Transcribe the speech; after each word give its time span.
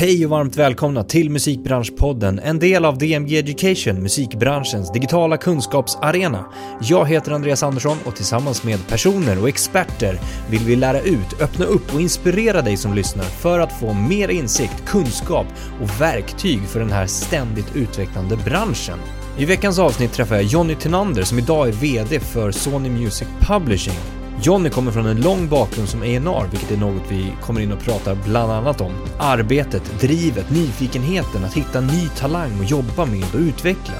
Hej 0.00 0.24
och 0.24 0.30
varmt 0.30 0.56
välkomna 0.56 1.04
till 1.04 1.30
Musikbranschpodden, 1.30 2.38
en 2.38 2.58
del 2.58 2.84
av 2.84 2.98
DMG 2.98 3.38
Education, 3.38 4.02
musikbranschens 4.02 4.92
digitala 4.92 5.36
kunskapsarena. 5.36 6.44
Jag 6.82 7.06
heter 7.06 7.32
Andreas 7.32 7.62
Andersson 7.62 7.96
och 8.04 8.16
tillsammans 8.16 8.64
med 8.64 8.88
personer 8.88 9.42
och 9.42 9.48
experter 9.48 10.20
vill 10.50 10.60
vi 10.60 10.76
lära 10.76 11.00
ut, 11.00 11.40
öppna 11.40 11.64
upp 11.64 11.94
och 11.94 12.00
inspirera 12.00 12.62
dig 12.62 12.76
som 12.76 12.94
lyssnar 12.94 13.24
för 13.24 13.58
att 13.58 13.80
få 13.80 13.92
mer 13.92 14.28
insikt, 14.28 14.84
kunskap 14.86 15.46
och 15.82 16.00
verktyg 16.00 16.60
för 16.62 16.80
den 16.80 16.92
här 16.92 17.06
ständigt 17.06 17.76
utvecklande 17.76 18.36
branschen. 18.36 18.98
I 19.38 19.44
veckans 19.44 19.78
avsnitt 19.78 20.12
träffar 20.12 20.36
jag 20.36 20.44
Jonny 20.44 20.74
Tinander 20.74 21.22
som 21.22 21.38
idag 21.38 21.68
är 21.68 21.72
VD 21.72 22.20
för 22.20 22.50
Sony 22.50 22.90
Music 22.90 23.28
Publishing. 23.40 24.17
Jonny 24.42 24.70
kommer 24.70 24.92
från 24.92 25.06
en 25.06 25.20
lång 25.20 25.48
bakgrund 25.48 25.88
som 25.88 26.02
A&R, 26.02 26.48
vilket 26.50 26.70
är 26.70 26.76
något 26.76 27.02
vi 27.08 27.32
kommer 27.42 27.60
in 27.60 27.72
och 27.72 27.80
pratar 27.80 28.14
bland 28.24 28.52
annat 28.52 28.80
om. 28.80 28.92
Arbetet, 29.18 30.00
drivet, 30.00 30.50
nyfikenheten 30.50 31.44
att 31.44 31.54
hitta 31.54 31.80
ny 31.80 32.08
talang 32.16 32.58
och 32.58 32.64
jobba 32.64 33.06
med 33.06 33.24
och 33.34 33.40
utveckla. 33.40 33.94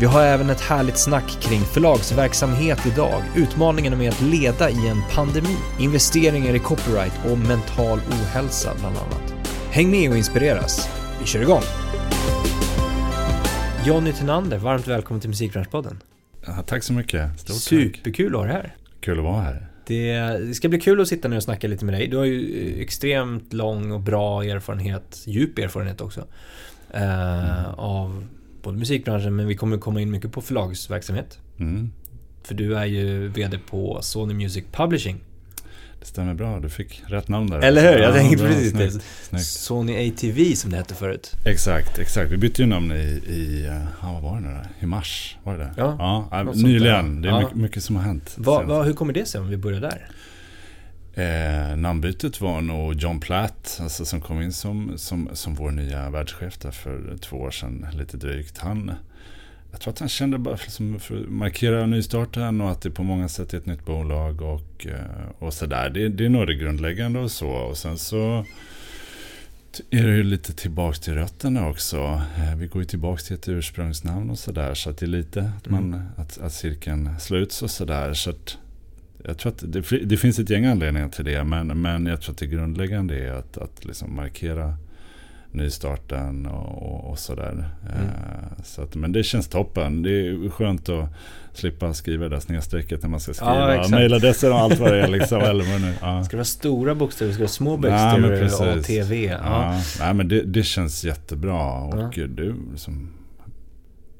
Vi 0.00 0.06
har 0.06 0.22
även 0.22 0.50
ett 0.50 0.60
härligt 0.60 0.98
snack 0.98 1.38
kring 1.40 1.60
förlagsverksamhet 1.60 2.86
idag, 2.86 3.22
utmaningarna 3.36 3.96
med 3.96 4.08
att 4.10 4.20
leda 4.20 4.70
i 4.70 4.88
en 4.88 5.02
pandemi, 5.12 5.56
investeringar 5.78 6.54
i 6.54 6.58
copyright 6.58 7.26
och 7.30 7.38
mental 7.38 7.98
ohälsa 7.98 8.70
bland 8.80 8.96
annat. 8.96 9.34
Häng 9.70 9.90
med 9.90 10.10
och 10.10 10.16
inspireras. 10.16 10.88
Vi 11.20 11.26
kör 11.26 11.42
igång! 11.42 11.62
Jonny 13.84 14.12
Tenander, 14.12 14.58
varmt 14.58 14.86
välkommen 14.86 15.20
till 15.20 15.30
Musikbranschpodden. 15.30 16.02
Ja, 16.46 16.62
tack 16.66 16.82
så 16.82 16.92
mycket. 16.92 17.40
Stort 17.40 17.56
Superkul 17.56 18.34
att 18.34 18.40
ha 18.40 18.46
dig 18.46 18.52
här. 18.52 18.76
Kul 19.00 19.18
att 19.18 19.24
vara 19.24 19.42
här. 19.42 19.73
Det, 19.86 20.56
ska 20.56 20.68
bli 20.68 20.80
kul 20.80 21.00
att 21.00 21.08
sitta 21.08 21.28
ner 21.28 21.36
och 21.36 21.42
snacka 21.42 21.68
lite 21.68 21.84
med 21.84 21.94
dig. 21.94 22.08
Du 22.08 22.16
har 22.16 22.24
ju 22.24 22.82
extremt 22.82 23.52
lång 23.52 23.92
och 23.92 24.00
bra 24.00 24.44
erfarenhet, 24.44 25.22
djup 25.26 25.58
erfarenhet 25.58 26.00
också. 26.00 26.26
Eh, 26.90 27.58
mm. 27.58 27.74
Av 27.76 28.26
både 28.62 28.78
musikbranschen, 28.78 29.36
men 29.36 29.46
vi 29.46 29.56
kommer 29.56 29.78
komma 29.78 30.00
in 30.00 30.10
mycket 30.10 30.32
på 30.32 30.40
förlagsverksamhet. 30.40 31.38
Mm. 31.58 31.92
För 32.42 32.54
du 32.54 32.76
är 32.76 32.84
ju 32.84 33.28
VD 33.28 33.58
på 33.58 33.98
Sony 34.02 34.34
Music 34.34 34.64
Publishing. 34.72 35.20
Det 36.04 36.08
stämmer 36.08 36.34
bra, 36.34 36.60
du 36.60 36.68
fick 36.68 37.02
rätt 37.06 37.28
namn 37.28 37.50
där. 37.50 37.58
Eller 37.58 37.82
hur? 37.92 37.98
Jag 37.98 38.10
ja, 38.10 38.14
tänkte 38.14 38.46
precis 38.46 38.72
det. 38.72 38.90
Snyggt. 39.22 39.44
Sony 39.44 40.08
ATV 40.08 40.54
som 40.54 40.70
det 40.70 40.76
hette 40.76 40.94
förut. 40.94 41.32
Exakt, 41.44 41.98
exakt. 41.98 42.32
Vi 42.32 42.36
bytte 42.36 42.62
ju 42.62 42.68
namn 42.68 42.92
i, 42.92 42.94
i 43.26 43.66
ja, 44.02 44.12
vad 44.12 44.22
var 44.22 44.34
det 44.34 44.40
nu 44.40 44.54
då? 44.54 44.84
I 44.84 44.86
mars, 44.86 45.36
var 45.42 45.52
det 45.52 45.58
det? 45.58 45.72
Ja, 45.76 46.28
ja 46.30 46.42
nyligen. 46.42 47.22
Det 47.22 47.28
är 47.28 47.32
ja. 47.32 47.40
mycket, 47.40 47.56
mycket, 47.56 47.84
som 47.84 47.96
har 47.96 48.02
hänt. 48.02 48.34
Va, 48.36 48.62
va, 48.62 48.82
hur 48.82 48.92
kommer 48.92 49.12
det 49.12 49.28
sig 49.28 49.40
om 49.40 49.48
vi 49.48 49.56
börjar 49.56 49.80
där? 49.80 50.08
Eh, 51.14 51.76
namnbytet 51.76 52.40
var 52.40 52.60
nog 52.60 52.94
John 52.94 53.20
Platt, 53.20 53.78
alltså 53.82 54.04
som 54.04 54.20
kom 54.20 54.42
in 54.42 54.52
som, 54.52 54.92
som, 54.96 55.28
som 55.32 55.54
vår 55.54 55.70
nya 55.70 56.10
världschef 56.10 56.58
där 56.58 56.70
för 56.70 57.16
två 57.20 57.36
år 57.36 57.50
sedan, 57.50 57.86
lite 57.92 58.16
drygt. 58.16 58.58
Han 58.58 58.92
jag 59.74 59.80
tror 59.80 59.92
att 59.92 59.98
han 59.98 60.08
kände 60.08 60.38
bara 60.38 60.54
liksom 60.54 61.00
för 61.00 61.20
att 61.20 61.28
markera 61.28 61.86
nystarten 61.86 62.60
och 62.60 62.70
att 62.70 62.80
det 62.80 62.90
på 62.90 63.02
många 63.02 63.28
sätt 63.28 63.54
är 63.54 63.58
ett 63.58 63.66
nytt 63.66 63.84
bolag 63.84 64.42
och, 64.42 64.86
eh, 64.86 65.28
och 65.38 65.54
sådär. 65.54 65.90
Det, 65.90 66.08
det 66.08 66.24
är 66.24 66.28
nog 66.28 66.46
det 66.46 66.54
grundläggande 66.54 67.18
och 67.18 67.30
så. 67.30 67.48
Och 67.48 67.76
sen 67.76 67.98
så 67.98 68.44
är 69.90 70.02
det 70.02 70.16
ju 70.16 70.22
lite 70.22 70.52
tillbaks 70.52 71.00
till 71.00 71.14
rötterna 71.14 71.68
också. 71.68 72.22
Eh, 72.36 72.56
vi 72.56 72.66
går 72.66 72.82
ju 72.82 72.86
tillbaks 72.86 73.24
till 73.24 73.34
ett 73.34 73.48
ursprungsnamn 73.48 74.30
och 74.30 74.38
sådär. 74.38 74.74
Så 74.74 74.90
att 74.90 74.98
det 74.98 75.06
är 75.06 75.08
lite 75.08 75.52
att, 75.58 75.68
man, 75.68 75.84
mm. 75.84 76.06
att, 76.16 76.38
att 76.38 76.52
cirkeln 76.52 77.10
sluts 77.20 77.62
och 77.62 77.70
sådär. 77.70 78.14
Så 78.14 78.30
att 78.30 78.58
jag 79.24 79.38
tror 79.38 79.52
att 79.52 79.62
det, 79.66 80.04
det, 80.04 80.16
finns 80.16 80.38
ett 80.38 80.50
gäng 80.50 80.64
anledningar 80.64 81.08
till 81.08 81.24
det. 81.24 81.44
Men, 81.44 81.80
men 81.80 82.06
jag 82.06 82.20
tror 82.20 82.32
att 82.32 82.38
det 82.38 82.46
grundläggande 82.46 83.18
är 83.18 83.32
att, 83.32 83.58
att 83.58 83.84
liksom 83.84 84.16
markera 84.16 84.76
nystarten 85.54 86.46
och, 86.46 86.82
och, 86.82 87.10
och 87.10 87.18
sådär. 87.18 87.50
Mm. 87.50 88.06
Uh, 88.06 88.62
så 88.64 88.82
att, 88.82 88.94
men 88.94 89.12
det 89.12 89.22
känns 89.22 89.48
toppen. 89.48 90.02
Det 90.02 90.10
är 90.10 90.50
skönt 90.50 90.88
att 90.88 91.08
slippa 91.52 91.94
skriva 91.94 92.24
det 92.24 92.36
där 92.36 92.40
snedstrecket 92.40 93.02
när 93.02 93.08
man 93.08 93.20
ska 93.20 93.34
skriva 93.34 93.76
ja, 93.76 93.88
mejladresser 93.88 94.50
och 94.50 94.58
allt 94.58 94.78
vad 94.78 94.92
det 94.92 95.02
är. 95.02 95.08
Liksom, 95.08 95.40
eller 95.42 95.64
vad 95.64 95.80
nu. 95.80 95.94
Ja. 96.00 96.24
Ska 96.24 96.30
det 96.30 96.36
vara 96.36 96.44
stora 96.44 96.94
bokstäver? 96.94 97.32
Ska 97.32 97.38
det 97.38 97.44
vara 97.44 97.48
små 97.48 97.76
bokstäver 97.76 98.48
ja, 98.50 98.76
och 98.78 98.84
TV? 98.84 99.24
Ja. 99.24 99.38
ja. 99.42 99.80
Nej, 100.00 100.14
men 100.14 100.28
det, 100.28 100.42
det 100.42 100.62
känns 100.62 101.04
jättebra. 101.04 101.72
Och 101.72 102.18
ja. 102.18 102.26
du, 102.26 102.54
liksom, 102.72 103.10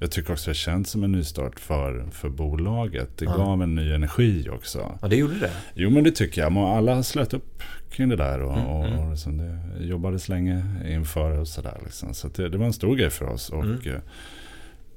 jag 0.05 0.11
tycker 0.11 0.33
också 0.33 0.51
det 0.51 0.55
känns 0.55 0.91
som 0.91 1.05
en 1.05 1.13
nystart 1.13 1.61
för, 1.61 2.05
för 2.13 2.29
bolaget. 2.29 3.09
Det 3.19 3.25
ja. 3.25 3.37
gav 3.37 3.63
en 3.63 3.75
ny 3.75 3.93
energi 3.93 4.49
också. 4.53 4.99
Ja, 5.03 5.09
det 5.09 5.17
gjorde 5.17 5.39
det. 5.39 5.51
Jo, 5.75 5.91
men 5.91 6.05
det 6.05 6.11
tycker 6.11 6.41
jag. 6.41 6.57
Alla 6.57 7.03
slöt 7.03 7.35
upp 7.35 7.63
kring 7.91 8.09
det 8.09 8.17
där 8.17 8.43
och, 8.43 8.59
mm, 8.59 8.67
och, 8.67 8.87
mm. 8.87 8.99
och 8.99 9.11
liksom 9.11 9.39
det 9.39 9.85
jobbades 9.85 10.29
länge 10.29 10.65
inför 10.89 11.39
och 11.39 11.49
sådär. 11.49 11.79
Liksom. 11.85 12.15
Så 12.15 12.29
det, 12.29 12.49
det, 12.49 12.59
var 12.59 12.67
en 12.67 12.73
stor 12.73 12.97
grej 12.97 13.11
för 13.11 13.25
oss 13.25 13.51
och 13.51 13.65
mm. 13.65 13.79
Eh, 13.87 14.01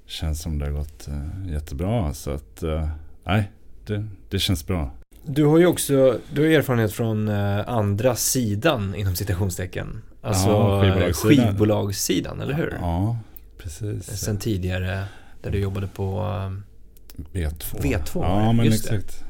känns 0.06 0.41
som 0.41 0.59
det 0.59 0.66
har 0.66 0.72
gått 0.72 1.07
uh, 1.07 1.51
jättebra. 1.53 2.13
Så 2.13 2.31
att, 2.31 2.63
uh, 2.63 2.88
nej, 3.24 3.51
det, 3.85 4.07
det 4.29 4.39
känns 4.39 4.68
bra. 4.68 4.91
Du 5.25 5.45
har 5.45 5.57
ju 5.57 5.66
också 5.66 6.19
du 6.34 6.41
har 6.41 6.50
erfarenhet 6.50 6.94
från 6.94 7.29
andra 7.29 8.16
sidan 8.16 8.95
inom 8.95 9.16
citationstecken. 9.16 10.01
Alltså 10.22 10.50
ja, 10.50 10.81
skivbolagssidan. 10.81 11.47
skivbolagssidan, 11.47 12.41
eller 12.41 12.53
hur? 12.53 12.78
Ja, 12.81 13.18
precis. 13.57 14.19
Sen 14.19 14.38
tidigare 14.38 15.03
där 15.41 15.51
du 15.51 15.59
jobbade 15.59 15.88
på 15.88 16.19
V2. 17.34 17.81
V2, 17.81 18.23
ja 18.23 18.51
men 18.51 18.68
exakt. 18.68 19.23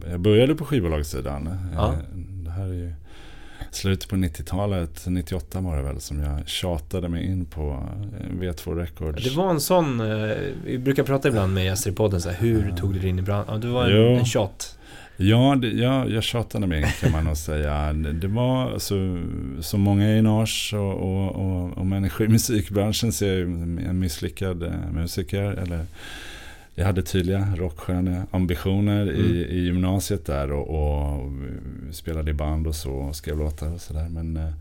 Det. 0.00 0.10
Jag 0.10 0.20
började 0.20 0.54
på 0.54 0.64
skivbolagssidan. 0.64 1.70
Ja 1.74 1.94
här 2.58 2.68
är 2.68 2.72
ju 2.74 2.92
slutet 3.70 4.08
på 4.08 4.16
90-talet, 4.16 5.06
98 5.06 5.60
var 5.60 5.76
det 5.76 5.82
väl, 5.82 6.00
som 6.00 6.20
jag 6.20 6.48
tjatade 6.48 7.08
mig 7.08 7.24
in 7.24 7.44
på 7.44 7.88
eh, 8.20 8.32
V2 8.32 8.76
Records. 8.76 9.24
Det 9.24 9.36
var 9.36 9.50
en 9.50 9.60
sån, 9.60 10.00
eh, 10.00 10.36
vi 10.64 10.78
brukar 10.78 11.02
prata 11.02 11.28
ibland 11.28 11.54
med 11.54 11.64
gäster 11.64 11.90
i 11.90 11.94
podden, 11.94 12.20
så 12.20 12.28
här, 12.28 12.36
hur 12.36 12.72
tog 12.76 12.94
du 12.94 13.00
dig 13.00 13.08
in 13.08 13.18
i 13.18 13.22
branschen? 13.22 13.44
Ja, 13.48 13.58
det 13.58 13.68
var 13.68 13.86
en, 13.86 14.18
en 14.18 14.24
tjat. 14.24 14.77
Ja, 15.20 15.56
det, 15.60 15.68
ja, 15.68 16.08
jag 16.08 16.22
tjatade 16.22 16.66
mig 16.66 16.94
kan 17.00 17.12
man 17.12 17.24
nog 17.24 17.36
säga. 17.36 17.92
Det 17.92 18.28
var 18.28 18.72
alltså, 18.72 18.94
som 19.60 19.80
många 19.80 20.16
i 20.16 20.22
Nars 20.22 20.74
och, 20.74 20.92
och, 20.92 21.34
och, 21.34 21.78
och 21.78 21.86
människor 21.86 22.26
i 22.26 22.30
musikbranschen 22.30 23.12
så 23.12 23.24
jag 23.24 23.40
en 23.40 23.98
misslyckad 23.98 24.62
eh, 24.62 24.90
musiker. 24.92 25.42
Eller 25.42 25.84
jag 26.74 26.84
hade 26.84 27.02
tydliga 27.02 27.54
rockstjärneambitioner 27.56 29.02
mm. 29.02 29.14
i, 29.14 29.46
i 29.50 29.64
gymnasiet 29.64 30.26
där 30.26 30.52
och, 30.52 30.68
och 30.68 31.32
spelade 31.90 32.30
i 32.30 32.34
band 32.34 32.66
och 32.66 32.74
så 32.74 32.92
och 32.92 33.16
skrev 33.16 33.38
låtar 33.38 33.74
och 33.74 33.80
sådär. 33.80 34.08
Men 34.08 34.36
eh, 34.36 34.52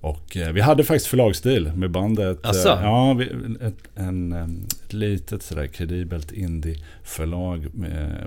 och 0.00 0.36
eh, 0.36 0.52
vi 0.52 0.60
hade 0.60 0.84
faktiskt 0.84 1.06
förlagsstil 1.06 1.72
med 1.74 1.90
bandet. 1.90 2.46
Asså? 2.46 2.68
Eh, 2.68 2.82
ja, 2.82 3.22
ett, 3.60 3.74
en, 3.94 4.32
ett 4.32 4.92
litet 4.92 5.42
sådär 5.42 5.66
kredibelt 5.66 6.32
indie-förlag 6.32 7.66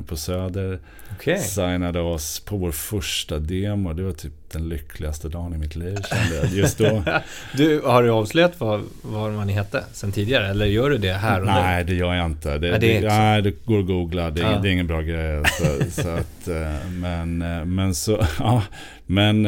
på 0.08 0.16
Söder. 0.16 0.80
Okay. 1.16 1.38
Signade 1.38 2.00
oss 2.00 2.40
på 2.40 2.58
vår 2.58 2.72
första 2.72 3.40
demo. 3.40 3.94
Det 3.94 4.04
var 4.04 4.12
typ 4.12 4.34
den 4.52 4.70
lyckligaste 4.70 5.30
dagen 5.30 5.54
i 5.54 5.58
mitt 5.58 5.76
liv 5.76 5.98
kände 6.10 6.36
jag 6.36 6.52
just 6.52 6.78
då. 6.78 7.04
du, 7.58 7.82
har 7.82 8.04
du 8.04 8.10
avslöjat 8.10 8.60
vad, 8.60 8.84
vad 9.02 9.48
ni 9.48 9.54
hette 9.54 9.84
sen 9.94 10.12
tidigare? 10.12 10.48
Eller 10.48 10.66
gör 10.66 10.90
du 10.90 10.98
det 10.98 11.14
här 11.14 11.42
och 11.42 11.48
Nej, 11.48 11.84
det 11.84 11.94
gör 11.94 12.14
jag 12.14 12.26
inte. 12.26 12.58
Det, 12.58 12.70
nej, 12.70 12.80
det, 12.80 13.00
det, 13.00 13.08
nej, 13.08 13.42
det 13.42 13.66
går 13.66 13.80
att 13.80 13.88
googla. 13.88 14.32
Det, 14.32 14.42
ja. 14.42 14.60
det 14.60 14.70
är 14.70 14.72
ingen 14.72 14.88
bra 14.88 15.02
grej. 15.02 15.44
Så, 15.46 16.02
så 16.02 16.10
att, 16.16 16.48
men, 16.92 17.38
men 17.76 17.96
så, 17.96 18.26
ja. 18.40 18.64
Men 19.06 19.48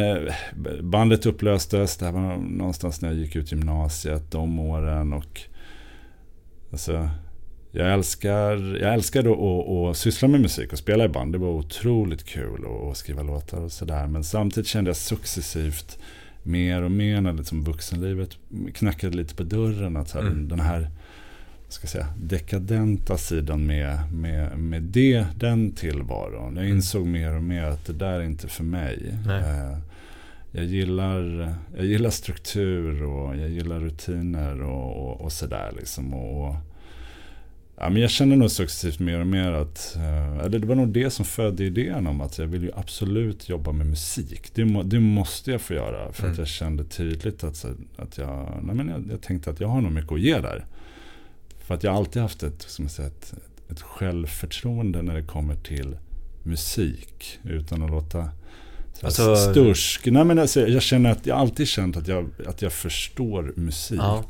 bandet 0.82 1.26
upplöstes. 1.26 1.98
Det 1.98 2.06
här 2.06 2.12
var 2.12 2.38
någonstans 2.38 3.02
när 3.02 3.10
jag 3.10 3.18
gick 3.18 3.36
ut 3.36 3.52
gymnasiet, 3.52 4.32
de 4.32 4.60
åren. 4.60 5.14
Och 5.14 5.42
alltså, 6.72 7.10
jag 7.72 7.94
älskar, 7.94 8.78
jag 8.82 8.94
älskar 8.94 9.20
att, 9.20 9.70
att, 9.70 9.98
syssla 9.98 10.28
med 10.28 10.42
musik 10.42 10.72
och 10.72 10.78
spela 10.78 11.06
i 11.06 11.10
band. 11.10 11.32
Det 11.32 11.38
var 11.38 11.50
otroligt 11.50 12.24
kul 12.26 12.66
att 12.92 12.98
skriva 12.98 13.24
låtar 13.24 13.62
och 13.62 13.72
sådär. 13.72 14.08
Men 14.08 14.24
samtidigt 14.24 14.68
kände 14.68 14.90
jag 14.90 14.96
successivt 14.96 16.00
mer 16.44 16.82
och 16.82 16.92
mer 16.92 17.22
när 17.22 17.34
liksom 17.34 17.64
vuxenlivet 17.64 18.38
knackade 18.74 19.18
lite 19.18 19.36
på 19.36 19.44
dörren. 19.44 19.98
Att 19.98 20.12
här, 20.12 20.22
mm. 20.22 20.48
den 20.48 20.60
här 20.60 20.90
ska 21.74 21.88
säga, 21.88 22.08
dekadenta 22.18 23.18
sidan 23.18 23.66
med, 23.66 24.14
med, 24.14 24.58
med 24.60 24.82
det, 24.82 25.26
den 25.36 25.72
tillvaron. 25.72 26.56
Jag 26.56 26.66
mm. 26.66 26.76
insåg 26.76 27.08
mer 27.08 27.36
och 27.36 27.44
mer 27.44 27.64
att 27.64 27.86
det 27.86 27.94
där 27.94 28.20
är 28.20 28.24
inte 28.24 28.48
för 28.48 28.64
mig. 28.64 29.16
Eh, 29.28 29.78
jag, 30.52 30.66
gillar, 30.66 31.54
jag 31.76 31.86
gillar 31.86 32.10
struktur 32.10 33.04
och 33.04 33.36
jag 33.38 33.50
gillar 33.50 33.80
rutiner 33.80 34.62
och, 34.62 35.10
och, 35.10 35.22
och 35.22 35.32
sådär. 35.32 35.74
Liksom. 35.78 36.14
Och, 36.14 36.48
och 36.48 36.56
Ja, 37.76 37.90
men 37.90 38.02
jag 38.02 38.12
känner 38.12 38.36
nog 38.36 38.52
successivt 38.52 39.00
mer 39.00 39.20
och 39.20 39.28
mer 39.28 39.52
att, 39.52 39.96
eh, 39.96 40.38
eller 40.38 40.60
det 40.60 40.68
var 40.68 40.76
nog 40.76 40.88
det 40.88 41.10
som 41.10 41.26
födde 41.26 41.64
idén 41.64 42.08
om 42.08 42.22
att 42.22 42.38
jag 42.38 42.48
vill 42.48 42.64
ju 42.64 42.72
absolut 42.76 43.50
jobba 43.50 43.72
med 43.72 43.88
musik. 43.88 44.52
Det, 44.54 44.66
må, 44.66 44.84
det 44.84 45.00
måste 45.00 45.52
jag 45.52 45.62
få 45.62 45.74
göra 45.74 46.14
för 46.14 46.24
mm. 46.24 46.32
att 46.32 46.38
jag 46.38 46.48
kände 46.48 46.84
tydligt 46.84 47.44
att, 47.44 47.66
att 47.98 48.18
jag, 48.18 48.60
nej 48.64 48.76
men 48.76 48.88
jag, 48.90 49.04
jag, 49.12 49.22
tänkte 49.22 49.50
att 49.50 49.60
jag 49.60 49.68
har 49.68 49.82
nog 49.82 49.92
mycket 49.92 50.12
att 50.12 50.20
ge 50.20 50.40
där. 50.40 50.66
För 51.64 51.76
att 51.76 51.84
jag 51.84 51.96
alltid 51.96 52.22
haft 52.22 52.44
ett, 52.44 52.62
som 52.62 52.86
jag 52.86 52.92
säger, 52.92 53.10
ett, 53.10 53.34
ett 53.70 53.82
självförtroende 53.82 55.02
när 55.02 55.16
det 55.16 55.24
kommer 55.24 55.56
till 55.56 55.98
musik. 56.44 57.40
Utan 57.44 57.84
att 57.84 57.92
låta 57.92 58.30
Alltså, 59.02 59.36
stursk. 59.36 60.06
Nej, 60.06 60.26
men 60.26 60.40
alltså, 60.40 60.68
jag 60.68 60.82
känner 60.82 61.12
att 61.12 61.26
jag 61.26 61.38
alltid 61.38 61.68
känt 61.68 61.98
att 61.98 62.08
jag, 62.08 62.30
att 62.48 62.62
jag 62.62 62.74
förstår 62.74 63.54
musik. 63.56 64.00
Ja. 64.00 64.24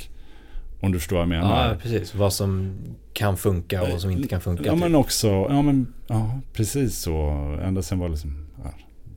Om 0.82 0.92
du 0.92 1.00
förstår 1.00 1.16
vad 1.16 1.22
jag 1.22 1.30
menar. 1.30 1.70
Ja, 1.70 1.76
precis. 1.82 2.16
Vad 2.16 2.34
som 2.34 2.78
kan 3.14 3.38
funka 3.38 3.82
och 3.82 3.90
vad 3.90 4.02
som 4.02 4.12
inte 4.12 4.28
kan 4.28 4.42
funka. 4.42 4.64
Ja, 4.66 4.72
typ. 4.72 4.80
men 4.80 4.96
också, 4.96 5.28
ja 5.28 5.62
men, 5.62 5.94
ja, 6.08 6.40
precis 6.54 6.98
så. 6.98 7.30
Ända 7.64 7.82
sen 7.82 8.00
var 8.00 8.10
liksom, 8.10 8.48
ja, 8.64 8.74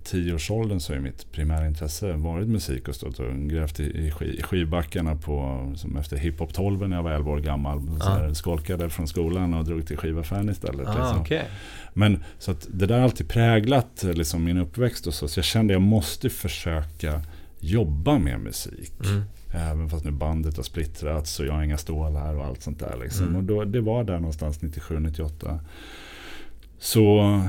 tioårsåldern 0.07 0.81
så 0.81 0.93
är 0.93 0.99
mitt 0.99 1.33
primära 1.33 1.67
intresse 1.67 2.13
varit 2.13 2.49
musik 2.49 2.89
och 2.89 2.95
stått 2.95 3.19
och 3.19 3.37
grävt 3.37 3.81
i, 3.81 3.85
i 3.85 4.11
skivbackarna 4.43 5.17
på, 5.17 5.73
som 5.77 5.97
efter 5.97 6.17
hiphop 6.17 6.55
12 6.55 6.89
när 6.89 6.97
jag 6.97 7.03
var 7.03 7.11
11 7.11 7.31
år 7.31 7.39
gammal. 7.39 7.83
Ah. 8.01 8.35
skolkade 8.35 8.91
från 8.91 9.09
skolan 9.09 9.55
och 9.55 9.65
drog 9.65 9.87
till 9.87 9.97
skivaffären 9.97 10.49
istället. 10.49 10.89
Ah, 10.89 10.99
liksom. 10.99 11.21
okay. 11.21 11.43
Men 11.95 12.25
så 12.39 12.51
att 12.51 12.67
det 12.71 12.87
där 12.87 12.97
har 12.97 13.05
alltid 13.05 13.29
präglat 13.29 14.03
liksom, 14.03 14.45
min 14.45 14.59
uppväxt 14.59 15.07
och 15.07 15.15
så. 15.15 15.29
Så 15.29 15.39
jag 15.39 15.45
kände 15.45 15.75
att 15.75 15.81
jag 15.81 15.89
måste 15.89 16.31
försöka 16.31 17.23
jobba 17.61 18.19
med 18.19 18.41
musik. 18.41 18.93
Mm. 19.05 19.23
Även 19.55 19.91
fast 19.91 20.05
nu 20.05 20.11
bandet 20.11 20.57
har 20.57 20.65
splittrats 20.65 21.41
och 21.41 21.47
jag 21.47 21.53
har 21.53 21.63
inga 21.63 21.79
stålar 21.79 22.35
och 22.35 22.45
allt 22.45 22.63
sånt 22.63 22.79
där. 22.79 22.97
Liksom. 23.03 23.25
Mm. 23.25 23.37
Och 23.37 23.43
då, 23.43 23.65
det 23.65 23.81
var 23.81 24.05
där 24.05 24.19
någonstans 24.19 24.61
97-98. 24.61 25.59
Så 26.79 27.41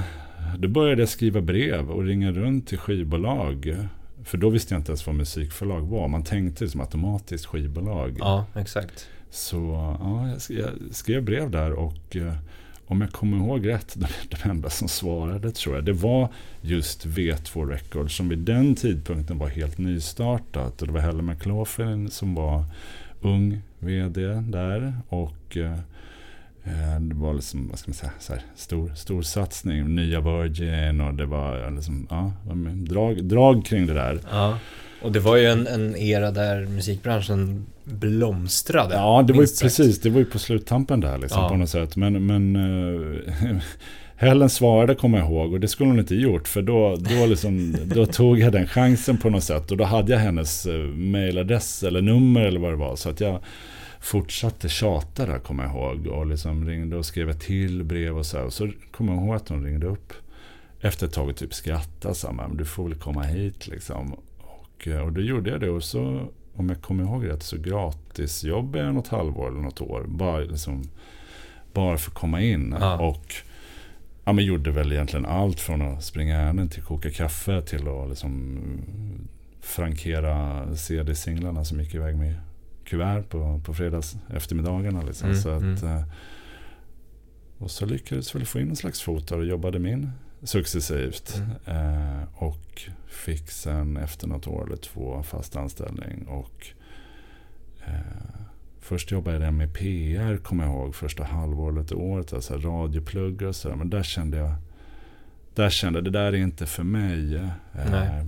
då 0.57 0.67
började 0.67 1.01
jag 1.01 1.09
skriva 1.09 1.41
brev 1.41 1.91
och 1.91 2.03
ringa 2.03 2.31
runt 2.31 2.67
till 2.67 2.77
skivbolag. 2.77 3.77
För 4.23 4.37
då 4.37 4.49
visste 4.49 4.73
jag 4.73 4.79
inte 4.79 4.91
ens 4.91 5.07
vad 5.07 5.15
musikförlag 5.15 5.81
var. 5.81 6.07
Man 6.07 6.23
tänkte 6.23 6.63
liksom 6.63 6.81
automatiskt 6.81 7.45
skivbolag. 7.45 8.17
Ja, 8.19 8.45
exakt. 8.55 9.07
Så 9.29 9.55
ja, 9.99 10.29
jag 10.49 10.69
skrev 10.91 11.23
brev 11.23 11.51
där 11.51 11.71
och 11.71 12.15
eh, 12.15 12.33
om 12.85 13.01
jag 13.01 13.11
kommer 13.11 13.37
ihåg 13.37 13.67
rätt, 13.67 13.97
de 14.29 14.49
enda 14.49 14.69
som 14.69 14.87
svarade 14.87 15.51
tror 15.51 15.75
jag, 15.75 15.85
det 15.85 15.93
var 15.93 16.29
just 16.61 17.05
V2 17.05 17.69
Records 17.69 18.15
som 18.15 18.29
vid 18.29 18.39
den 18.39 18.75
tidpunkten 18.75 19.37
var 19.37 19.47
helt 19.47 19.77
nystartat. 19.77 20.81
Och 20.81 20.87
det 20.87 20.93
var 20.93 21.01
Helle 21.01 21.21
McLaughlin 21.21 22.09
som 22.09 22.35
var 22.35 22.63
ung 23.21 23.61
vd 23.79 24.21
där. 24.33 24.93
Och 25.09 25.57
Eh, 25.57 25.79
det 26.99 27.15
var 27.15 27.33
liksom, 27.33 27.67
vad 27.69 27.79
ska 27.79 27.89
man 27.89 27.95
säga, 27.95 28.11
så 28.19 28.33
här, 28.33 28.41
stor, 28.55 28.91
stor 28.95 29.21
satsning. 29.21 29.95
Nya 29.95 30.21
Virgin 30.21 31.01
och 31.01 31.13
det 31.13 31.25
var 31.25 31.71
liksom, 31.71 32.07
ja, 32.09 32.31
drag, 32.73 33.23
drag 33.23 33.65
kring 33.65 33.87
det 33.87 33.93
där. 33.93 34.19
Ja. 34.31 34.57
Och 35.01 35.11
det 35.11 35.19
var 35.19 35.35
ju 35.35 35.45
en, 35.45 35.67
en 35.67 35.95
era 35.95 36.31
där 36.31 36.65
musikbranschen 36.65 37.65
blomstrade. 37.83 38.95
Ja, 38.95 39.23
det 39.27 39.33
var 39.33 39.41
ju 39.41 39.47
precis. 39.61 40.01
Det 40.01 40.09
var 40.09 40.19
ju 40.19 40.25
på 40.25 40.39
sluttampen 40.39 40.99
där 40.99 41.17
liksom, 41.17 41.41
ja. 41.41 41.49
på 41.49 41.55
något 41.55 41.69
sätt. 41.69 41.95
Men, 41.95 42.25
men 42.25 42.55
uh, 42.55 43.21
Helen 44.15 44.49
svarade 44.49 44.95
kommer 44.95 45.17
jag 45.17 45.27
ihåg 45.27 45.53
och 45.53 45.59
det 45.59 45.67
skulle 45.67 45.89
hon 45.89 45.99
inte 45.99 46.15
gjort 46.15 46.47
för 46.47 46.61
då, 46.61 46.95
då, 46.95 47.25
liksom, 47.25 47.75
då 47.85 48.05
tog 48.05 48.39
jag 48.39 48.51
den 48.51 48.67
chansen 48.67 49.17
på 49.17 49.29
något 49.29 49.43
sätt 49.43 49.71
och 49.71 49.77
då 49.77 49.83
hade 49.83 50.11
jag 50.11 50.19
hennes 50.19 50.67
uh, 50.67 50.87
mailadress 50.87 51.83
eller 51.83 52.01
nummer 52.01 52.41
eller 52.41 52.59
vad 52.59 52.71
det 52.71 52.77
var. 52.77 52.95
Så 52.95 53.09
att 53.09 53.19
jag 53.19 53.39
fortsatte 53.99 54.69
tjata 54.69 55.25
där, 55.25 55.39
kommer 55.39 55.63
jag 55.63 55.73
ihåg. 55.73 56.07
Och 56.07 56.25
liksom 56.25 56.67
ringde 56.67 56.97
och 56.97 57.05
skrev 57.05 57.29
ett 57.29 57.39
till 57.39 57.83
brev 57.83 58.17
och 58.17 58.25
så. 58.25 58.41
Och 58.41 58.53
så 58.53 58.71
kommer 58.91 59.13
jag 59.13 59.23
ihåg 59.23 59.35
att 59.35 59.49
hon 59.49 59.63
ringde 59.63 59.87
upp 59.87 60.13
efter 60.81 61.07
ett 61.07 61.13
tag 61.13 61.29
och 61.29 61.35
typ 61.35 61.53
skrattade. 61.53 62.15
Så 62.15 62.31
men 62.31 62.57
du 62.57 62.65
får 62.65 62.83
väl 62.83 62.97
komma 62.97 63.23
hit 63.23 63.67
liksom. 63.67 64.13
Och, 64.37 64.87
och 65.05 65.13
då 65.13 65.21
gjorde 65.21 65.49
jag 65.49 65.59
det. 65.59 65.69
Och 65.69 65.83
så, 65.83 66.27
om 66.55 66.69
jag 66.69 66.81
kommer 66.81 67.03
ihåg 67.03 67.27
rätt, 67.27 67.43
så 67.43 67.57
gratisjobbade 67.57 68.83
jag 68.83 68.93
något 68.93 69.07
halvår 69.07 69.47
eller 69.47 69.61
något 69.61 69.81
år. 69.81 70.05
Bara, 70.07 70.39
liksom, 70.39 70.83
bara 71.73 71.97
för 71.97 72.11
att 72.11 72.17
komma 72.17 72.41
in. 72.41 72.75
Ja. 72.79 72.99
Och 73.07 73.33
ja, 74.23 74.33
men 74.33 74.45
gjorde 74.45 74.71
väl 74.71 74.91
egentligen 74.91 75.25
allt 75.25 75.59
från 75.59 75.81
att 75.81 76.03
springa 76.03 76.37
ärenden 76.37 76.69
till 76.69 76.83
koka 76.83 77.11
kaffe 77.11 77.61
till 77.61 77.87
att 77.87 78.09
liksom 78.09 78.59
frankera 79.61 80.65
CD-singlarna 80.75 81.65
som 81.65 81.79
gick 81.79 81.95
iväg 81.95 82.17
med 82.17 82.35
kuvert 82.87 83.23
på, 83.29 83.61
på 83.65 83.73
fredags 83.73 84.17
eftermiddagarna. 84.33 85.01
Liksom. 85.01 85.29
Mm, 85.29 85.41
så 85.41 85.49
att, 85.49 85.61
mm. 85.61 85.97
Eh, 85.97 86.03
och 87.57 87.71
så 87.71 87.85
lyckades 87.85 88.35
vi 88.35 88.45
få 88.45 88.59
in 88.59 88.69
en 88.69 88.75
slags 88.75 89.01
fot 89.01 89.31
och 89.31 89.45
jobbade 89.45 89.79
min 89.79 90.11
successivt. 90.43 91.41
Mm. 91.65 92.19
Eh, 92.19 92.23
och 92.35 92.81
fick 93.07 93.51
sen 93.51 93.97
efter 93.97 94.27
något 94.27 94.47
år 94.47 94.65
eller 94.65 94.75
två 94.75 95.23
fast 95.23 95.55
anställning. 95.55 96.27
Och 96.27 96.67
eh, 97.85 98.41
först 98.79 99.11
jobbade 99.11 99.45
jag 99.45 99.53
med 99.53 99.73
PR 99.73 100.37
kommer 100.37 100.63
jag 100.63 100.73
ihåg. 100.73 100.95
Första 100.95 101.23
halvåret, 101.23 101.91
året. 101.91 102.33
Alltså 102.33 102.57
radioplugg 102.57 103.41
och 103.41 103.55
sådär. 103.55 103.75
Men 103.75 103.89
där 103.89 104.03
kände 104.03 104.37
jag 104.37 104.55
där 105.57 105.69
kände 105.69 106.01
det 106.01 106.09
där 106.09 106.33
är 106.33 106.33
inte 106.33 106.65
för 106.65 106.83
mig. 106.83 107.35
Eh, 107.35 108.25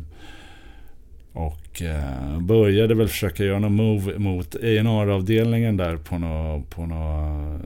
och 1.39 1.81
eh, 1.81 2.39
började 2.39 2.95
väl 2.95 3.07
försöka 3.07 3.43
göra 3.43 3.59
någon 3.59 3.75
move 3.75 4.19
mot 4.19 4.55
A&R-avdelningen 4.55 5.77
där 5.77 5.97
på 5.97 6.17
något... 6.17 6.69
På 6.69 6.85
något 6.85 7.61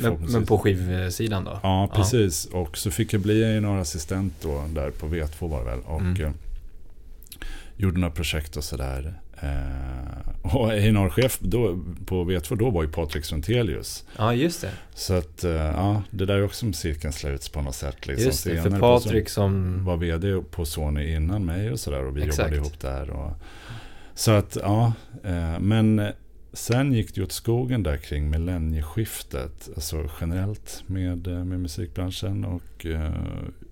eh, 0.00 0.12
men, 0.12 0.32
men, 0.32 0.46
på 0.46 0.58
skivsidan 0.58 1.44
då? 1.44 1.60
Ja, 1.62 1.90
precis. 1.94 2.48
Ja. 2.52 2.58
Och 2.58 2.78
så 2.78 2.90
fick 2.90 3.12
jag 3.12 3.20
bli 3.20 3.44
A&R-assistent 3.44 4.32
då 4.42 4.64
där 4.74 4.90
på 4.90 5.06
V2 5.06 5.48
var 5.48 5.58
det 5.58 5.64
väl. 5.64 5.80
Och 5.80 6.00
mm. 6.00 6.22
eh, 6.22 6.30
gjorde 7.76 8.00
några 8.00 8.14
projekt 8.14 8.56
och 8.56 8.64
sådär. 8.64 9.14
Eh, 9.42 10.32
och 10.42 10.68
A&R-chef 10.68 11.38
på 12.06 12.24
V2 12.24 12.56
då 12.56 12.70
var 12.70 12.82
ju 12.82 12.88
Patrik 12.88 13.24
Sventelius. 13.24 14.04
Ja, 14.18 14.34
just 14.34 14.60
det. 14.60 14.70
Så 14.94 15.14
att, 15.14 15.44
eh, 15.44 15.52
ja, 15.52 16.02
det 16.10 16.26
där 16.26 16.34
är 16.34 16.44
också 16.44 16.66
om 16.66 16.72
cirkeln 16.72 17.12
sluts 17.12 17.48
på 17.48 17.62
något 17.62 17.74
sätt. 17.74 18.06
Liksom. 18.06 18.26
Just 18.26 18.44
det, 18.44 18.62
för 18.62 18.80
Patrik 18.80 19.28
som... 19.28 19.84
Var 19.84 19.96
vd 19.96 20.42
på 20.50 20.64
Sony 20.64 21.14
innan 21.14 21.44
mig 21.44 21.70
och 21.70 21.80
sådär. 21.80 22.04
Och 22.04 22.16
vi 22.16 22.22
Exakt. 22.22 22.38
jobbade 22.38 22.56
ihop 22.56 22.80
där. 22.80 23.10
Och, 23.10 23.32
så 24.14 24.30
att, 24.30 24.56
ja. 24.62 24.92
Eh, 25.24 25.58
men 25.60 26.12
sen 26.52 26.92
gick 26.92 27.14
det 27.14 27.22
åt 27.22 27.32
skogen 27.32 27.82
där 27.82 27.96
kring 27.96 28.30
millennieskiftet. 28.30 29.68
Alltså 29.74 30.10
generellt 30.20 30.82
med, 30.86 31.26
eh, 31.26 31.44
med 31.44 31.60
musikbranschen. 31.60 32.44
Och 32.44 32.84
uh, 32.84 33.10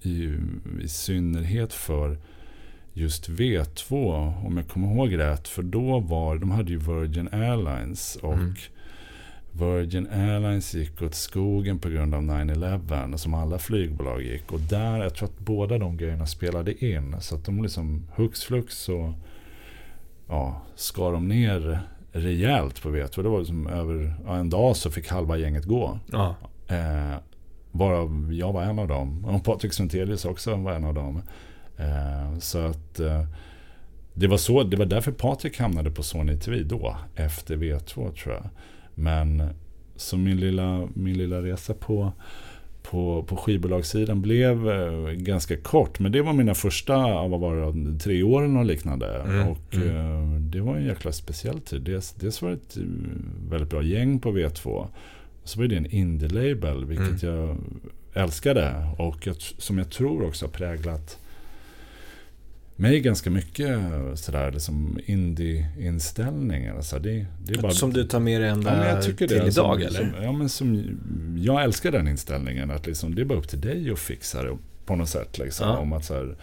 i, 0.03 0.35
i 0.83 0.89
synnerhet 0.89 1.73
för 1.73 2.19
just 2.93 3.29
V2, 3.29 3.95
om 4.47 4.57
jag 4.57 4.69
kommer 4.69 4.95
ihåg 4.95 5.19
rätt. 5.19 5.49
För 5.49 5.63
då 5.63 6.01
var, 6.01 6.37
de 6.37 6.51
hade 6.51 6.71
ju 6.71 6.79
Virgin 6.79 7.29
Airlines 7.33 8.17
och 8.17 8.35
mm. 8.35 8.55
Virgin 9.53 10.09
Airlines 10.13 10.75
gick 10.75 11.03
åt 11.03 11.15
skogen 11.15 11.79
på 11.79 11.89
grund 11.89 12.15
av 12.15 12.23
9-11 12.23 13.17
som 13.17 13.35
alla 13.35 13.59
flygbolag 13.59 14.23
gick. 14.23 14.53
Och 14.53 14.61
där, 14.61 15.03
jag 15.03 15.15
tror 15.15 15.29
att 15.29 15.39
båda 15.39 15.79
de 15.79 15.97
grejerna 15.97 16.27
spelade 16.27 16.85
in. 16.85 17.17
Så 17.21 17.35
att 17.35 17.45
de 17.45 17.63
liksom 17.63 18.07
hux 18.15 18.45
flux 18.45 18.79
så 18.79 19.15
ja, 20.29 20.63
skar 20.75 21.13
de 21.13 21.29
ner 21.29 21.81
rejält 22.13 22.83
på 22.83 22.89
V2. 22.89 23.23
Det 23.23 23.29
var 23.29 23.39
liksom 23.39 23.67
över 23.67 24.15
ja, 24.27 24.37
en 24.37 24.51
dag 24.51 24.77
så 24.77 24.91
fick 24.91 25.09
halva 25.09 25.37
gänget 25.37 25.65
gå. 25.65 25.99
Ja. 26.13 26.35
Eh, 26.69 27.17
varav 27.71 28.33
jag 28.33 28.53
var 28.53 28.63
en 28.63 28.79
av 28.79 28.89
dem. 28.89 29.25
Och 29.25 29.45
Patrik 29.45 29.73
Sventelius 29.73 30.25
också 30.25 30.57
var 30.57 30.73
en 30.73 30.85
av 30.85 30.95
dem. 30.95 31.23
Eh, 31.81 32.39
så 32.39 32.59
att 32.59 33.01
eh, 33.01 33.25
det 34.15 34.27
var, 34.27 34.37
så, 34.37 34.63
det 34.63 34.77
var 34.77 34.87
därför 34.87 35.13
Patrik 35.13 35.59
hamnade 35.59 35.91
på 35.91 36.03
Sony 36.03 36.37
TV 36.37 36.63
då, 36.63 36.97
efter 37.17 37.57
V2 37.57 38.13
tror 38.13 38.35
jag. 38.35 38.49
Men 38.95 39.43
så 39.97 40.17
min 40.17 40.41
lilla, 40.41 40.89
min 40.95 41.19
lilla 41.19 41.43
resa 41.43 41.75
på, 41.75 42.13
på, 42.83 43.23
på 43.23 43.37
skivbolagssidan 43.37 44.23
blev 44.23 44.71
eh, 44.71 45.11
ganska 45.11 45.57
kort. 45.57 45.99
Men 45.99 46.13
det 46.13 46.23
var 46.23 46.33
mina 46.33 46.55
första, 46.55 46.97
vad 47.29 47.41
var 47.41 47.73
det, 47.73 47.99
tre 47.99 48.23
åren 48.23 48.57
och 48.57 48.65
liknande. 48.65 49.23
Mm, 49.23 49.49
och 49.49 49.75
mm. 49.75 50.51
det 50.51 50.61
var 50.61 50.77
en 50.77 50.85
jäkla 50.85 51.13
speciell 51.13 51.61
tid. 51.61 51.83
Dels, 51.83 52.13
dels 52.13 52.43
var 52.43 52.51
det 52.51 52.57
ett 52.57 52.77
väldigt 53.51 53.71
bra 53.71 53.83
gäng 53.83 54.21
på 54.21 54.33
V2. 54.33 54.87
Så 55.45 55.61
var 55.61 55.67
det 55.67 55.77
en 55.77 55.91
indie-label, 55.91 56.85
vilket 56.85 57.23
mm. 57.23 57.37
jag 57.37 57.57
älskade. 58.15 58.87
Och 58.99 59.27
jag, 59.27 59.37
som 59.39 59.79
jag 59.79 59.91
tror 59.91 60.27
också 60.27 60.47
har 60.47 60.51
präglat 60.51 61.20
mig 62.81 63.01
ganska 63.01 63.31
mycket 63.31 63.79
sådär 64.15 64.53
liksom 64.53 64.99
indie-inställningar. 65.07 66.77
Alltså 66.77 66.99
det, 66.99 67.27
det 67.45 67.55
är 67.55 67.63
bara, 67.63 67.73
som 67.73 67.93
du 67.93 68.05
tar 68.05 68.21
med 68.21 68.41
dig 68.41 68.51
ända 68.51 68.95
ja, 68.95 69.03
till 69.03 69.29
det, 69.29 69.35
idag 69.35 69.53
som, 69.53 69.73
eller? 69.73 70.13
Som, 70.13 70.23
ja, 70.23 70.33
men 70.33 70.49
som, 70.49 70.99
jag 71.39 71.65
älskar 71.65 71.93
den 71.93 72.09
inställningen. 72.09 72.71
Att 72.71 72.87
liksom, 72.87 73.15
det 73.15 73.23
är 73.23 73.25
bara 73.25 73.39
upp 73.39 73.49
till 73.49 73.61
dig 73.61 73.91
att 73.91 73.99
fixa 73.99 74.43
det 74.43 74.59
på 74.87 74.97
något 74.97 75.09
sätt. 75.09 75.39
Liksom, 75.39 75.69
ja. 75.69 75.79
Om 75.79 75.93
att 75.93 76.05
så 76.05 76.15
här, 76.15 76.37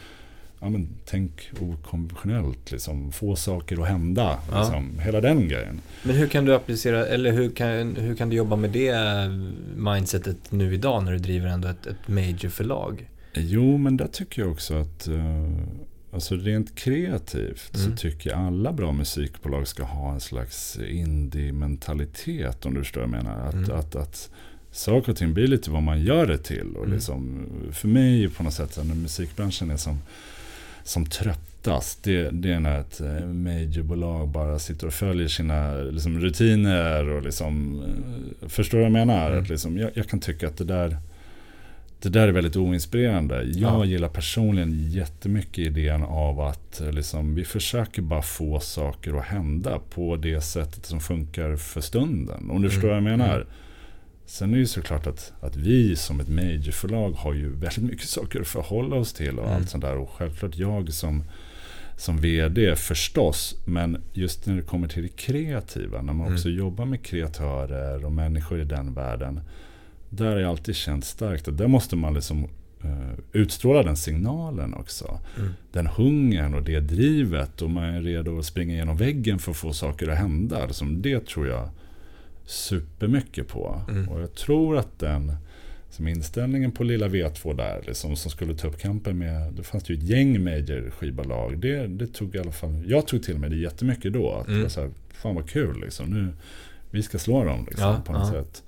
ja, 0.59 0.69
men, 0.69 0.89
tänk 1.05 1.51
okonventionellt, 1.59 2.71
liksom, 2.71 3.11
få 3.11 3.35
saker 3.35 3.81
att 3.81 3.87
hända. 3.87 4.39
Ja. 4.51 4.59
Liksom, 4.59 4.99
hela 4.99 5.21
den 5.21 5.47
grejen. 5.47 5.81
Men 6.03 6.15
hur 6.15 6.27
kan 6.27 6.45
du 6.45 6.55
applicera, 6.55 7.05
eller 7.05 7.31
hur 7.31 7.49
kan, 7.49 7.95
hur 7.95 8.15
kan 8.15 8.29
du 8.29 8.35
jobba 8.35 8.55
med 8.55 8.69
det 8.69 8.95
mindsetet 9.75 10.51
nu 10.51 10.73
idag 10.73 11.03
när 11.03 11.11
du 11.11 11.19
driver 11.19 11.47
ändå 11.47 11.67
ett, 11.67 11.87
ett 11.87 12.07
major 12.07 12.49
förlag? 12.49 13.09
Jo, 13.33 13.77
men 13.77 13.97
där 13.97 14.07
tycker 14.07 14.41
jag 14.41 14.51
också 14.51 14.73
att 14.73 15.07
uh, 15.07 15.49
Alltså 16.11 16.35
rent 16.35 16.75
kreativt 16.75 17.75
mm. 17.75 17.91
så 17.91 17.97
tycker 17.97 18.29
jag 18.29 18.39
alla 18.39 18.73
bra 18.73 18.91
musikbolag 18.91 19.67
ska 19.67 19.83
ha 19.83 20.13
en 20.13 20.19
slags 20.19 20.79
indie-mentalitet 20.79 22.65
om 22.65 22.73
du 22.73 22.83
förstår 22.83 23.01
vad 23.01 23.09
jag 23.09 23.23
menar. 23.23 23.47
Att, 23.47 23.53
mm. 23.53 23.71
att, 23.71 23.95
att 23.95 24.29
saker 24.71 25.11
och 25.11 25.17
ting 25.17 25.33
blir 25.33 25.47
lite 25.47 25.71
vad 25.71 25.83
man 25.83 26.01
gör 26.01 26.27
det 26.27 26.37
till. 26.37 26.75
Och 26.75 26.83
mm. 26.83 26.95
liksom, 26.95 27.45
för 27.71 27.87
mig 27.87 28.29
på 28.29 28.43
något 28.43 28.53
sätt, 28.53 28.79
när 28.83 28.95
musikbranschen 28.95 29.71
är 29.71 29.77
som 29.77 29.99
som 30.87 31.05
tröttast, 31.05 32.03
det, 32.03 32.29
det 32.29 32.53
är 32.53 32.59
när 32.59 32.79
ett 32.79 33.01
eh, 33.01 33.25
majorbolag 33.25 34.27
bara 34.27 34.59
sitter 34.59 34.87
och 34.87 34.93
följer 34.93 35.27
sina 35.27 35.73
liksom, 35.73 36.19
rutiner 36.19 37.09
och 37.09 37.23
liksom, 37.23 37.83
eh, 38.41 38.47
förstår 38.47 38.77
du 38.77 38.83
vad 38.83 38.99
jag 38.99 39.07
menar? 39.07 39.31
Mm. 39.31 39.43
Att 39.43 39.49
liksom, 39.49 39.77
jag, 39.77 39.91
jag, 39.93 40.07
kan 40.07 40.19
tycka 40.19 40.47
att 40.47 40.57
det 40.57 40.63
där 40.63 40.97
det 42.01 42.09
där 42.09 42.27
är 42.27 42.31
väldigt 42.31 42.55
oinspirerande. 42.55 43.43
Jag 43.43 43.79
ja. 43.79 43.85
gillar 43.85 44.09
personligen 44.09 44.89
jättemycket 44.91 45.57
idén 45.57 46.03
av 46.03 46.39
att 46.39 46.81
eh, 46.81 46.91
liksom, 46.91 47.35
vi 47.35 47.45
försöker 47.45 48.01
bara 48.01 48.21
få 48.21 48.59
saker 48.59 49.13
att 49.13 49.25
hända 49.25 49.79
på 49.89 50.15
det 50.15 50.41
sättet 50.41 50.85
som 50.85 50.99
funkar 50.99 51.55
för 51.55 51.81
stunden. 51.81 52.39
Om 52.39 52.47
du 52.47 52.55
mm. 52.55 52.69
förstår 52.69 52.87
vad 52.87 52.97
jag 52.97 53.03
menar. 53.03 53.35
Mm. 53.35 53.47
Sen 54.25 54.49
är 54.49 54.53
det 54.53 54.59
ju 54.59 54.65
såklart 54.65 55.07
att, 55.07 55.33
att 55.39 55.55
vi 55.55 55.95
som 55.95 56.19
ett 56.19 56.29
majorförlag 56.29 57.11
har 57.11 57.33
ju 57.33 57.49
väldigt 57.49 57.83
mycket 57.83 58.07
saker 58.07 58.41
att 58.41 58.47
förhålla 58.47 58.95
oss 58.95 59.13
till 59.13 59.39
och 59.39 59.45
mm. 59.45 59.57
allt 59.57 59.69
sånt 59.69 59.83
där. 59.83 59.97
Och 59.97 60.09
självklart 60.09 60.55
jag 60.55 60.93
som, 60.93 61.23
som 61.97 62.17
vd 62.17 62.75
förstås. 62.75 63.55
Men 63.65 64.03
just 64.13 64.45
när 64.45 64.55
det 64.55 64.61
kommer 64.61 64.87
till 64.87 65.03
det 65.03 65.15
kreativa, 65.15 66.01
när 66.01 66.13
man 66.13 66.25
mm. 66.25 66.33
också 66.33 66.49
jobbar 66.49 66.85
med 66.85 67.05
kreatörer 67.05 68.05
och 68.05 68.11
människor 68.11 68.61
i 68.61 68.63
den 68.63 68.93
världen. 68.93 69.39
Där 70.09 70.25
har 70.25 70.37
jag 70.37 70.49
alltid 70.49 70.75
känt 70.75 71.05
starkt 71.05 71.47
att 71.47 71.57
där 71.57 71.67
måste 71.67 71.95
man 71.95 72.13
liksom 72.13 72.43
uh, 72.85 73.13
utstråla 73.33 73.83
den 73.83 73.97
signalen 73.97 74.73
också. 74.73 75.19
Mm. 75.37 75.53
Den 75.71 75.87
hungern 75.87 76.53
och 76.53 76.63
det 76.63 76.79
drivet 76.79 77.61
och 77.61 77.69
man 77.69 77.83
är 77.83 78.01
redo 78.01 78.39
att 78.39 78.45
springa 78.45 78.75
genom 78.75 78.97
väggen 78.97 79.39
för 79.39 79.51
att 79.51 79.57
få 79.57 79.73
saker 79.73 80.07
att 80.07 80.17
hända. 80.17 80.65
Liksom 80.65 81.01
det 81.01 81.25
tror 81.25 81.47
jag 81.47 81.69
supermycket 82.45 83.47
på. 83.47 83.81
Mm. 83.89 84.09
Och 84.09 84.21
jag 84.21 84.33
tror 84.33 84.77
att 84.77 84.99
den 84.99 85.31
som 85.89 86.07
inställningen 86.07 86.71
på 86.71 86.83
lilla 86.83 87.07
V2 87.07 87.57
där, 87.57 87.83
liksom, 87.87 88.15
som 88.15 88.31
skulle 88.31 88.55
ta 88.55 88.67
upp 88.67 88.79
kampen 88.79 89.17
med, 89.17 89.53
det 89.53 89.63
fanns 89.63 89.89
ju 89.89 89.95
ett 89.95 90.03
gäng 90.03 90.43
major 90.43 90.89
skivbolag. 90.89 91.59
Det, 91.59 91.87
det 91.87 92.07
tog 92.07 92.35
i 92.35 92.39
alla 92.39 92.51
fall, 92.51 92.83
jag 92.87 93.07
tog 93.07 93.23
till 93.23 93.39
mig 93.39 93.49
det 93.49 93.55
jättemycket 93.55 94.13
då. 94.13 94.31
Att 94.31 94.47
mm. 94.47 94.57
det 94.57 94.63
var 94.63 94.69
så 94.69 94.81
här, 94.81 94.91
fan 95.13 95.35
vad 95.35 95.49
kul 95.49 95.81
liksom. 95.81 96.09
Nu, 96.09 96.33
vi 96.91 97.03
ska 97.03 97.19
slå 97.19 97.43
dem 97.43 97.65
liksom, 97.69 97.87
ja, 97.87 98.01
på 98.05 98.13
något 98.13 98.33
ja. 98.33 98.43
sätt. 98.43 98.63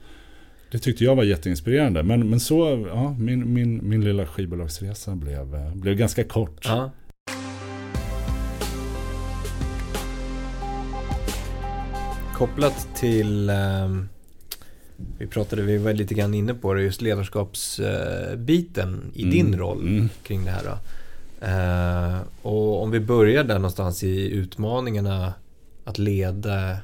Det 0.71 0.79
tyckte 0.79 1.03
jag 1.03 1.15
var 1.15 1.23
jätteinspirerande. 1.23 2.03
Men, 2.03 2.29
men 2.29 2.39
så, 2.39 2.87
ja, 2.89 3.15
min, 3.19 3.53
min, 3.53 3.89
min 3.89 4.03
lilla 4.03 4.25
skivbolagsresa 4.25 5.15
blev, 5.15 5.71
blev 5.73 5.95
ganska 5.95 6.23
kort. 6.23 6.65
Ja. 6.65 6.91
Kopplat 12.33 12.87
till, 12.95 13.49
eh, 13.49 13.55
vi 15.17 15.27
pratade, 15.27 15.61
vi 15.61 15.77
var 15.77 15.93
lite 15.93 16.13
grann 16.13 16.33
inne 16.33 16.53
på 16.53 16.73
det, 16.73 16.81
just 16.81 17.01
ledarskapsbiten 17.01 19.11
eh, 19.13 19.19
i 19.19 19.23
mm. 19.23 19.33
din 19.33 19.59
roll 19.59 19.87
mm. 19.87 20.09
kring 20.23 20.45
det 20.45 20.51
här. 20.51 20.63
Då. 20.63 20.77
Eh, 21.45 22.17
och 22.41 22.83
om 22.83 22.91
vi 22.91 22.99
börjar 22.99 23.43
där 23.43 23.55
någonstans 23.55 24.03
i 24.03 24.31
utmaningarna 24.31 25.33
att 25.83 25.97
leda 25.97 26.77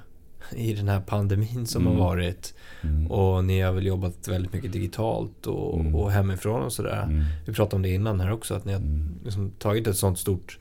i 0.56 0.74
den 0.74 0.88
här 0.88 1.02
pandemin 1.02 1.68
som 1.68 1.82
mm. 1.82 1.94
har 1.94 2.06
varit. 2.06 2.54
Mm. 2.88 3.12
Och 3.12 3.46
ni 3.46 3.62
har 3.62 3.72
väl 3.72 3.86
jobbat 3.86 4.28
väldigt 4.28 4.54
mycket 4.54 4.72
digitalt 4.72 5.48
och, 5.48 5.80
mm. 5.80 5.96
och 5.96 6.12
hemifrån 6.12 6.64
och 6.64 6.74
sådär. 6.74 7.04
Mm. 7.04 7.24
Vi 7.46 7.54
pratade 7.54 7.76
om 7.76 7.82
det 7.82 7.90
innan 7.90 8.20
här 8.20 8.32
också, 8.32 8.54
att 8.54 8.66
ni 8.66 8.74
har 8.74 8.80
mm. 8.80 9.10
liksom 9.24 9.52
tagit 9.60 9.88
ett 9.88 9.98
sånt 9.98 10.20
stort... 10.20 10.60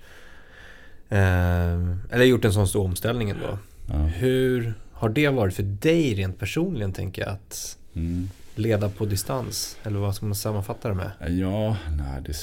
Eh, 1.09 1.75
eller 2.11 2.25
gjort 2.25 2.45
en 2.45 2.53
sån 2.53 2.69
stor 2.69 2.85
omställning 2.85 3.31
ändå. 3.31 3.59
Ja. 3.87 3.95
Hur 3.97 4.75
har 4.93 5.09
det 5.09 5.29
varit 5.29 5.55
för 5.55 5.63
dig 5.63 6.15
rent 6.15 6.39
personligen, 6.39 6.93
tänker 6.93 7.23
jag, 7.23 7.31
att 7.31 7.79
mm. 7.95 8.29
leda 8.55 8.89
på 8.89 9.05
distans? 9.05 9.79
Eller 9.83 9.99
vad 9.99 10.15
ska 10.15 10.27
man 10.27 10.35
sammanfatta 10.35 10.89
det 10.89 10.95
med? 10.95 11.11
Ja, 11.39 11.77
nej, 11.97 12.23
det 12.27 12.35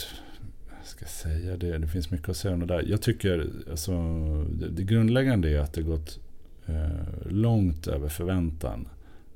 ska 0.83 1.05
säga 1.05 1.57
det. 1.57 1.77
Det 1.77 1.87
finns 1.87 2.11
mycket 2.11 2.29
att 2.29 2.37
säga 2.37 2.53
om 2.53 2.59
det 2.59 2.65
där. 2.65 2.83
Jag 2.87 3.01
tycker, 3.01 3.49
alltså, 3.71 3.91
det, 4.43 4.69
det 4.69 4.83
grundläggande 4.83 5.49
är 5.49 5.59
att 5.59 5.73
det 5.73 5.81
gått 5.81 6.19
eh, 6.65 7.29
långt 7.29 7.87
över 7.87 8.09
förväntan. 8.09 8.87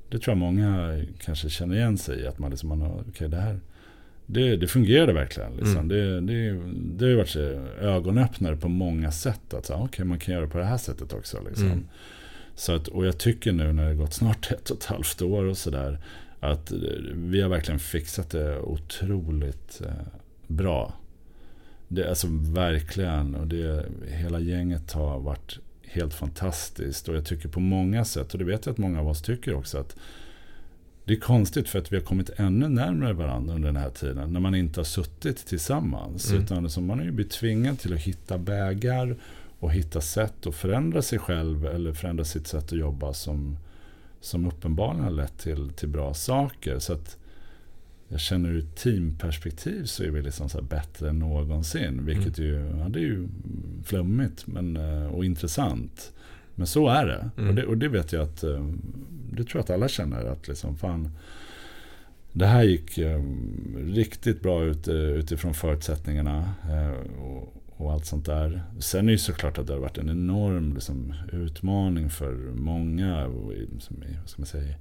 Det 0.08 0.18
tror 0.18 0.32
jag 0.32 0.38
många 0.38 1.00
kanske 1.18 1.48
känner 1.48 1.76
igen 1.76 1.98
sig 1.98 2.20
i. 2.20 2.26
Att 2.26 2.38
man 2.38 2.50
liksom, 2.50 2.68
man 2.68 2.80
har, 2.80 3.00
okay, 3.08 3.28
det 3.28 3.36
här 3.36 3.60
det, 4.26 4.56
det 4.56 4.66
fungerade 4.66 5.12
verkligen. 5.12 5.52
Liksom. 5.52 5.76
Mm. 5.76 5.88
Det, 5.88 6.20
det, 6.20 6.60
det 6.96 7.04
har 7.04 7.10
ju 7.10 7.16
varit 7.16 7.36
ögonöppnare 7.80 8.56
på 8.56 8.68
många 8.68 9.12
sätt. 9.12 9.54
Att 9.54 9.70
okay, 9.70 10.04
man 10.04 10.18
kan 10.18 10.34
göra 10.34 10.44
det 10.44 10.50
på 10.50 10.58
det 10.58 10.64
här 10.64 10.78
sättet 10.78 11.12
också. 11.12 11.42
Liksom. 11.48 11.66
Mm. 11.66 11.86
Så 12.54 12.74
att, 12.74 12.88
och 12.88 13.06
jag 13.06 13.18
tycker 13.18 13.52
nu 13.52 13.72
när 13.72 13.88
det 13.88 13.94
gått 13.94 14.14
snart 14.14 14.50
ett 14.52 14.70
och 14.70 14.76
ett 14.76 14.84
halvt 14.84 15.22
år 15.22 15.44
och 15.44 15.58
sådär. 15.58 15.98
Att 16.40 16.72
vi 17.14 17.40
har 17.40 17.48
verkligen 17.48 17.80
fixat 17.80 18.30
det 18.30 18.58
otroligt 18.58 19.80
eh, 19.84 20.06
bra. 20.46 20.94
Det, 21.88 22.08
alltså 22.08 22.26
verkligen. 22.30 23.34
Och 23.34 23.46
det, 23.46 23.86
hela 24.08 24.40
gänget 24.40 24.92
har 24.92 25.18
varit 25.20 25.58
helt 25.96 26.14
fantastiskt. 26.14 27.08
Och 27.08 27.16
jag 27.16 27.24
tycker 27.24 27.48
på 27.48 27.60
många 27.60 28.04
sätt, 28.04 28.32
och 28.32 28.38
det 28.38 28.44
vet 28.44 28.66
jag 28.66 28.72
att 28.72 28.78
många 28.78 29.00
av 29.00 29.08
oss 29.08 29.22
tycker 29.22 29.54
också, 29.54 29.78
att 29.78 29.96
det 31.04 31.12
är 31.12 31.20
konstigt 31.20 31.68
för 31.68 31.78
att 31.78 31.92
vi 31.92 31.96
har 31.96 32.02
kommit 32.02 32.30
ännu 32.36 32.68
närmare 32.68 33.12
varandra 33.12 33.54
under 33.54 33.68
den 33.68 33.76
här 33.76 33.90
tiden. 33.90 34.32
När 34.32 34.40
man 34.40 34.54
inte 34.54 34.80
har 34.80 34.84
suttit 34.84 35.46
tillsammans. 35.46 36.30
Mm. 36.30 36.42
Utan 36.42 36.64
alltså 36.64 36.80
man 36.80 36.98
har 36.98 37.04
ju 37.06 37.12
blivit 37.12 37.32
tvingad 37.32 37.78
till 37.78 37.94
att 37.94 38.00
hitta 38.00 38.36
vägar 38.36 39.16
och 39.58 39.72
hitta 39.72 40.00
sätt 40.00 40.46
att 40.46 40.54
förändra 40.54 41.02
sig 41.02 41.18
själv 41.18 41.66
eller 41.66 41.92
förändra 41.92 42.24
sitt 42.24 42.46
sätt 42.46 42.64
att 42.64 42.72
jobba 42.72 43.12
som, 43.12 43.56
som 44.20 44.46
uppenbarligen 44.46 45.04
har 45.04 45.10
lett 45.10 45.38
till, 45.38 45.70
till 45.70 45.88
bra 45.88 46.14
saker. 46.14 46.78
Så 46.78 46.92
att 46.92 47.16
jag 48.08 48.20
känner 48.20 48.50
ur 48.50 48.58
ett 48.58 48.76
teamperspektiv 48.76 49.84
så 49.84 50.04
är 50.04 50.10
vi 50.10 50.22
liksom 50.22 50.48
så 50.48 50.62
bättre 50.62 51.08
än 51.08 51.18
någonsin. 51.18 52.04
Vilket 52.04 52.38
mm. 52.38 52.50
ju, 52.50 52.78
ja, 52.78 52.88
det 52.88 52.98
är 52.98 53.02
ju 53.02 53.28
flummigt 53.84 54.46
men, 54.46 54.76
eh, 54.76 55.06
och 55.06 55.24
intressant. 55.24 56.12
Men 56.54 56.66
så 56.66 56.88
är 56.88 57.06
det. 57.06 57.30
Mm. 57.36 57.48
Och 57.48 57.54
det. 57.54 57.66
Och 57.66 57.78
det 57.78 57.88
vet 57.88 58.12
jag 58.12 58.22
att, 58.22 58.42
eh, 58.42 58.66
det 59.30 59.44
tror 59.44 59.54
jag 59.54 59.60
att 59.60 59.70
alla 59.70 59.88
känner 59.88 60.24
att 60.24 60.48
liksom 60.48 60.76
fan, 60.76 61.10
det 62.32 62.46
här 62.46 62.62
gick 62.62 62.98
um, 62.98 63.76
riktigt 63.94 64.40
bra 64.42 64.64
ut, 64.64 64.88
utifrån 64.88 65.54
förutsättningarna. 65.54 66.54
Och, 67.18 67.55
och 67.76 67.92
allt 67.92 68.06
sånt 68.06 68.26
där. 68.26 68.62
Sen 68.78 69.00
är 69.00 69.06
det 69.06 69.12
ju 69.12 69.18
såklart 69.18 69.58
att 69.58 69.66
det 69.66 69.72
har 69.72 69.80
varit 69.80 69.98
en 69.98 70.10
enorm 70.10 70.74
liksom, 70.74 71.14
utmaning 71.32 72.10
för 72.10 72.34
många. 72.54 73.26
Liksom, 73.72 73.96
vad 74.20 74.30
ska 74.30 74.40
man 74.40 74.46
säga, 74.46 74.74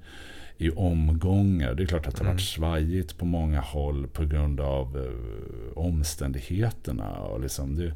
i 0.58 0.70
omgångar. 0.70 1.74
Det 1.74 1.84
är 1.84 1.88
klart 1.88 2.08
att 2.08 2.16
det 2.16 2.24
har 2.24 2.34
varit 2.34 2.56
mm. 2.58 2.80
svajigt 2.80 3.18
på 3.18 3.26
många 3.26 3.60
håll 3.60 4.08
på 4.08 4.26
grund 4.26 4.60
av 4.60 4.98
eh, 4.98 5.78
omständigheterna. 5.78 7.12
Och 7.18 7.42
liksom 7.42 7.76
det, 7.76 7.94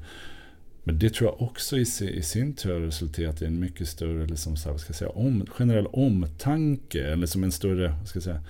men 0.84 1.00
det 1.00 1.14
tror 1.14 1.30
jag 1.30 1.42
också 1.42 1.78
i, 1.78 1.82
i 2.14 2.22
sin 2.22 2.54
tur 2.54 2.74
har 2.74 2.80
resulterat 2.80 3.42
i 3.42 3.46
en 3.46 3.60
mycket 3.60 3.88
större 3.88 4.26
liksom, 4.28 4.56
så 4.56 4.64
här, 4.64 4.72
vad 4.72 4.82
ska 4.82 4.90
jag 4.90 4.96
säga, 4.96 5.12
om, 5.12 5.46
generell 5.46 5.88
omtanke. 5.88 7.04
Eller 7.04 7.28
som 7.28 7.44
en 7.44 7.52
större, 7.52 7.96
vad 8.00 8.08
ska 8.08 8.18
jag 8.18 8.24
säga, 8.24 8.42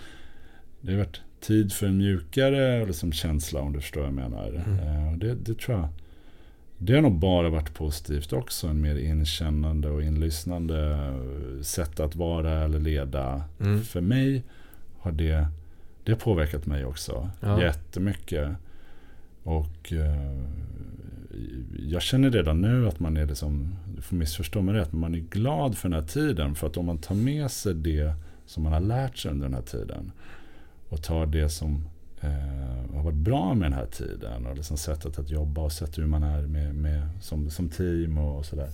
det 0.82 0.92
har 0.92 1.00
varit 1.00 1.22
tid 1.40 1.74
för 1.74 1.88
en 1.88 1.98
mjukare 1.98 2.86
liksom, 2.86 3.12
känsla 3.12 3.62
om 3.62 3.74
du 3.74 3.82
förstår 3.82 4.02
vad 4.02 4.08
jag 4.08 4.16
menar. 4.16 4.48
Mm. 4.48 4.80
Eh, 4.80 5.18
det, 5.18 5.36
det 5.36 5.60
tror 5.60 5.78
jag 5.78 5.90
det 6.82 6.94
har 6.96 7.02
nog 7.02 7.20
bara 7.20 7.50
varit 7.50 7.74
positivt 7.74 8.34
också. 8.34 8.68
En 8.68 8.82
mer 8.82 8.96
inkännande 8.96 9.90
och 9.90 10.04
inlyssnande 10.04 10.98
sätt 11.62 12.00
att 12.00 12.16
vara 12.16 12.64
eller 12.64 12.80
leda. 12.80 13.44
Mm. 13.60 13.82
För 13.84 14.02
mig 14.02 14.44
har 15.00 15.12
det, 15.12 15.48
det 16.04 16.12
har 16.12 16.20
påverkat 16.20 16.66
mig 16.66 16.86
också 16.86 17.30
ja. 17.40 17.62
jättemycket. 17.62 18.50
Och 19.44 19.92
uh, 19.92 20.44
jag 21.80 22.02
känner 22.02 22.32
redan 22.32 22.62
nu 22.62 22.88
att 22.88 23.00
man 23.00 23.18
är 23.18 23.26
liksom, 23.26 23.76
du 23.96 24.02
får 24.02 24.16
missförstå 24.16 24.62
mig 24.62 24.76
rätt, 24.76 24.92
men 24.92 25.02
man 25.02 25.16
är 25.16 25.20
glad 25.20 25.78
för 25.78 25.90
den 25.90 26.00
här 26.02 26.08
tiden. 26.08 26.56
För 26.56 26.68
att 26.68 26.78
om 26.78 26.86
man 26.86 26.98
tar 26.98 27.16
med 27.16 27.52
sig 27.52 27.74
det 27.74 28.14
som 28.46 28.64
man 28.64 28.74
har 28.74 28.80
lärt 28.80 29.18
sig 29.18 29.32
under 29.32 29.46
den 29.46 29.54
här 29.54 29.62
tiden 29.62 30.12
och 30.90 31.04
tar 31.04 31.26
det 31.26 31.50
som 31.50 31.90
eh, 32.22 32.96
har 32.96 33.04
varit 33.04 33.18
bra 33.18 33.54
med 33.54 33.72
den 33.72 33.80
här 33.80 33.86
tiden. 33.86 34.46
Och 34.46 34.56
liksom 34.56 34.78
sättet 34.78 35.20
att 35.20 35.30
jobba 35.30 35.62
och 35.62 35.72
sättet 35.72 35.98
hur 35.98 36.06
man 36.06 36.24
är 36.24 36.42
med, 36.42 36.76
med, 36.76 37.10
som, 37.22 37.50
som 37.50 37.70
team 37.70 38.18
och, 38.18 38.38
och 38.38 38.46
sådär. 38.46 38.70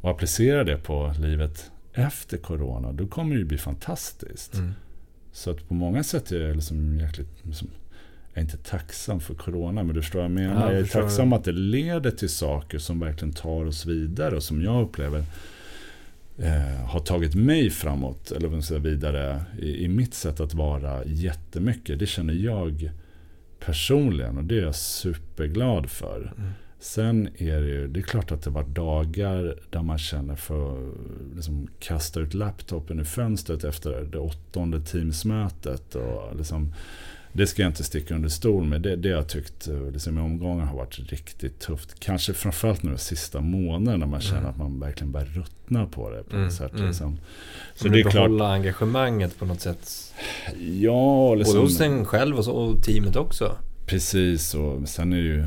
Och 0.00 0.10
applicera 0.10 0.64
det 0.64 0.76
på 0.76 1.14
livet 1.18 1.70
efter 1.92 2.38
corona. 2.38 2.92
Då 2.92 3.06
kommer 3.06 3.34
det 3.34 3.38
ju 3.38 3.44
bli 3.44 3.58
fantastiskt. 3.58 4.54
Mm. 4.54 4.72
Så 5.32 5.50
att 5.50 5.68
på 5.68 5.74
många 5.74 6.04
sätt 6.04 6.32
är 6.32 6.40
jag 6.40 6.56
liksom 6.56 6.98
jäkligt... 6.98 7.28
Liksom, 7.42 7.68
jag 8.32 8.38
är 8.38 8.44
inte 8.44 8.56
tacksam 8.56 9.20
för 9.20 9.34
corona, 9.34 9.82
men 9.82 9.94
du 9.94 10.02
förstår 10.02 10.18
vad 10.18 10.24
jag 10.24 10.34
menar. 10.34 10.66
Ja, 10.66 10.72
jag 10.72 10.80
är 10.80 10.86
tacksam 10.86 11.32
att 11.32 11.44
det 11.44 11.52
leder 11.52 12.10
till 12.10 12.28
saker 12.28 12.78
som 12.78 13.00
verkligen 13.00 13.34
tar 13.34 13.64
oss 13.64 13.86
vidare 13.86 14.36
och 14.36 14.42
som 14.42 14.62
jag 14.62 14.82
upplever 14.82 15.24
eh, 16.38 16.86
har 16.86 17.00
tagit 17.00 17.34
mig 17.34 17.70
framåt, 17.70 18.30
eller 18.30 18.48
vad 18.48 18.64
säga, 18.64 18.80
vidare 18.80 19.44
i, 19.58 19.84
i, 19.84 19.88
mitt 19.88 20.14
sätt 20.14 20.40
att 20.40 20.54
vara 20.54 21.04
jättemycket. 21.04 21.98
Det 21.98 22.06
känner 22.06 22.34
jag 22.34 22.90
personligen 23.60 24.38
och 24.38 24.44
det 24.44 24.58
är 24.58 24.62
jag 24.62 24.74
superglad 24.74 25.90
för. 25.90 26.32
Mm. 26.38 26.50
Sen 26.78 27.28
är 27.36 27.60
det 27.60 27.66
ju, 27.66 27.86
det 27.86 28.00
är 28.00 28.02
klart 28.02 28.32
att 28.32 28.42
det 28.42 28.50
var 28.50 28.64
dagar 28.64 29.58
där 29.70 29.82
man 29.82 29.98
känner 29.98 30.36
för 30.36 30.72
att 30.72 30.94
liksom 31.34 31.68
kasta 31.78 32.20
ut 32.20 32.34
laptopen 32.34 33.00
i 33.00 33.04
fönstret 33.04 33.64
efter 33.64 34.02
det 34.04 34.18
åttonde 34.18 34.80
teamsmötet. 34.80 35.94
Och 35.94 36.36
liksom, 36.36 36.74
det 37.36 37.46
ska 37.46 37.62
jag 37.62 37.68
inte 37.68 37.84
sticka 37.84 38.14
under 38.14 38.28
stol 38.28 38.64
med. 38.64 38.82
Det, 38.82 38.96
det 38.96 39.08
har 39.08 39.16
jag 39.16 39.28
tyckt 39.28 39.68
liksom, 39.92 40.18
i 40.18 40.20
omgången 40.20 40.68
har 40.68 40.76
varit 40.76 40.98
riktigt 40.98 41.58
tufft. 41.58 42.00
Kanske 42.00 42.32
framförallt 42.32 42.82
nu 42.82 42.90
de 42.90 42.98
sista 42.98 43.40
månaderna 43.40 43.96
när 43.96 44.06
man 44.06 44.20
känner 44.20 44.40
mm. 44.40 44.50
att 44.50 44.58
man 44.58 44.80
verkligen 44.80 45.12
börjar 45.12 45.26
ruttna 45.26 45.86
på 45.86 46.10
det. 46.10 46.22
På 46.22 46.36
mm. 46.36 46.50
sätt, 46.50 46.72
mm. 46.72 46.86
liksom. 46.86 47.18
Så 47.74 47.88
det 47.88 48.00
är 48.00 48.04
behålla 48.04 48.38
klart... 48.38 48.54
engagemanget 48.54 49.38
på 49.38 49.44
något 49.44 49.60
sätt. 49.60 50.14
Ja, 50.60 51.34
liksom... 51.34 51.54
Både 51.54 51.66
hos 51.66 51.80
en 51.80 52.04
själv 52.04 52.38
och, 52.38 52.44
så, 52.44 52.52
och 52.52 52.82
teamet 52.82 53.16
också. 53.16 53.56
Precis, 53.86 54.54
och 54.54 54.88
sen 54.88 55.12
är 55.12 55.16
det 55.16 55.22
ju, 55.22 55.46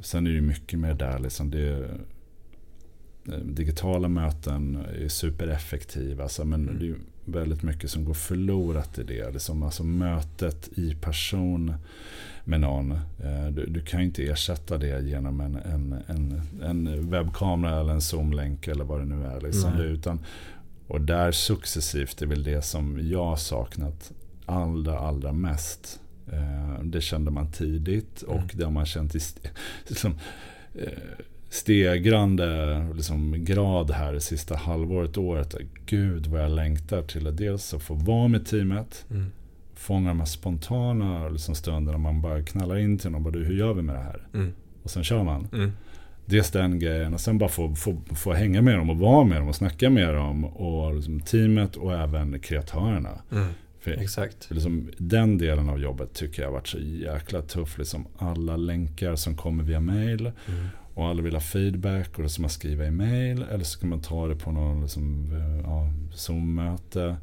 sen 0.00 0.26
är 0.26 0.30
det 0.30 0.40
mycket 0.40 0.78
mer 0.78 0.94
där. 0.94 1.18
Liksom 1.18 1.50
det, 1.50 1.88
Eh, 3.32 3.38
digitala 3.38 4.08
möten 4.08 4.86
är 5.02 5.08
supereffektiva. 5.08 6.22
Alltså, 6.22 6.44
men 6.44 6.68
mm. 6.68 7.00
Väldigt 7.26 7.62
mycket 7.62 7.90
som 7.90 8.04
går 8.04 8.14
förlorat 8.14 8.98
i 8.98 9.02
det. 9.02 9.30
Liksom, 9.30 9.62
alltså 9.62 9.84
mötet 9.84 10.68
i 10.78 10.94
person 10.94 11.74
med 12.44 12.60
någon. 12.60 12.92
Eh, 12.92 13.46
du, 13.50 13.66
du 13.66 13.80
kan 13.80 14.00
inte 14.00 14.26
ersätta 14.26 14.78
det 14.78 15.00
genom 15.00 15.40
en, 15.40 15.56
en, 15.56 15.96
en, 16.06 16.42
en 16.62 17.10
webbkamera 17.10 17.80
eller 17.80 17.92
en 17.92 18.00
zoomlänk 18.00 18.68
eller 18.68 18.84
vad 18.84 19.00
det 19.00 19.04
nu 19.04 19.26
är. 19.26 19.40
Liksom. 19.40 19.72
Mm. 19.72 19.86
Utan, 19.86 20.20
och 20.86 21.00
där 21.00 21.32
successivt 21.32 22.22
är 22.22 22.26
väl 22.26 22.42
det 22.42 22.62
som 22.62 23.08
jag 23.10 23.38
saknat 23.38 24.12
allra, 24.46 24.98
allra 24.98 25.32
mest. 25.32 26.00
Eh, 26.32 26.82
det 26.82 27.00
kände 27.00 27.30
man 27.30 27.52
tidigt 27.52 28.22
och 28.22 28.36
mm. 28.36 28.48
det 28.52 28.64
har 28.64 28.72
man 28.72 28.86
känt 28.86 29.14
i, 29.14 29.20
liksom, 29.88 30.18
stegrande 31.56 32.78
liksom, 32.94 33.44
grad 33.44 33.90
här 33.90 34.12
det 34.12 34.20
sista 34.20 34.56
halvåret, 34.56 35.18
året. 35.18 35.54
Gud 35.86 36.26
vad 36.26 36.42
jag 36.42 36.50
längtar 36.50 37.02
till 37.02 37.26
att 37.26 37.36
dels 37.36 37.74
att 37.74 37.82
få 37.82 37.94
vara 37.94 38.28
med 38.28 38.46
teamet. 38.46 39.04
Mm. 39.10 39.32
Fånga 39.74 40.08
de 40.08 40.18
här 40.18 40.26
spontana 40.26 41.28
liksom, 41.28 41.54
stunderna 41.54 41.98
man 41.98 42.20
bara 42.20 42.42
knallar 42.42 42.78
in 42.78 42.98
till 42.98 43.10
någon. 43.10 43.22
Bara, 43.22 43.38
hur 43.38 43.58
gör 43.58 43.74
vi 43.74 43.82
med 43.82 43.94
det 43.94 44.02
här? 44.02 44.26
Mm. 44.34 44.52
Och 44.82 44.90
sen 44.90 45.04
kör 45.04 45.22
man. 45.24 45.48
Mm. 45.52 45.72
Dels 46.26 46.50
den 46.50 46.78
grejen 46.78 47.14
och 47.14 47.20
sen 47.20 47.38
bara 47.38 47.48
få, 47.48 47.74
få, 47.74 47.96
få 48.14 48.32
hänga 48.32 48.62
med 48.62 48.78
dem 48.78 48.90
och 48.90 48.98
vara 48.98 49.24
med 49.24 49.40
dem 49.40 49.48
och 49.48 49.56
snacka 49.56 49.90
med 49.90 50.14
dem. 50.14 50.44
Och 50.44 50.94
liksom, 50.94 51.20
teamet 51.20 51.76
och 51.76 51.94
även 51.94 52.40
kreatörerna. 52.40 53.20
Mm. 53.32 53.48
Exakt. 53.84 54.50
Liksom, 54.50 54.90
den 54.98 55.38
delen 55.38 55.68
av 55.68 55.80
jobbet 55.80 56.14
tycker 56.14 56.42
jag 56.42 56.48
har 56.48 56.52
varit 56.52 56.68
så 56.68 56.78
jäkla 56.78 57.42
tuff. 57.42 57.78
Liksom, 57.78 58.06
alla 58.18 58.56
länkar 58.56 59.16
som 59.16 59.36
kommer 59.36 59.64
via 59.64 59.80
mail. 59.80 60.32
Mm 60.48 60.66
och 60.96 61.06
alla 61.06 61.22
vill 61.22 61.34
ha 61.34 61.40
feedback 61.40 62.16
och 62.16 62.22
det 62.22 62.28
ska 62.28 62.42
man 62.42 62.50
skriva 62.50 62.86
i 62.86 62.90
mail 62.90 63.44
eller 63.52 63.64
så 63.64 63.80
kan 63.80 63.88
man 63.88 64.00
ta 64.00 64.26
det 64.26 64.36
på 64.36 64.52
någon 64.52 64.82
liksom, 64.82 65.28
ja, 65.64 65.90
Zoom-möte. 66.14 67.16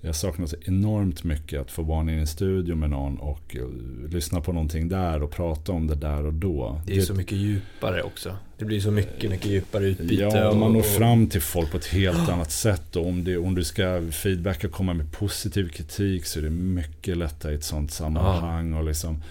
Jag 0.00 0.14
saknar 0.14 0.46
så 0.46 0.56
enormt 0.64 1.24
mycket 1.24 1.60
att 1.60 1.70
få 1.70 1.82
vara 1.82 2.10
i 2.10 2.18
en 2.18 2.26
studio 2.26 2.74
med 2.74 2.90
någon 2.90 3.18
och 3.18 3.56
uh, 3.56 4.10
lyssna 4.10 4.40
på 4.40 4.52
någonting 4.52 4.88
där 4.88 5.22
och 5.22 5.30
prata 5.30 5.72
om 5.72 5.86
det 5.86 5.94
där 5.94 6.26
och 6.26 6.34
då. 6.34 6.80
Det 6.86 6.92
är 6.92 6.96
det, 6.96 7.02
så 7.02 7.14
mycket 7.14 7.38
djupare 7.38 8.02
också. 8.02 8.36
Det 8.58 8.64
blir 8.64 8.80
så 8.80 8.90
mycket, 8.90 9.30
mycket 9.30 9.46
djupare 9.46 9.86
utbyte. 9.86 10.22
Ja, 10.22 10.48
och 10.48 10.56
man 10.56 10.72
når 10.72 10.82
fram 10.82 11.26
till 11.26 11.42
folk 11.42 11.70
på 11.70 11.76
ett 11.76 11.86
helt 11.86 12.28
annat 12.28 12.50
sätt. 12.50 12.96
Och 12.96 13.06
om, 13.06 13.24
det, 13.24 13.36
om 13.36 13.54
du 13.54 13.64
ska 13.64 14.02
feedbacka 14.10 14.66
och 14.66 14.72
komma 14.72 14.94
med 14.94 15.12
positiv 15.12 15.68
kritik 15.68 16.26
så 16.26 16.38
är 16.38 16.42
det 16.42 16.50
mycket 16.50 17.16
lättare 17.16 17.52
i 17.52 17.54
ett 17.54 17.64
sånt 17.64 17.90
sammanhang. 17.90 18.72
Ja. 18.72 18.78
Och 18.78 18.84
liksom, 18.84 19.22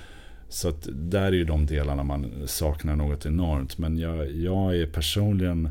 så 0.54 0.70
att 0.70 0.88
där 0.92 1.22
är 1.22 1.32
ju 1.32 1.44
de 1.44 1.66
delarna 1.66 2.04
man 2.04 2.32
saknar 2.46 2.96
något 2.96 3.26
enormt. 3.26 3.78
Men 3.78 3.98
jag, 3.98 4.32
jag 4.32 4.76
är 4.76 4.86
personligen 4.86 5.70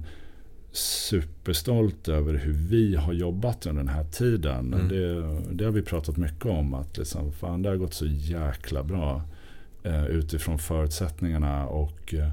superstolt 0.72 2.08
över 2.08 2.34
hur 2.34 2.52
vi 2.52 2.96
har 2.96 3.12
jobbat 3.12 3.66
under 3.66 3.82
den 3.82 3.94
här 3.94 4.04
tiden. 4.04 4.74
Mm. 4.74 4.88
Det, 4.88 5.22
det, 5.54 5.64
har 5.64 5.72
vi 5.72 5.82
pratat 5.82 6.16
mycket 6.16 6.46
om. 6.46 6.74
Att 6.74 6.98
liksom, 6.98 7.32
fan, 7.32 7.62
det 7.62 7.68
har 7.68 7.76
gått 7.76 7.94
så 7.94 8.06
jäkla 8.06 8.82
bra 8.82 9.22
eh, 9.82 10.06
utifrån 10.06 10.58
förutsättningarna. 10.58 11.66
Och 11.66 12.14
eh, 12.14 12.30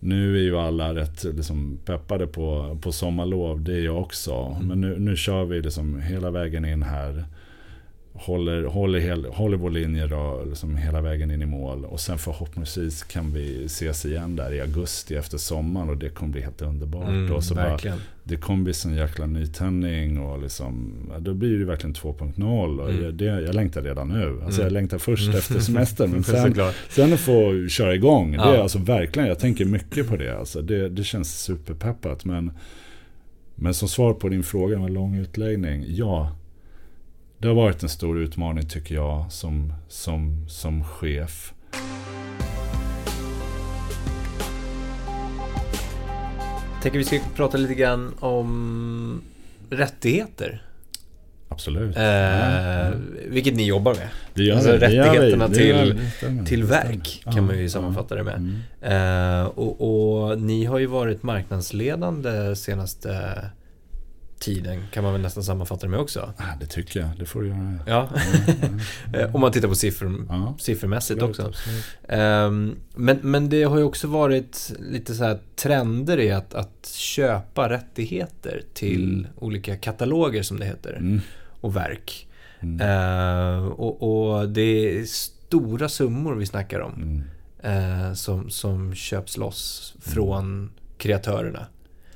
nu 0.00 0.36
är 0.36 0.42
ju 0.42 0.56
alla 0.56 0.94
rätt 0.94 1.24
liksom, 1.24 1.78
peppade 1.84 2.26
på, 2.26 2.78
på 2.82 2.92
sommarlov. 2.92 3.62
Det 3.64 3.74
är 3.74 3.84
jag 3.84 4.00
också. 4.00 4.34
Mm. 4.34 4.68
Men 4.68 4.80
nu, 4.80 4.98
nu 4.98 5.16
kör 5.16 5.44
vi 5.44 5.62
liksom 5.62 6.00
hela 6.00 6.30
vägen 6.30 6.64
in 6.64 6.82
här 6.82 7.24
håller, 8.12 8.64
håller, 8.64 8.98
hel, 8.98 9.24
håller 9.24 9.56
vår 9.56 9.70
linje 9.70 10.06
då, 10.06 10.44
liksom 10.48 10.76
hela 10.76 11.00
vägen 11.00 11.30
in 11.30 11.42
i 11.42 11.46
mål. 11.46 11.84
Och 11.84 12.00
sen 12.00 12.18
förhoppningsvis 12.18 13.02
kan 13.02 13.32
vi 13.32 13.64
ses 13.64 14.06
igen 14.06 14.36
där 14.36 14.52
i 14.52 14.60
augusti 14.60 15.14
efter 15.14 15.38
sommaren 15.38 15.88
och 15.88 15.96
det 15.96 16.08
kommer 16.08 16.32
bli 16.32 16.40
helt 16.40 16.62
underbart. 16.62 17.08
Mm, 17.08 17.32
och 17.32 17.44
så 17.44 17.54
bara, 17.54 17.78
det 18.24 18.36
kommer 18.36 18.64
bli 18.64 18.74
sån 18.74 18.94
jäkla 18.94 19.26
nytändning 19.26 20.18
och 20.18 20.42
liksom, 20.42 20.92
då 21.18 21.34
blir 21.34 21.58
det 21.58 21.64
verkligen 21.64 21.94
2.0. 21.94 22.80
Och 22.80 22.90
mm. 22.90 23.16
det, 23.16 23.24
jag 23.24 23.54
längtar 23.54 23.82
redan 23.82 24.08
nu. 24.08 24.40
Alltså 24.44 24.60
mm. 24.60 24.64
Jag 24.66 24.72
längtar 24.72 24.98
först 24.98 25.26
mm. 25.26 25.38
efter 25.38 25.58
semestern. 25.60 26.10
Men 26.10 26.24
sen, 26.24 26.54
sen 26.88 27.12
att 27.12 27.20
få 27.20 27.66
köra 27.68 27.94
igång, 27.94 28.34
ja. 28.34 28.46
det 28.46 28.56
är 28.56 28.62
alltså 28.62 28.78
verkligen, 28.78 29.28
jag 29.28 29.38
tänker 29.38 29.64
mycket 29.64 30.08
på 30.08 30.16
det. 30.16 30.38
Alltså 30.38 30.62
det, 30.62 30.88
det 30.88 31.04
känns 31.04 31.42
superpeppat. 31.42 32.24
Men, 32.24 32.52
men 33.54 33.74
som 33.74 33.88
svar 33.88 34.14
på 34.14 34.28
din 34.28 34.42
fråga, 34.42 34.76
en 34.76 34.92
lång 34.92 35.16
utläggning. 35.16 35.84
Ja, 35.88 36.36
det 37.40 37.48
har 37.48 37.54
varit 37.54 37.82
en 37.82 37.88
stor 37.88 38.18
utmaning 38.18 38.68
tycker 38.68 38.94
jag 38.94 39.32
som, 39.32 39.72
som, 39.88 40.48
som 40.48 40.84
chef. 40.84 41.52
Jag 46.72 46.82
tänker 46.82 46.98
vi 46.98 47.04
ska 47.04 47.18
prata 47.36 47.58
lite 47.58 47.74
grann 47.74 48.14
om 48.20 49.22
rättigheter. 49.70 50.62
Absolut. 51.48 51.96
Eh, 51.96 52.02
ja. 52.04 52.90
Vilket 53.28 53.54
ni 53.54 53.66
jobbar 53.66 53.94
med. 53.94 54.08
Det 54.34 54.42
gör 54.42 54.54
alltså, 54.54 54.70
rättigheterna 54.70 55.48
det 55.48 55.64
gör 55.64 55.84
till, 55.84 55.98
det 56.20 56.46
till 56.46 56.64
verk 56.64 57.22
kan 57.24 57.46
man 57.46 57.58
ju 57.58 57.68
sammanfatta 57.68 58.14
det 58.14 58.22
med. 58.22 58.62
Mm. 58.82 59.40
Eh, 59.40 59.46
och, 59.46 60.30
och, 60.30 60.38
ni 60.38 60.64
har 60.64 60.78
ju 60.78 60.86
varit 60.86 61.22
marknadsledande 61.22 62.56
senaste 62.56 63.36
tiden 64.40 64.84
kan 64.92 65.04
man 65.04 65.12
väl 65.12 65.22
nästan 65.22 65.44
sammanfatta 65.44 65.86
det 65.86 65.90
med 65.90 66.00
också. 66.00 66.32
Ja, 66.38 66.44
det 66.60 66.66
tycker 66.66 67.00
jag, 67.00 67.08
det 67.18 67.26
får 67.26 67.42
du 67.42 67.48
göra. 67.48 67.78
Ja, 67.86 68.08
om 69.32 69.40
man 69.40 69.52
tittar 69.52 69.68
på 69.68 69.74
siffror, 69.74 70.26
ja. 70.28 70.56
siffermässigt 70.58 71.22
också. 71.22 71.52
Um, 72.08 72.76
men, 72.94 73.18
men 73.22 73.48
det 73.48 73.62
har 73.62 73.78
ju 73.78 73.84
också 73.84 74.06
varit 74.06 74.72
lite 74.78 75.14
så 75.14 75.24
här 75.24 75.38
trender 75.56 76.20
i 76.20 76.30
att, 76.30 76.54
att 76.54 76.90
köpa 76.94 77.68
rättigheter 77.68 78.62
till 78.74 79.14
mm. 79.14 79.26
olika 79.36 79.76
kataloger 79.76 80.42
som 80.42 80.58
det 80.58 80.66
heter. 80.66 80.92
Mm. 80.92 81.20
Och 81.60 81.76
verk. 81.76 82.28
Mm. 82.60 82.88
Uh, 82.88 83.66
och, 83.66 84.02
och, 84.02 84.48
det 84.48 84.98
är 85.00 85.04
stora 85.04 85.88
summor 85.88 86.34
vi 86.34 86.46
snackar 86.46 86.80
om. 86.80 87.24
Uh, 87.64 88.14
som, 88.14 88.50
som 88.50 88.94
köps 88.94 89.36
loss 89.36 89.94
från 90.00 90.70
kreatörerna. 90.98 91.66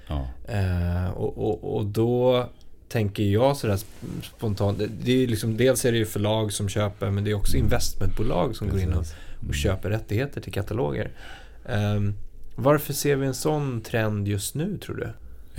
Ja. 0.09 0.29
Eh, 0.49 1.11
och, 1.11 1.39
och, 1.39 1.77
och, 1.77 1.87
då 1.87 2.49
tänker 2.89 3.23
jag 3.23 3.57
sådär 3.57 3.79
spontant. 4.23 4.83
Det 5.03 5.25
är 5.25 5.27
liksom, 5.27 5.57
dels 5.57 5.85
är 5.85 5.93
det 5.93 5.99
ju 5.99 6.07
förlag 6.07 6.53
som 6.53 6.69
köper 6.69 7.11
men 7.11 7.25
det 7.25 7.31
är 7.31 7.35
också 7.35 7.57
mm. 7.57 7.65
investmentbolag 7.65 8.57
som 8.57 8.69
Precis. 8.69 8.85
går 8.85 8.93
in 8.93 8.99
och, 8.99 9.07
och 9.37 9.43
mm. 9.43 9.55
köper 9.55 9.91
rättigheter 9.91 10.41
till 10.41 10.53
kataloger. 10.53 11.11
Eh, 11.69 12.01
varför 12.57 12.93
ser 12.93 13.17
vi 13.17 13.27
en 13.27 13.35
sån 13.35 13.81
trend 13.81 14.29
just 14.29 14.55
nu 14.55 14.79
tror 14.79 14.97
du? 14.97 15.05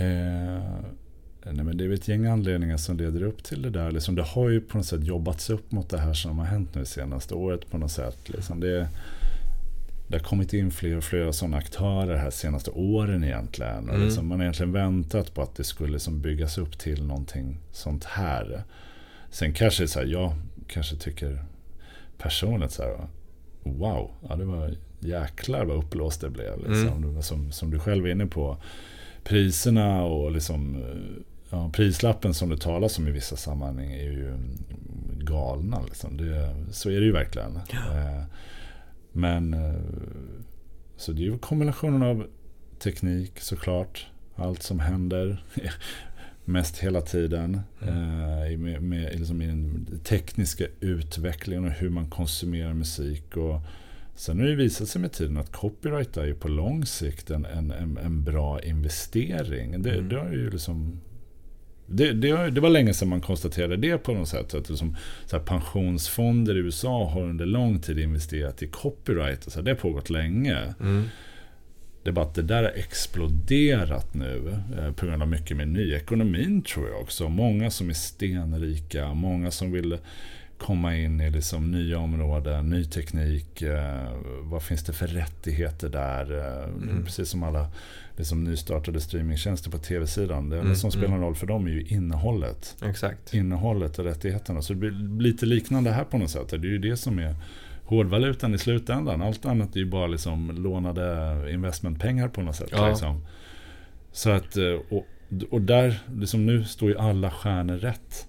Eh, 0.04 0.62
nej 1.44 1.64
men 1.64 1.76
det 1.76 1.84
är 1.84 1.92
ett 1.92 2.08
gäng 2.08 2.26
anledningar 2.26 2.76
som 2.76 2.96
leder 2.96 3.22
upp 3.22 3.44
till 3.44 3.62
det 3.62 3.70
där. 3.70 3.90
Liksom 3.90 4.14
det 4.14 4.22
har 4.22 4.48
ju 4.48 4.60
på 4.60 4.76
något 4.76 4.86
sätt 4.86 5.04
jobbats 5.04 5.50
upp 5.50 5.72
mot 5.72 5.88
det 5.88 5.98
här 5.98 6.14
som 6.14 6.38
har 6.38 6.46
hänt 6.46 6.74
nu 6.74 6.84
senaste 6.84 7.34
året 7.34 7.70
på 7.70 7.78
något 7.78 7.90
sätt. 7.90 8.18
Liksom 8.26 8.60
det, 8.60 8.88
det 10.08 10.16
har 10.16 10.24
kommit 10.24 10.52
in 10.52 10.70
fler 10.70 10.96
och 10.96 11.04
fler 11.04 11.32
sådana 11.32 11.56
aktörer 11.56 12.16
här 12.16 12.30
senaste 12.30 12.70
åren 12.70 13.24
egentligen. 13.24 13.88
Mm. 13.88 14.02
Liksom 14.02 14.26
man 14.26 14.38
har 14.38 14.44
egentligen 14.44 14.72
väntat 14.72 15.34
på 15.34 15.42
att 15.42 15.54
det 15.54 15.64
skulle 15.64 15.92
liksom 15.92 16.20
byggas 16.20 16.58
upp 16.58 16.78
till 16.78 17.06
någonting 17.06 17.58
sånt 17.72 18.04
här. 18.04 18.62
Sen 19.30 19.52
kanske 19.52 19.88
så 19.88 19.98
här, 19.98 20.06
jag 20.06 20.32
kanske 20.66 20.96
tycker 20.96 21.44
personligt 22.18 22.72
så 22.72 22.82
här, 22.82 23.06
wow, 23.62 24.10
ja, 24.28 24.36
det 24.36 24.44
var 24.44 24.74
jäklar 25.00 25.64
vad 25.64 25.76
uppblåst 25.76 26.20
det 26.20 26.30
blev. 26.30 26.58
Liksom. 26.58 27.04
Mm. 27.04 27.22
Som, 27.22 27.52
som 27.52 27.70
du 27.70 27.78
själv 27.78 28.06
är 28.06 28.10
inne 28.10 28.26
på. 28.26 28.56
Priserna 29.24 30.04
och 30.04 30.30
liksom, 30.30 30.84
ja, 31.50 31.70
prislappen 31.72 32.34
som 32.34 32.48
det 32.48 32.58
talas 32.58 32.98
om 32.98 33.08
i 33.08 33.10
vissa 33.10 33.36
sammanhang 33.36 33.92
är 33.92 34.10
ju 34.10 34.34
galna. 35.18 35.82
Liksom. 35.82 36.16
Det, 36.16 36.54
så 36.70 36.90
är 36.90 37.00
det 37.00 37.06
ju 37.06 37.12
verkligen. 37.12 37.58
Ja. 37.72 37.80
Eh, 39.16 39.20
men 39.20 39.54
eh, 39.54 39.80
så 40.96 41.12
det 41.12 41.22
är 41.22 41.24
ju 41.24 41.38
kombinationen 41.38 42.02
av 42.02 42.26
teknik 42.78 43.40
såklart. 43.40 44.06
Allt 44.36 44.62
som 44.62 44.80
händer. 44.80 45.44
Mest 46.44 46.78
hela 46.78 47.00
tiden. 47.00 47.60
Mm. 47.82 48.62
med, 48.62 48.82
med 48.82 49.18
liksom 49.18 49.38
den 49.38 50.00
tekniska 50.04 50.64
utvecklingen 50.80 51.64
och 51.64 51.70
hur 51.70 51.90
man 51.90 52.10
konsumerar 52.10 52.74
musik. 52.74 53.36
Och 53.36 53.60
sen 54.14 54.40
har 54.40 54.46
det 54.46 54.54
visat 54.54 54.88
sig 54.88 55.00
med 55.00 55.12
tiden 55.12 55.36
att 55.36 55.52
copyright 55.52 56.16
är 56.16 56.24
ju 56.24 56.34
på 56.34 56.48
lång 56.48 56.86
sikt 56.86 57.30
en, 57.30 57.44
en, 57.44 57.70
en, 57.70 57.98
en 57.98 58.24
bra 58.24 58.62
investering. 58.62 59.82
Det, 59.82 59.94
mm. 59.94 60.08
det 60.08 60.16
har 60.16 60.32
ju 60.32 60.50
liksom 60.50 61.00
Det, 61.86 62.12
det, 62.12 62.50
det, 62.50 62.60
var 62.60 62.70
länge 62.70 62.94
sedan 62.94 63.08
man 63.08 63.20
konstaterade 63.20 63.76
det 63.76 63.98
på 63.98 64.14
något 64.14 64.28
sätt. 64.28 64.54
Att 64.54 64.68
liksom, 64.68 64.96
så 65.26 65.38
pensionsfonder 65.38 66.56
i 66.56 66.58
USA 66.58 67.08
har 67.08 67.22
under 67.22 67.46
lång 67.46 67.80
tid 67.80 67.98
investerat 67.98 68.62
i 68.62 68.66
copyright. 68.66 69.46
Och 69.46 69.52
så 69.52 69.60
det 69.60 69.70
har 69.70 69.76
pågått 69.76 70.10
länge. 70.10 70.74
Mm. 70.80 71.04
Det 72.02 72.10
är 72.10 72.12
bara 72.12 72.24
att 72.24 72.34
det 72.34 72.42
där 72.42 72.62
har 72.62 72.70
exploderat 72.70 74.14
nu 74.14 74.58
eh, 74.78 74.92
på 74.92 75.06
grund 75.06 75.22
av 75.22 75.28
mycket 75.28 75.56
med 75.56 75.68
nyekonomin 75.68 76.62
tror 76.62 76.88
jag 76.88 77.00
också. 77.00 77.28
Många 77.28 77.70
som 77.70 77.90
är 77.90 77.94
stenrika, 77.94 79.14
många 79.14 79.50
som 79.50 79.72
vill 79.72 79.98
komma 80.58 80.96
in 80.96 81.20
i 81.20 81.30
liksom 81.30 81.70
nya 81.70 81.98
områden, 81.98 82.70
ny 82.70 82.84
teknik. 82.84 83.62
Eh, 83.62 84.12
vad 84.42 84.62
finns 84.62 84.84
det 84.84 84.92
för 84.92 85.06
rättigheter 85.06 85.88
där? 85.88 86.38
Eh, 86.38 86.64
mm. 86.64 87.04
Precis 87.04 87.28
som 87.28 87.42
alla 87.42 87.70
liksom 88.16 88.44
nystartade 88.44 89.00
streamingtjänster 89.00 89.70
på 89.70 89.78
tv-sidan. 89.78 90.48
Det 90.48 90.56
enda 90.56 90.66
mm. 90.66 90.76
som 90.76 90.90
spelar 90.90 91.08
mm. 91.08 91.20
roll 91.20 91.34
för 91.34 91.46
dem 91.46 91.66
är 91.66 91.70
ju 91.70 91.82
innehållet. 91.82 92.76
Exakt. 92.82 93.34
Innehållet 93.34 93.98
och 93.98 94.04
rättigheterna. 94.04 94.62
Så 94.62 94.72
det 94.72 94.78
blir 94.78 95.20
lite 95.20 95.46
liknande 95.46 95.90
här 95.90 96.04
på 96.04 96.18
något 96.18 96.30
sätt. 96.30 96.48
Det 96.48 96.56
är 96.56 96.60
ju 96.60 96.78
det 96.78 96.96
som 96.96 97.18
är 97.18 97.34
hårdvalutan 97.84 98.54
i 98.54 98.58
slutändan. 98.58 99.22
Allt 99.22 99.46
annat 99.46 99.76
är 99.76 99.80
ju 99.80 99.86
bara 99.86 100.06
liksom 100.06 100.50
lånade 100.50 101.46
investmentpengar 101.52 102.28
på 102.28 102.42
något 102.42 102.56
sätt. 102.56 102.68
Ja. 102.72 102.88
Liksom. 102.88 103.20
Så 104.12 104.30
att, 104.30 104.56
eh, 104.56 104.78
och, 104.90 105.06
och 105.50 105.60
där, 105.60 105.98
liksom 106.14 106.46
nu 106.46 106.64
står 106.64 106.88
ju 106.88 106.98
alla 106.98 107.30
stjärnor 107.30 107.76
rätt. 107.76 108.28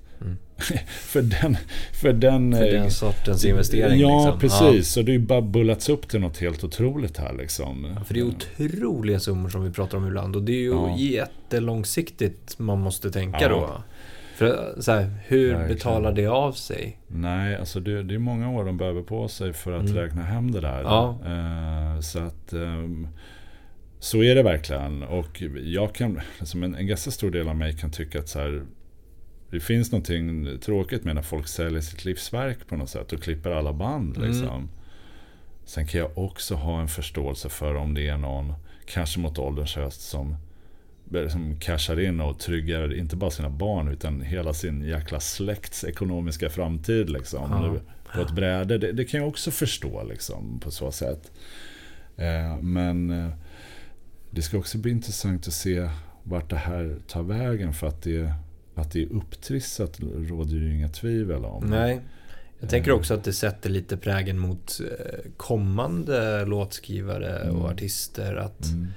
För 0.88 1.22
den, 1.22 1.58
för 1.94 2.14
den, 2.14 2.54
för 2.56 2.64
den 2.72 2.84
eh, 2.84 2.88
sortens 2.88 3.46
investering. 3.46 4.00
Ja, 4.00 4.38
liksom. 4.38 4.40
precis. 4.40 4.90
Så 4.90 5.00
ja. 5.00 5.04
det 5.04 5.12
är 5.12 5.14
ju 5.14 5.20
bara 5.20 5.42
bullats 5.42 5.90
upp 5.90 6.08
till 6.08 6.20
något 6.20 6.38
helt 6.38 6.64
otroligt 6.64 7.18
här. 7.18 7.34
Liksom. 7.34 7.94
Ja, 7.96 8.04
för 8.04 8.14
det 8.14 8.20
är 8.20 8.24
otroliga 8.24 9.20
summor 9.20 9.50
som 9.50 9.64
vi 9.64 9.72
pratar 9.72 9.98
om 9.98 10.08
ibland. 10.08 10.36
Och 10.36 10.44
det 10.44 10.52
är 10.52 10.62
ju 10.62 10.72
ja. 10.72 10.98
jättelångsiktigt 10.98 12.60
man 12.60 12.80
måste 12.80 13.12
tänka 13.12 13.42
ja. 13.42 13.50
då. 13.50 13.84
För 14.36 14.82
så 14.82 14.92
här, 14.92 15.14
hur 15.26 15.48
Verkligen. 15.48 15.68
betalar 15.68 16.12
det 16.12 16.28
av 16.28 16.52
sig? 16.52 17.00
Nej, 17.08 17.56
alltså 17.56 17.80
det, 17.80 18.04
det, 18.04 18.16
är 18.16 18.20
många 18.20 18.52
år 18.52 18.66
de 18.66 18.78
behöver 18.78 19.02
på 19.02 19.28
sig 19.28 19.54
för 19.54 19.72
att 19.72 19.90
mm. 19.90 19.96
räkna 19.96 20.22
hem 20.22 20.52
det 20.52 20.62
där. 20.62 20.82
Ja. 20.82 21.20
Uh, 21.26 22.02
så 22.02 22.20
att 22.20 22.54
um, 22.54 23.08
så 24.00 24.24
är 24.24 24.36
det 24.36 24.44
verkligen. 24.44 25.04
Och 25.04 25.42
jag 25.64 25.94
kan, 25.94 26.20
liksom 26.40 26.64
en, 26.64 26.76
en 26.76 26.88
ganska 26.88 27.12
stor 27.12 27.32
del 27.32 27.50
av 27.50 27.56
mig 27.56 27.78
kan 27.78 27.92
tycka 27.92 28.20
att 28.20 28.30
så 28.30 28.40
här, 28.40 28.64
det 29.50 29.60
finns 29.60 29.92
någonting 29.92 30.60
tråkigt 30.60 31.04
med 31.04 31.16
när 31.16 31.22
folk 31.22 31.48
säljer 31.48 31.82
sitt 31.82 32.06
livsverk 32.06 32.68
på 32.68 32.76
något 32.76 32.90
sätt 32.90 33.14
och 33.14 33.24
klipper 33.24 33.52
alla 33.52 33.74
band. 33.74 34.18
Mm. 34.18 34.30
Liksom. 34.30 34.56
Mm. 34.56 34.70
Sen 35.66 35.88
kan 35.88 36.00
jag 36.00 36.18
också 36.18 36.56
ha 36.56 36.82
en 36.82 36.88
förståelse 36.88 37.50
för 37.50 37.76
om 37.76 37.94
det 37.94 38.08
är 38.08 38.18
någon, 38.18 38.54
kanske 38.86 39.20
mot 39.20 39.40
ålderns 39.40 39.76
höst, 39.76 40.02
som 40.02 40.36
som 41.30 41.60
cashar 41.60 42.00
in 42.00 42.22
och 42.22 42.40
tryggar 42.40 42.94
inte 42.94 43.16
bara 43.16 43.32
sina 43.32 43.50
barn 43.50 43.88
utan 43.88 44.22
hela 44.22 44.54
sin 44.54 44.82
jäkla 44.82 45.20
släkts 45.20 45.84
ekonomiska 45.84 46.50
framtid 46.50 47.10
liksom, 47.10 47.52
ja. 47.52 47.72
nu, 47.72 47.80
på 48.14 48.22
ett 48.22 48.32
bräde. 48.32 48.78
Det, 48.78 48.92
det, 48.92 49.06
kan 49.06 49.20
jag 49.20 49.30
också 49.30 49.52
förstå 49.52 50.04
liksom, 50.04 50.60
på 50.60 50.72
så 50.72 50.92
sätt. 50.92 51.32
Eh, 52.18 52.58
men 52.62 53.10
eh, 53.10 53.30
det 54.32 54.42
ska 54.42 54.58
också 54.58 54.78
bli 54.78 54.92
intressant 54.92 55.48
att 55.48 55.54
se 55.54 55.90
vart 56.24 56.50
det 56.50 56.58
här 56.58 56.98
tar 57.08 57.24
vägen 57.24 57.74
för 57.74 57.88
att 57.88 58.02
det, 58.02 58.34
att 58.80 58.92
det 58.92 59.04
är 59.04 59.14
upptrissat 59.14 60.00
råder 60.30 60.56
ju 60.56 60.76
inga 60.76 60.90
tvivel 60.90 61.46
om. 61.46 61.66
Nej. 61.66 62.02
Jag 62.60 62.70
tänker 62.70 62.92
också 62.92 63.14
att 63.14 63.24
det 63.24 63.34
sätter 63.34 63.70
lite 63.70 63.98
prägen 63.98 64.40
mot 64.40 64.80
eh, 64.80 65.32
kommande 65.38 66.46
låtskrivare 66.46 67.50
och 67.50 67.60
mm. 67.60 67.66
artister. 67.66 68.36
Att 68.36 68.66
mm 68.66 68.88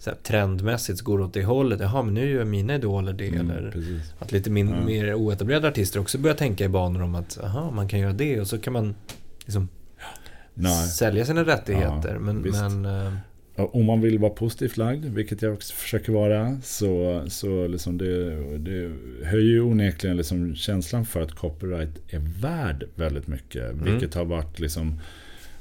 så 0.00 0.10
här, 0.10 0.16
trendmässigt 0.16 1.00
går 1.00 1.20
åt 1.20 1.34
det 1.34 1.44
hållet. 1.44 1.80
Jaha, 1.80 2.02
men 2.02 2.14
nu 2.14 2.30
gör 2.30 2.44
mina 2.44 2.74
idoler 2.74 3.12
det. 3.12 3.28
Mm, 3.28 3.50
eller 3.50 3.70
precis. 3.70 4.14
att 4.18 4.32
lite 4.32 4.50
min, 4.50 4.68
ja. 4.68 4.80
mer 4.80 5.14
oetablerade 5.14 5.68
artister 5.68 6.00
också 6.00 6.18
börjar 6.18 6.36
tänka 6.36 6.64
i 6.64 6.68
banor 6.68 7.02
om 7.02 7.14
att 7.14 7.38
aha, 7.44 7.70
man 7.70 7.88
kan 7.88 8.00
göra 8.00 8.12
det 8.12 8.40
och 8.40 8.46
så 8.46 8.58
kan 8.58 8.72
man 8.72 8.94
liksom 9.38 9.68
Nej. 10.54 10.88
sälja 10.88 11.24
sina 11.24 11.44
rättigheter. 11.44 12.14
Ja, 12.14 12.20
men, 12.20 12.36
men 12.36 12.86
uh... 12.86 13.14
om 13.64 13.84
man 13.84 14.00
vill 14.00 14.18
vara 14.18 14.30
positivt 14.30 14.76
lagd, 14.76 15.04
vilket 15.04 15.42
jag 15.42 15.52
också 15.52 15.74
försöker 15.74 16.12
vara, 16.12 16.60
så, 16.62 17.22
så 17.28 17.66
liksom 17.66 17.98
det, 17.98 18.34
det 18.58 18.92
höjer 19.24 19.50
ju 19.50 19.60
onekligen 19.60 20.16
liksom 20.16 20.54
känslan 20.54 21.04
för 21.04 21.20
att 21.22 21.32
copyright 21.32 22.02
är 22.08 22.40
värd 22.40 22.84
väldigt 22.94 23.26
mycket. 23.26 23.72
Mm. 23.72 23.84
Vilket 23.84 24.14
har 24.14 24.24
varit 24.24 24.60
liksom 24.60 25.00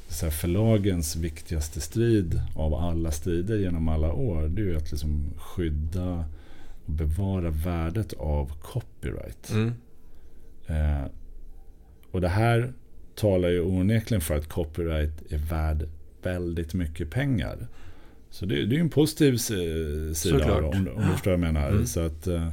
så 0.08 0.32
förlagens 0.32 1.16
viktigaste 1.16 1.82
strid 1.82 2.42
av 2.56 2.74
alla 2.74 3.12
strider 3.12 3.58
genom 3.58 3.88
alla 3.88 4.14
år, 4.14 4.48
det 4.48 4.62
är 4.62 4.66
ju 4.66 4.78
att 4.78 4.92
liksom 4.92 5.34
skydda 5.38 6.26
och 6.86 6.92
bevara 6.92 7.50
värdet 7.50 8.14
av 8.14 8.52
copyright. 8.62 9.52
Mm. 9.52 9.74
Eh, 10.68 11.06
och 12.12 12.22
det 12.22 12.28
här 12.28 12.74
talar 13.16 13.50
ju 13.50 13.62
onekligen 13.62 14.22
för 14.22 14.38
att 14.38 14.48
copyright 14.48 15.32
är 15.32 15.38
värd 15.38 15.88
väldigt 16.24 16.74
mycket 16.74 17.10
pengar. 17.12 17.68
Så 18.32 18.46
det, 18.46 18.56
det 18.56 18.74
är 18.74 18.78
ju 18.78 18.82
en 18.82 18.90
positiv 18.90 19.38
sida 19.38 20.58
om, 20.58 20.66
om, 20.66 20.86
du 20.86 21.12
förstår 21.12 21.32
vad 21.32 21.34
jag 21.34 21.54
menar. 21.54 21.70
Mm. 21.70 21.86
Så 21.86 22.00
att, 22.00 22.28
eh, 22.28 22.48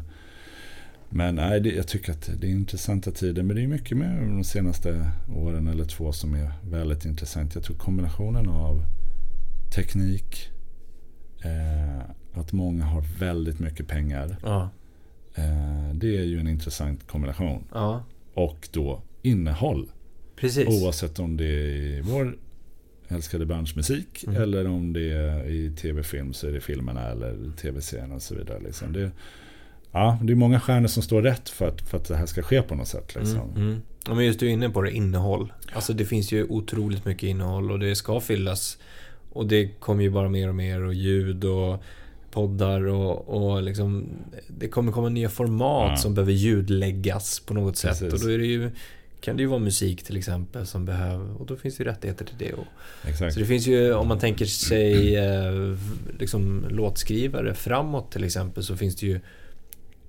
men 1.08 1.34
nej, 1.34 1.60
det, 1.60 1.70
jag 1.70 1.88
tycker 1.88 2.12
att 2.12 2.30
det 2.40 2.46
är 2.46 2.50
intressanta 2.50 3.10
tider. 3.10 3.42
Men 3.42 3.56
det 3.56 3.62
är 3.62 3.66
mycket 3.66 3.96
med 3.96 4.22
de 4.22 4.44
senaste 4.44 5.10
åren 5.36 5.66
eller 5.66 5.84
två 5.84 6.12
som 6.12 6.34
är 6.34 6.52
väldigt 6.62 7.04
intressant. 7.04 7.54
Jag 7.54 7.64
tror 7.64 7.76
kombinationen 7.76 8.48
av 8.48 8.82
teknik, 9.74 10.50
eh, 11.44 12.40
att 12.40 12.52
många 12.52 12.84
har 12.84 13.04
väldigt 13.18 13.58
mycket 13.58 13.88
pengar. 13.88 14.36
Ja. 14.42 14.70
Eh, 15.34 15.94
det 15.94 16.16
är 16.16 16.24
ju 16.24 16.40
en 16.40 16.48
intressant 16.48 17.06
kombination. 17.06 17.64
Ja. 17.72 18.04
Och 18.34 18.68
då 18.72 19.02
innehåll. 19.22 19.90
Precis. 20.36 20.68
Oavsett 20.68 21.18
om 21.18 21.36
det 21.36 21.44
är 21.44 22.02
vår 22.02 22.36
älskade 23.08 23.46
branschmusik 23.46 24.24
mm. 24.26 24.42
eller 24.42 24.66
om 24.66 24.92
det 24.92 25.12
är 25.12 25.48
i 25.50 25.70
tv-film 25.70 26.32
så 26.32 26.46
är 26.46 26.52
det 26.52 26.60
filmerna 26.60 27.10
eller 27.10 27.52
tv-serien 27.56 28.12
och 28.12 28.22
så 28.22 28.34
vidare. 28.34 28.60
Liksom. 28.60 28.92
Det, 28.92 29.10
ja, 29.92 30.18
det 30.22 30.32
är 30.32 30.36
många 30.36 30.60
stjärnor 30.60 30.88
som 30.88 31.02
står 31.02 31.22
rätt 31.22 31.48
för 31.48 31.68
att, 31.68 31.80
för 31.80 31.96
att 31.96 32.04
det 32.04 32.16
här 32.16 32.26
ska 32.26 32.42
ske 32.42 32.62
på 32.62 32.74
något 32.74 32.88
sätt. 32.88 33.14
Liksom. 33.14 33.50
Mm, 33.50 33.62
mm. 33.62 33.82
Ja, 34.06 34.14
men 34.14 34.24
just 34.24 34.40
du 34.40 34.46
är 34.46 34.50
inne 34.50 34.70
på 34.70 34.82
det, 34.82 34.90
innehåll. 34.90 35.52
Alltså 35.72 35.92
det 35.92 36.04
finns 36.04 36.32
ju 36.32 36.44
otroligt 36.44 37.04
mycket 37.04 37.22
innehåll 37.22 37.70
och 37.70 37.78
det 37.78 37.94
ska 37.94 38.20
fyllas. 38.20 38.78
Och 39.32 39.46
det 39.46 39.66
kommer 39.66 40.02
ju 40.02 40.10
bara 40.10 40.28
mer 40.28 40.48
och 40.48 40.54
mer 40.54 40.82
och 40.82 40.94
ljud 40.94 41.44
och 41.44 41.82
poddar 42.30 42.86
och, 42.86 43.28
och 43.28 43.62
liksom, 43.62 44.08
det 44.48 44.68
kommer 44.68 44.92
komma 44.92 45.08
nya 45.08 45.28
format 45.28 45.90
ja. 45.90 45.96
som 45.96 46.14
behöver 46.14 46.32
ljudläggas 46.32 47.40
på 47.40 47.54
något 47.54 47.76
sätt. 47.76 48.00
Precis. 48.00 48.12
Och 48.12 48.20
då 48.20 48.34
är 48.34 48.38
det 48.38 48.46
ju, 48.46 48.70
kan 49.20 49.36
det 49.36 49.42
ju 49.42 49.46
vara 49.46 49.58
musik 49.58 50.02
till 50.02 50.16
exempel 50.16 50.66
som 50.66 50.84
behöver, 50.84 51.40
och 51.40 51.46
då 51.46 51.56
finns 51.56 51.76
det 51.76 51.84
ju 51.84 51.90
rättigheter 51.90 52.24
till 52.24 52.38
det. 52.38 52.52
Och, 52.52 52.66
Exakt. 53.08 53.34
Så 53.34 53.40
det 53.40 53.46
finns 53.46 53.66
ju, 53.66 53.94
om 53.94 54.08
man 54.08 54.18
tänker 54.18 54.46
sig 54.46 55.16
eh, 55.16 55.78
liksom, 56.18 56.66
låtskrivare 56.70 57.54
framåt 57.54 58.12
till 58.12 58.24
exempel, 58.24 58.62
så 58.62 58.76
finns 58.76 58.96
det 58.96 59.06
ju 59.06 59.20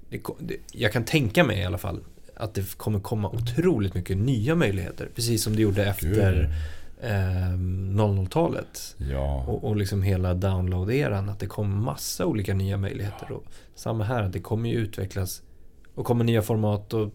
det, 0.09 0.21
det, 0.39 0.55
jag 0.71 0.93
kan 0.93 1.05
tänka 1.05 1.43
mig 1.43 1.59
i 1.59 1.65
alla 1.65 1.77
fall 1.77 1.99
att 2.35 2.53
det 2.53 2.77
kommer 2.77 2.99
komma 2.99 3.29
otroligt 3.29 3.93
mycket 3.93 4.17
nya 4.17 4.55
möjligheter. 4.55 5.09
Precis 5.15 5.43
som 5.43 5.55
det 5.55 5.61
gjorde 5.61 5.85
efter 5.85 6.49
eh, 7.01 7.09
00-talet. 7.09 8.95
Ja. 8.97 9.43
Och, 9.47 9.63
och 9.63 9.75
liksom 9.75 10.01
hela 10.01 10.33
download-eran. 10.33 11.29
Att 11.29 11.39
det 11.39 11.47
kom 11.47 11.83
massa 11.83 12.25
olika 12.25 12.53
nya 12.53 12.77
möjligheter. 12.77 13.31
Och 13.31 13.43
samma 13.75 14.03
här, 14.03 14.29
det 14.29 14.39
kommer 14.39 14.69
ju 14.69 14.75
utvecklas 14.75 15.41
och 15.95 16.05
kommer 16.05 16.23
nya 16.23 16.41
format 16.41 16.93
och 16.93 17.13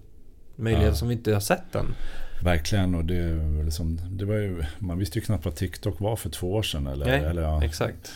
möjligheter 0.62 0.92
ja. 0.92 0.94
som 0.94 1.09
vi 1.09 1.14
inte 1.14 1.33
har 1.33 1.40
sett 1.40 1.75
än. 1.75 1.94
Verkligen, 2.42 2.94
och 2.94 3.05
det, 3.05 3.62
liksom, 3.64 3.98
det 4.11 4.25
var 4.25 4.35
ju, 4.35 4.64
man 4.79 4.98
visste 4.98 5.18
ju 5.18 5.25
knappt 5.25 5.44
vad 5.44 5.55
TikTok 5.55 6.01
var 6.01 6.16
för 6.16 6.31
två 6.31 6.53
år 6.53 6.62
sedan. 6.62 6.87
Eller, 6.87 7.07
Nej, 7.07 7.25
eller, 7.25 7.42
ja. 7.42 7.64
exakt. 7.64 8.12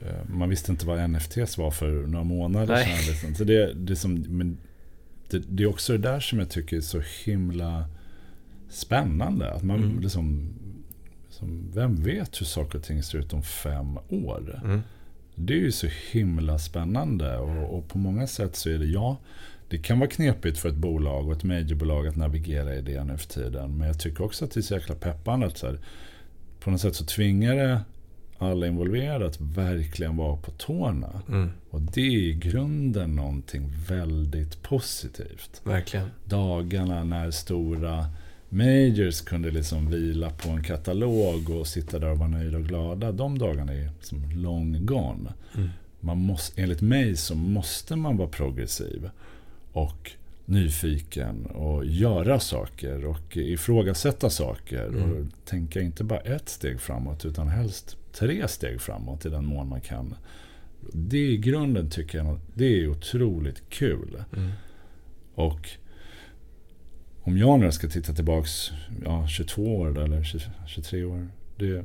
Eh, 0.00 0.28
man 0.28 0.48
visste 0.48 0.72
inte 0.72 0.86
vad 0.86 1.10
NFTs 1.10 1.58
var 1.58 1.70
för 1.70 2.06
några 2.06 2.24
månader 2.24 2.74
Nej. 2.74 2.84
sedan. 2.84 3.12
Liksom. 3.12 3.34
Så 3.34 3.44
det, 3.44 3.74
det, 3.74 3.96
som, 3.96 4.14
men 4.14 4.58
det, 5.30 5.38
det, 5.38 5.62
är 5.62 5.66
också 5.66 5.92
det 5.92 5.98
där 5.98 6.20
som 6.20 6.38
jag 6.38 6.50
tycker 6.50 6.76
är 6.76 6.80
så 6.80 7.02
himla 7.24 7.84
spännande. 8.68 9.52
Att 9.52 9.62
man 9.62 9.82
mm. 9.82 10.00
liksom, 10.00 10.48
liksom, 11.28 11.70
vem 11.74 12.02
vet 12.02 12.40
hur 12.40 12.46
saker 12.46 12.78
och 12.78 12.84
ting 12.84 13.02
ser 13.02 13.18
ut 13.18 13.32
om 13.32 13.42
fem 13.42 13.98
år? 14.08 14.60
Mm. 14.64 14.80
Det 15.34 15.52
är 15.52 15.58
ju 15.58 15.72
så 15.72 15.88
himla 16.10 16.58
spännande 16.58 17.38
och, 17.38 17.78
och, 17.78 17.88
på 17.88 17.98
många 17.98 18.26
sätt 18.26 18.56
så 18.56 18.70
är 18.70 18.78
det, 18.78 18.86
ja, 18.86 19.16
det 19.70 19.78
kan 19.78 19.98
vara 19.98 20.10
knepigt 20.10 20.58
för 20.58 20.68
ett 20.68 20.74
bolag 20.74 21.26
och 21.26 21.32
ett 21.32 21.44
majorbolag 21.44 22.06
att 22.06 22.16
navigera 22.16 22.74
i 22.74 22.80
det 22.80 23.04
nu 23.04 23.16
för 23.16 23.28
tiden. 23.28 23.76
Men 23.78 23.86
jag 23.86 23.98
tycker 23.98 24.24
också 24.24 24.44
att 24.44 24.50
det 24.50 24.60
är 24.60 24.62
så 24.62 24.74
jäkla 24.74 24.94
peppande 24.94 25.46
att 25.46 25.58
så 25.58 25.66
här, 25.66 25.78
på 26.60 26.70
något 26.70 26.80
sätt 26.80 26.94
så 26.94 27.04
tvingar 27.04 27.54
det 27.54 27.80
alla 28.38 28.66
involverade 28.66 29.26
att 29.26 29.40
verkligen 29.40 30.16
vara 30.16 30.36
på 30.36 30.50
tårna. 30.50 31.22
Mm. 31.28 31.50
Och 31.70 31.80
det 31.80 32.00
är 32.00 32.10
i 32.10 32.32
grunden 32.32 33.16
någonting 33.16 33.72
väldigt 33.88 34.62
positivt. 34.62 35.60
Verkligen. 35.64 36.10
Dagarna 36.24 37.04
när 37.04 37.30
stora 37.30 38.06
majors 38.48 39.20
kunde 39.20 39.50
liksom 39.50 39.90
vila 39.90 40.30
på 40.30 40.50
en 40.50 40.62
katalog 40.62 41.50
och 41.50 41.66
sitta 41.66 41.98
där 41.98 42.10
och 42.10 42.18
vara 42.18 42.28
nöjda 42.28 42.58
och 42.58 42.64
glada. 42.64 43.12
De 43.12 43.38
dagarna 43.38 43.72
är 43.72 43.90
som 44.00 44.30
long 44.30 44.86
gone. 44.86 45.32
Mm. 45.56 45.68
Man 46.00 46.18
måste, 46.18 46.62
enligt 46.62 46.80
mig 46.80 47.16
så 47.16 47.34
måste 47.34 47.96
man 47.96 48.16
vara 48.16 48.28
progressiv. 48.28 49.10
Och 49.72 50.12
nyfiken 50.44 51.46
och 51.46 51.84
göra 51.84 52.40
saker 52.40 53.04
och 53.04 53.36
ifrågasätta 53.36 54.30
saker. 54.30 54.86
Mm. 54.86 55.12
Och 55.12 55.26
tänka 55.44 55.80
inte 55.80 56.04
bara 56.04 56.20
ett 56.20 56.48
steg 56.48 56.80
framåt 56.80 57.24
utan 57.24 57.48
helst 57.48 57.96
tre 58.12 58.48
steg 58.48 58.80
framåt 58.80 59.26
i 59.26 59.28
den 59.28 59.44
mån 59.44 59.68
man 59.68 59.80
kan. 59.80 60.14
Det 60.92 61.18
i 61.18 61.36
grunden 61.36 61.90
tycker 61.90 62.18
jag 62.18 62.40
det 62.54 62.64
är 62.64 62.88
otroligt 62.88 63.62
kul. 63.68 64.24
Mm. 64.36 64.50
Och 65.34 65.68
om 67.22 67.38
jag 67.38 67.60
nu 67.60 67.72
ska 67.72 67.88
titta 67.88 68.12
tillbaks 68.12 68.70
ja, 69.04 69.26
22 69.28 69.76
år 69.76 69.98
eller 69.98 70.22
23 70.66 71.04
år. 71.04 71.28
Det, 71.56 71.84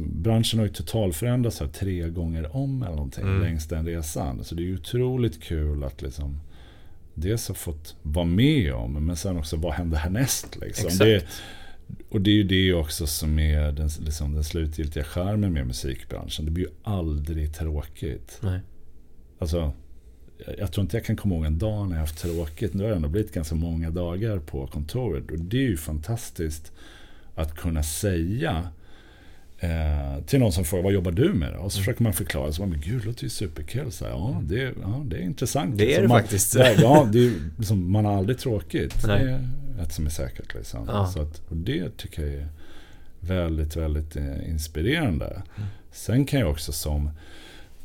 branschen 0.00 0.58
har 0.58 0.66
ju 0.66 0.72
totalförändrats 0.72 1.60
här 1.60 1.66
tre 1.66 2.08
gånger 2.08 2.56
om 2.56 2.82
eller 2.82 2.96
någonting 2.96 3.24
mm. 3.24 3.40
längs 3.40 3.68
den 3.68 3.86
resan. 3.86 4.44
Så 4.44 4.54
det 4.54 4.62
är 4.62 4.64
ju 4.64 4.74
otroligt 4.74 5.42
kul 5.42 5.84
att 5.84 6.02
liksom 6.02 6.40
dels 7.14 7.48
ha 7.48 7.54
fått 7.54 7.96
vara 8.02 8.26
med 8.26 8.74
om, 8.74 9.06
men 9.06 9.16
sen 9.16 9.36
också 9.36 9.56
vad 9.56 9.72
händer 9.72 9.98
härnäst? 9.98 10.56
Liksom. 10.60 10.98
Det, 10.98 11.24
och 12.08 12.20
det 12.20 12.30
är 12.30 12.34
ju 12.34 12.44
det 12.44 12.74
också 12.74 13.06
som 13.06 13.38
är 13.38 13.72
den, 13.72 13.90
liksom 14.00 14.34
den 14.34 14.44
slutgiltiga 14.44 15.04
skärmen 15.04 15.52
med 15.52 15.66
musikbranschen. 15.66 16.44
Det 16.44 16.50
blir 16.50 16.64
ju 16.64 16.70
aldrig 16.82 17.54
tråkigt. 17.54 18.38
Nej. 18.42 18.60
Alltså, 19.38 19.72
jag 20.58 20.72
tror 20.72 20.82
inte 20.82 20.96
jag 20.96 21.04
kan 21.04 21.16
komma 21.16 21.34
ihåg 21.34 21.44
en 21.44 21.58
dag 21.58 21.88
när 21.88 21.96
jag 21.96 22.00
haft 22.00 22.18
tråkigt. 22.18 22.74
Nu 22.74 22.82
har 22.82 22.90
det 22.90 22.96
ändå 22.96 23.08
blivit 23.08 23.32
ganska 23.32 23.54
många 23.54 23.90
dagar 23.90 24.38
på 24.38 24.66
kontoret. 24.66 25.30
Och 25.30 25.38
det 25.38 25.56
är 25.56 25.68
ju 25.68 25.76
fantastiskt 25.76 26.72
att 27.34 27.54
kunna 27.54 27.82
säga 27.82 28.68
eh, 29.62 30.24
till 30.26 30.40
någon 30.40 30.52
som 30.52 30.64
frågar 30.64 30.84
vad 30.84 30.92
jobbar 30.92 31.12
du 31.12 31.32
med? 31.32 31.50
Och 31.50 31.72
så 31.72 31.78
mm. 31.78 31.84
försöker 31.84 32.02
man 32.02 32.12
förklara. 32.12 32.52
Så 32.52 32.62
man, 32.62 32.70
men 32.70 32.80
gud, 32.80 33.00
det 33.00 33.06
låter 33.06 33.24
ju 33.24 33.30
superkul. 33.30 33.92
Så 33.92 34.04
här, 34.04 34.12
ja, 34.12 34.42
det, 34.44 34.74
ja, 34.82 35.02
det 35.06 35.16
är 35.16 35.22
intressant. 35.22 35.78
Det 35.78 35.84
är 35.84 35.86
liksom, 35.86 36.02
det 36.02 36.08
man, 36.08 36.20
faktiskt. 36.20 36.54
Ja, 36.54 37.08
det 37.12 37.26
är, 37.26 37.32
liksom, 37.58 37.92
man 37.92 38.04
har 38.04 38.16
aldrig 38.16 38.38
tråkigt. 38.38 39.06
Nej. 39.06 39.24
Det 39.24 39.30
är 39.30 39.82
ett 39.82 39.92
som 39.92 40.06
är 40.06 40.10
säkert. 40.10 40.54
Liksom. 40.54 40.84
Ja. 40.86 41.06
Så 41.06 41.22
att, 41.22 41.42
och 41.48 41.56
det 41.56 41.96
tycker 41.96 42.22
jag 42.22 42.34
är 42.34 42.48
väldigt, 43.20 43.76
väldigt 43.76 44.16
eh, 44.16 44.50
inspirerande. 44.50 45.26
Mm. 45.26 45.68
Sen 45.92 46.24
kan 46.24 46.40
jag 46.40 46.50
också 46.50 46.72
som 46.72 47.10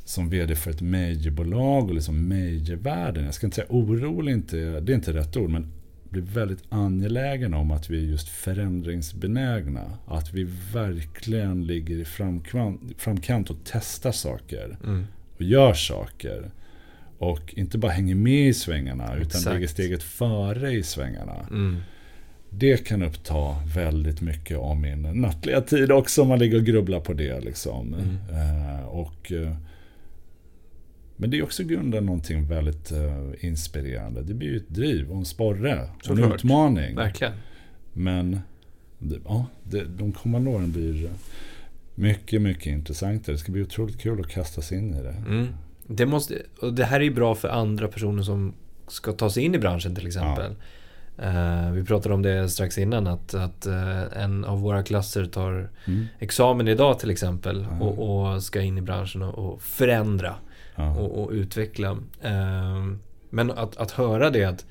som 0.05 0.29
vd 0.29 0.55
för 0.55 0.71
ett 0.71 0.81
majorbolag 0.81 1.87
och 1.89 1.93
liksom 1.93 2.29
majorvärlden. 2.29 3.25
Jag 3.25 3.33
ska 3.33 3.47
inte 3.47 3.55
säga 3.55 3.67
orolig, 3.69 4.33
inte, 4.33 4.57
det 4.57 4.91
är 4.91 4.95
inte 4.95 5.13
rätt 5.13 5.37
ord, 5.37 5.49
men 5.49 5.71
blir 6.21 6.33
väldigt 6.33 6.63
angelägen 6.69 7.53
om 7.53 7.71
att 7.71 7.89
vi 7.89 7.97
är 7.97 8.11
just 8.11 8.29
förändringsbenägna. 8.29 9.97
Att 10.07 10.33
vi 10.33 10.43
verkligen 10.73 11.65
ligger 11.65 11.95
i 11.95 12.05
framkant 12.97 13.49
och 13.49 13.57
testar 13.63 14.11
saker. 14.11 14.77
Mm. 14.83 15.07
Och 15.35 15.41
gör 15.41 15.73
saker. 15.73 16.51
Och 17.17 17.53
inte 17.57 17.77
bara 17.77 17.91
hänger 17.91 18.15
med 18.15 18.47
i 18.47 18.53
svängarna 18.53 19.03
Exakt. 19.03 19.41
utan 19.41 19.53
ligger 19.53 19.67
steget 19.67 20.03
före 20.03 20.71
i 20.71 20.83
svängarna. 20.83 21.35
Mm. 21.51 21.77
Det 22.49 22.87
kan 22.87 23.01
uppta 23.03 23.55
väldigt 23.75 24.21
mycket 24.21 24.57
av 24.57 24.77
min 24.77 25.01
nattliga 25.01 25.61
tid 25.61 25.91
också 25.91 26.21
om 26.21 26.27
man 26.27 26.39
ligger 26.39 26.57
och 26.57 26.65
grubblar 26.65 26.99
på 26.99 27.13
det. 27.13 27.39
Liksom. 27.39 27.93
Mm. 27.93 28.17
Uh, 28.29 28.85
och 28.85 29.31
uh, 29.31 29.55
men 31.17 31.29
det 31.29 31.37
är 31.37 31.43
också 31.43 31.63
grunden 31.63 32.05
någonting 32.05 32.47
väldigt 32.47 32.91
uh, 32.91 33.33
inspirerande. 33.39 34.23
Det 34.23 34.33
blir 34.33 34.47
ju 34.47 34.57
ett 34.57 34.69
driv 34.69 35.11
och 35.11 35.17
en 35.17 35.25
sporre. 35.25 35.89
Så 36.03 36.13
en 36.13 36.31
utmaning. 36.33 36.95
Verkligen. 36.95 37.33
Men 37.93 38.39
ja, 39.25 39.45
det, 39.63 39.83
de 39.83 40.11
kommande 40.11 40.49
åren 40.49 40.71
blir 40.71 41.09
mycket, 41.95 42.41
mycket 42.41 42.65
intressantare. 42.65 43.35
Det 43.35 43.39
ska 43.39 43.51
bli 43.51 43.63
otroligt 43.63 44.01
kul 44.01 44.19
att 44.19 44.27
kasta 44.27 44.61
sig 44.61 44.77
in 44.77 44.93
i 44.93 45.03
det. 45.03 45.15
Mm. 45.27 45.47
Det, 45.87 46.05
måste, 46.05 46.41
och 46.61 46.73
det 46.73 46.85
här 46.85 46.99
är 46.99 47.03
ju 47.03 47.13
bra 47.13 47.35
för 47.35 47.47
andra 47.47 47.87
personer 47.87 48.23
som 48.23 48.53
ska 48.87 49.11
ta 49.11 49.29
sig 49.29 49.43
in 49.43 49.55
i 49.55 49.59
branschen 49.59 49.95
till 49.95 50.07
exempel. 50.07 50.51
Ja. 50.51 50.57
Uh, 51.23 51.71
vi 51.71 51.83
pratade 51.83 52.15
om 52.15 52.21
det 52.21 52.49
strax 52.49 52.77
innan 52.77 53.07
att, 53.07 53.33
att 53.33 53.67
uh, 53.67 54.17
en 54.23 54.45
av 54.45 54.61
våra 54.61 54.83
klasser 54.83 55.25
tar 55.25 55.69
mm. 55.85 56.05
examen 56.19 56.67
idag 56.67 56.99
till 56.99 57.09
exempel 57.09 57.67
ja. 57.69 57.85
och, 57.85 58.33
och, 58.33 58.43
ska 58.43 58.61
in 58.61 58.77
i 58.77 58.81
branschen 58.81 59.21
och, 59.21 59.53
och 59.53 59.61
förändra 59.61 60.35
ja. 60.77 60.95
och, 60.95 61.23
och, 61.23 61.31
utveckla. 61.31 61.97
Ehm, 62.21 62.99
men 63.29 63.51
att, 63.51 63.77
att 63.77 63.91
höra 63.91 64.29
det 64.29 64.43
att 64.43 64.65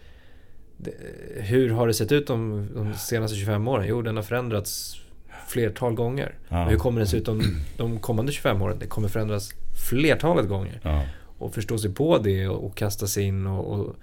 hur 1.36 1.70
har 1.70 1.86
det 1.86 1.94
sett 1.94 2.12
ut 2.12 2.26
de, 2.26 2.68
de 2.74 2.94
senaste 2.94 3.36
25 3.36 3.68
åren? 3.68 3.86
Jo, 3.88 4.02
den 4.02 4.16
har 4.16 4.22
förändrats 4.22 5.00
flertal 5.46 5.94
gånger. 5.94 6.34
Ja. 6.48 6.64
Hur 6.64 6.78
kommer 6.78 7.00
det 7.00 7.06
se 7.06 7.16
ut 7.16 7.26
de, 7.26 7.42
de 7.76 7.98
kommande 7.98 8.32
25 8.32 8.62
åren? 8.62 8.76
Det 8.80 8.86
kommer 8.86 9.08
förändras 9.08 9.50
flertalet 9.90 10.48
gånger. 10.48 10.80
Ja. 10.82 11.02
Och 11.38 11.54
förstå 11.54 11.78
sig 11.78 11.94
på 11.94 12.18
det 12.18 12.48
och, 12.48 12.66
och 12.66 12.76
kasta 12.76 13.06
sig 13.06 13.24
in 13.24 13.46
och, 13.46 13.80
och 13.80 13.96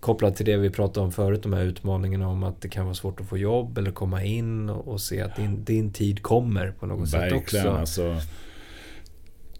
kopplat 0.00 0.36
till 0.36 0.46
det 0.46 0.56
vi 0.56 0.70
pratade 0.70 1.06
om 1.06 1.12
förut, 1.12 1.42
de 1.42 1.52
här 1.52 1.62
utmaningarna 1.62 2.28
om 2.28 2.42
att 2.42 2.60
det 2.60 2.68
kan 2.68 2.84
vara 2.84 2.94
svårt 2.94 3.20
att 3.20 3.28
få 3.28 3.38
jobb 3.38 3.78
eller 3.78 3.90
komma 3.90 4.24
in 4.24 4.70
och, 4.70 4.88
och 4.88 5.00
se 5.00 5.20
att 5.20 5.36
din, 5.36 5.64
din 5.64 5.92
tid 5.92 6.22
kommer 6.22 6.70
på 6.70 6.86
något 6.86 7.14
Verkligen, 7.14 7.42
sätt 7.42 7.58
också. 7.58 7.70
Alltså, 7.70 8.16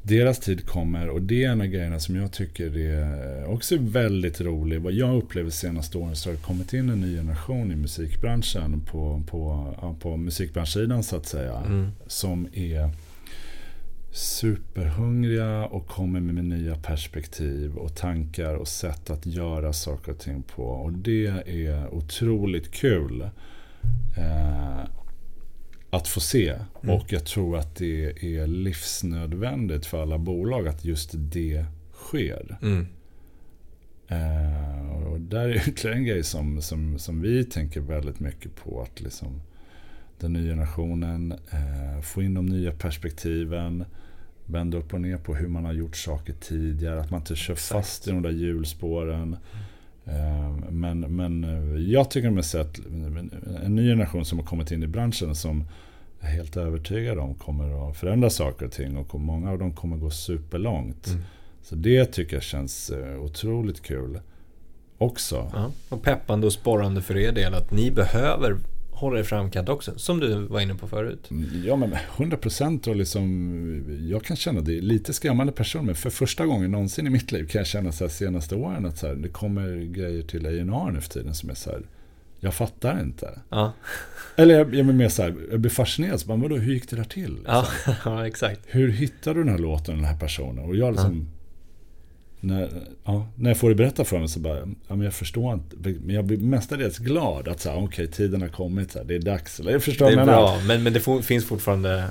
deras 0.03 0.39
tid 0.39 0.67
kommer 0.67 1.09
och 1.09 1.23
det 1.23 1.45
är 1.45 1.51
en 1.51 1.61
av 1.61 1.67
grejerna 1.67 2.01
som 2.01 2.17
jag 2.17 2.33
tycker 2.33 2.77
är 2.77 3.45
också 3.47 3.77
väldigt 3.79 4.41
rolig. 4.41 4.81
Vad 4.81 4.93
jag 4.93 5.17
upplever 5.17 5.51
senaste 5.51 5.99
åren 5.99 6.17
så 6.17 6.29
har 6.29 6.35
det 6.35 6.43
kommit 6.43 6.73
in 6.73 6.91
en 6.91 7.01
ny 7.01 7.17
generation 7.17 7.73
i 7.73 7.77
musikbranschen 7.77 8.81
på, 8.81 9.23
på, 9.27 9.75
på 10.01 10.17
musikbranschsidan 10.17 11.03
så 11.03 11.17
att 11.17 11.27
säga. 11.27 11.57
Mm. 11.67 11.91
Som 12.07 12.49
är 12.53 12.91
superhungriga 14.13 15.67
och 15.67 15.87
kommer 15.87 16.21
med 16.21 16.45
nya 16.45 16.77
perspektiv 16.77 17.77
och 17.77 17.95
tankar 17.97 18.55
och 18.55 18.69
sätt 18.69 19.11
att 19.11 19.27
göra 19.27 19.73
saker 19.73 20.13
och 20.13 20.19
ting 20.19 20.43
på. 20.43 20.63
Och 20.63 20.93
det 20.93 21.27
är 21.47 21.95
otroligt 21.95 22.71
kul. 22.71 23.21
Eh, 24.17 25.02
att 25.93 26.09
få 26.09 26.21
se. 26.21 26.49
Mm. 26.83 26.97
Och 26.97 27.13
jag 27.13 27.25
tror 27.25 27.59
att 27.59 27.77
det 27.77 28.05
är 28.37 28.47
livsnödvändigt 28.47 29.87
för 29.87 30.03
alla 30.03 30.19
bolag 30.19 30.69
att 30.69 30.85
just 30.85 31.11
det 31.15 31.65
sker. 31.93 32.59
Mm. 32.63 32.87
Uh, 34.11 35.03
och 35.03 35.21
där 35.21 35.49
är 35.49 35.69
ytterligare 35.69 35.99
en 35.99 36.05
grej 36.05 36.23
som, 36.23 36.63
som, 36.63 36.99
som 36.99 37.21
vi 37.21 37.45
tänker 37.45 37.81
väldigt 37.81 38.21
mycket 38.21 38.57
på. 38.57 38.83
Att 38.83 39.01
liksom 39.01 39.43
den 40.19 40.33
nya 40.33 40.53
generationen 40.53 41.33
uh, 41.33 42.01
får 42.03 42.23
in 42.23 42.35
de 42.35 42.47
nya 42.47 42.73
perspektiven. 42.73 43.85
Vända 44.47 44.79
upp 44.79 44.95
och 44.95 45.01
ner 45.01 45.19
på 45.19 45.35
hur 45.35 45.49
man 45.49 45.65
har 45.65 45.73
gjort 45.73 45.97
saker 45.97 46.33
tidigare. 46.33 47.01
Att 47.01 47.11
man 47.11 47.21
inte 47.21 47.37
kör 47.37 47.53
Exakt. 47.53 47.73
fast 47.73 48.09
i 48.09 48.11
de 48.11 48.23
där 48.23 48.31
hjulspåren. 48.31 49.33
Uh, 49.33 49.39
men, 50.71 51.01
men 51.01 51.45
jag 51.91 52.11
tycker 52.11 52.31
mig 52.31 52.43
se 52.43 52.59
att 52.59 52.79
en 53.65 53.75
ny 53.75 53.89
generation 53.89 54.25
som 54.25 54.39
har 54.39 54.47
kommit 54.47 54.71
in 54.71 54.83
i 54.83 54.87
branschen 54.87 55.35
som 55.35 55.65
jag 56.21 56.31
är 56.31 56.35
helt 56.35 56.57
övertygad 56.57 57.19
om 57.19 57.35
kommer 57.35 57.91
att 57.91 57.97
förändra 57.97 58.31
saker 58.31 58.67
och 58.67 58.73
ting 58.73 58.97
och 58.97 59.21
många 59.21 59.51
av 59.51 59.59
dem 59.59 59.73
kommer 59.73 59.97
gå 59.97 60.11
superlångt. 60.11 61.07
Mm. 61.07 61.23
Så 61.63 61.75
det 61.75 62.05
tycker 62.05 62.37
jag 62.37 62.43
känns 62.43 62.91
eh, 62.91 63.23
otroligt 63.23 63.83
kul 63.83 64.21
också. 64.99 65.51
Ja, 65.53 65.71
och 65.89 66.03
peppande 66.03 66.47
och 66.47 66.53
sporrande 66.53 67.03
för 67.03 67.17
er 67.17 67.33
del 67.33 67.55
att 67.55 67.71
ni 67.71 67.91
behöver 67.91 68.57
hålla 69.03 69.19
er 69.19 69.25
framkant 69.25 69.69
också, 69.69 69.99
som 69.99 70.21
du 70.21 70.35
var 70.35 70.61
inne 70.61 70.75
på 70.75 70.89
förut. 70.89 71.31
Mm, 71.31 71.65
ja, 71.65 71.77
men 71.77 71.97
100 72.17 72.37
procent 72.37 72.87
och 72.87 72.97
liksom, 72.97 74.09
jag 74.11 74.25
kan 74.25 74.37
känna 74.37 74.61
det 74.61 74.79
är 74.79 74.83
lite 74.83 75.13
skrämmande 75.13 75.53
person, 75.53 75.87
men 75.87 75.95
för 75.95 76.11
första 76.11 76.47
gången 76.47 76.71
någonsin 76.71 77.07
i 77.07 77.11
mitt 77.11 77.33
liv 77.33 77.47
kan 77.47 77.59
jag 77.59 77.67
känna 77.67 77.93
så 77.93 78.05
här 78.05 78.09
senaste 78.09 78.55
åren 78.55 78.87
att 78.87 78.99
så 78.99 79.07
här, 79.07 79.15
det 79.15 79.29
kommer 79.29 79.77
grejer 79.77 80.23
till 80.23 80.47
A&R 80.47 80.91
nu 80.93 81.01
för 81.01 81.11
tiden 81.11 81.35
som 81.35 81.51
är 81.51 81.55
så 81.55 81.71
här, 81.71 81.83
jag 82.41 82.55
fattar 82.55 83.01
inte. 83.01 83.41
Ja. 83.49 83.73
Eller 84.37 84.55
jag, 84.59 84.75
jag, 84.75 84.87
mer 84.87 85.09
så 85.09 85.23
här, 85.23 85.35
jag 85.51 85.61
blir 85.61 85.71
fascinerad. 85.71 86.21
Så 86.21 86.27
bara, 86.27 86.39
vadå, 86.39 86.57
hur 86.57 86.75
gick 86.75 86.91
det 86.91 86.97
där 86.97 87.05
till? 87.05 87.39
Ja, 87.47 87.67
ja, 88.05 88.27
exakt. 88.27 88.61
Hur 88.67 88.89
hittade 88.89 89.39
du 89.39 89.45
den 89.45 89.53
här 89.53 89.59
låten, 89.59 89.97
den 89.97 90.05
här 90.05 90.19
personen? 90.19 90.65
Och 90.65 90.77
jag 90.77 90.93
liksom... 90.93 91.27
Ja. 91.33 91.42
När, 92.45 92.71
ja, 93.05 93.27
när 93.37 93.51
jag 93.51 93.57
får 93.57 93.69
det 93.69 93.75
berättat 93.75 94.09
för 94.09 94.19
mig 94.19 94.29
så 94.29 94.41
bara, 94.41 94.59
ja, 94.59 94.95
men 94.95 95.01
jag 95.01 95.15
förstår 95.15 95.55
inte. 95.55 95.77
Men 96.05 96.15
jag 96.15 96.25
blir 96.25 96.39
mestadels 96.39 96.99
glad 96.99 97.49
att 97.49 97.61
så 97.61 97.71
okej, 97.71 97.85
okay, 97.85 98.07
tiden 98.07 98.43
har 98.43 98.49
kommit, 98.49 98.93
så 98.93 98.99
här, 98.99 99.05
det 99.05 99.15
är 99.15 99.19
dags. 99.19 99.61
Eller, 99.61 99.73
jag 99.73 99.83
förstår 99.83 100.07
det 100.07 100.21
är 100.21 100.25
bra, 100.25 100.59
men, 100.67 100.83
men 100.83 100.93
det 100.93 101.23
finns 101.23 101.45
fortfarande 101.45 102.05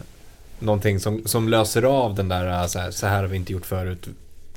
någonting 0.59 0.99
som, 0.99 1.21
som 1.25 1.49
löser 1.49 1.83
av 1.83 2.15
den 2.15 2.29
där, 2.29 2.67
så 2.67 2.79
här, 2.79 2.91
så 2.91 3.07
här 3.07 3.21
har 3.21 3.27
vi 3.27 3.37
inte 3.37 3.53
gjort 3.53 3.65
förut, 3.65 4.07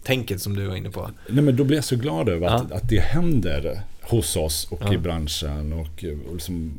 tänket 0.02 0.40
som 0.40 0.56
du 0.56 0.66
var 0.66 0.76
inne 0.76 0.90
på. 0.90 1.10
Nej, 1.28 1.44
men 1.44 1.56
då 1.56 1.64
blir 1.64 1.76
jag 1.76 1.84
så 1.84 1.96
glad 1.96 2.28
över 2.28 2.46
att, 2.46 2.72
att 2.72 2.88
det 2.88 3.00
händer 3.00 3.80
hos 4.02 4.36
oss 4.36 4.66
och 4.70 4.82
ja. 4.84 4.94
i 4.94 4.98
branschen. 4.98 5.72
Och, 5.72 6.04
och 6.28 6.34
liksom, 6.34 6.78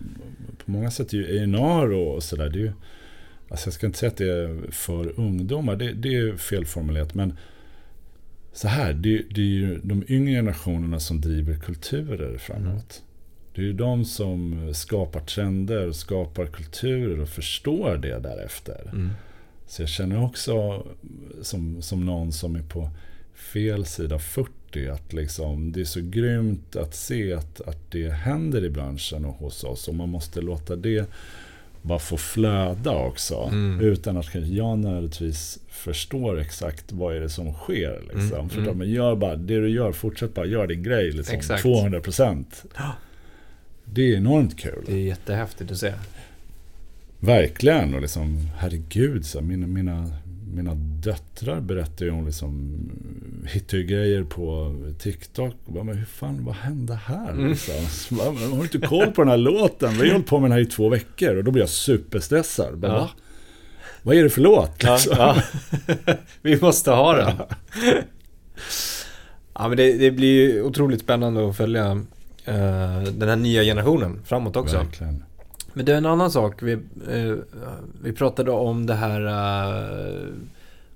på 0.65 0.71
många 0.71 0.91
sätt 0.91 1.13
är 1.13 1.17
ju 1.17 1.55
A&R 1.55 1.91
och 1.91 2.23
sådär, 2.23 2.49
det 2.49 2.60
är 2.60 2.63
ju, 2.63 2.71
alltså 3.49 3.67
jag 3.67 3.73
ska 3.73 3.86
inte 3.86 3.99
säga 3.99 4.10
att 4.10 4.17
det 4.17 4.31
är 4.31 4.71
för 4.71 5.19
ungdomar, 5.19 5.75
det, 5.75 5.93
det 5.93 6.15
är 6.15 6.38
felformulerat, 6.38 7.13
men 7.13 7.38
så 8.55 8.67
här, 8.67 8.93
det, 8.93 9.21
det, 9.29 9.41
är 9.41 9.45
ju 9.45 9.79
de 9.83 10.03
yngre 10.07 10.31
generationerna 10.31 10.99
som 10.99 11.21
driver 11.21 11.55
kulturer 11.55 12.37
framåt. 12.37 12.63
Mm. 12.65 12.81
Det 13.55 13.61
är 13.61 13.65
ju 13.65 13.73
de 13.73 14.05
som 14.05 14.69
skapar 14.73 15.19
trender, 15.19 15.91
skapar 15.91 16.45
kulturer 16.45 17.19
och 17.19 17.29
förstår 17.29 17.97
det 17.97 18.19
därefter. 18.19 18.89
Mm. 18.93 19.11
Så 19.67 19.81
jag 19.81 19.89
känner 19.89 20.23
också 20.23 20.85
som, 21.41 21.81
som 21.81 22.05
någon 22.05 22.31
som 22.31 22.55
är 22.55 22.61
på 22.63 22.89
fel 23.33 23.85
sida 23.85 24.19
40 24.19 24.51
det. 24.75 24.89
Att 24.89 25.13
liksom, 25.13 25.71
det 25.71 25.81
är 25.81 25.85
så 25.85 26.01
grymt 26.01 26.75
att 26.75 26.95
se 26.95 27.33
att, 27.33 27.61
att 27.61 27.91
det 27.91 28.09
händer 28.09 28.63
i 28.65 28.69
branschen 28.69 29.25
och 29.25 29.33
hos 29.33 29.63
oss. 29.63 29.87
Och 29.87 29.95
man 29.95 30.09
måste 30.09 30.41
låta 30.41 30.75
det 30.75 31.09
bara 31.81 31.99
få 31.99 32.17
flöda 32.17 32.91
också. 32.91 33.49
Mm. 33.51 33.79
Utan 33.79 34.17
att 34.17 34.35
jag 34.35 34.79
nödvändigtvis 34.79 35.59
förstår 35.75 36.39
exakt 36.39 36.91
vad 36.91 37.15
är 37.15 37.19
det 37.19 37.29
som 37.29 37.53
sker. 37.53 38.01
Liksom. 38.01 38.39
Mm. 38.39 38.49
För 38.49 38.61
mm. 38.61 38.77
Men 38.77 38.89
gör 38.89 39.15
bara 39.15 39.35
det 39.35 39.61
du 39.61 39.69
gör, 39.69 39.91
fortsätt 39.91 40.33
bara, 40.33 40.45
gör 40.45 40.67
din 40.67 40.83
grej. 40.83 41.11
Liksom. 41.11 41.35
Exakt. 41.35 41.65
200% 41.65 42.45
Det 43.85 44.01
är 44.01 44.17
enormt 44.17 44.59
kul. 44.59 44.83
Det 44.85 44.93
är 44.93 44.97
jättehäftigt 44.97 45.71
att 45.71 45.77
se. 45.77 45.93
Verkligen. 47.19 47.93
Och 47.93 48.01
liksom, 48.01 48.49
herregud, 48.57 49.25
så 49.25 49.41
mina, 49.41 49.67
mina 49.67 50.11
mina 50.55 50.75
döttrar 50.75 51.61
berättar 51.61 52.05
ju 52.05 52.11
om 52.11 52.25
liksom 52.25 52.79
hittar 53.47 53.77
ju 53.77 53.83
grejer 53.83 54.23
på 54.23 54.75
TikTok. 54.99 55.55
Bara, 55.65 55.83
men 55.83 55.97
hur 55.97 56.05
fan, 56.05 56.45
vad 56.45 56.55
hände 56.55 56.95
här? 56.95 57.31
Mm. 57.31 57.49
Liksom. 57.49 58.17
Bara, 58.17 58.29
har 58.29 58.63
inte 58.63 58.77
koll 58.77 59.11
på 59.11 59.21
den 59.21 59.29
här 59.29 59.38
låten? 59.38 59.93
Vi 59.93 60.07
har 60.07 60.11
hållit 60.11 60.27
på 60.27 60.39
med 60.39 60.49
den 60.49 60.57
här 60.57 60.63
i 60.63 60.65
två 60.65 60.89
veckor 60.89 61.35
och 61.35 61.43
då 61.43 61.51
blir 61.51 61.61
jag 61.61 61.69
superstressad. 61.69 62.77
Bara, 62.77 62.91
ja. 62.91 63.09
Vad 64.05 64.15
är 64.15 64.23
det 64.23 64.29
för 64.29 64.41
låt? 64.41 64.83
Liksom? 64.83 65.15
Ja, 65.17 65.41
ja. 66.05 66.13
Vi 66.41 66.61
måste 66.61 66.91
ha 66.91 67.13
den. 67.13 67.31
Ja, 69.53 69.67
men 69.67 69.77
det, 69.77 69.97
det, 69.97 70.11
blir 70.11 70.41
ju 70.41 70.63
otroligt 70.63 71.01
spännande 71.01 71.49
att 71.49 71.57
följa 71.57 71.91
uh, 71.91 73.03
den 73.03 73.29
här 73.29 73.35
nya 73.35 73.63
generationen 73.63 74.21
framåt 74.25 74.55
också. 74.55 74.77
Verkligen. 74.77 75.23
Men 75.73 75.85
det 75.85 75.93
är 75.93 75.97
en 75.97 76.05
annan 76.05 76.31
sak. 76.31 76.63
Vi, 76.63 76.71
eh, 76.71 77.35
vi 78.03 78.13
pratade 78.13 78.51
om 78.51 78.85
det 78.85 78.93
här 78.93 79.25
eh, 79.25 80.27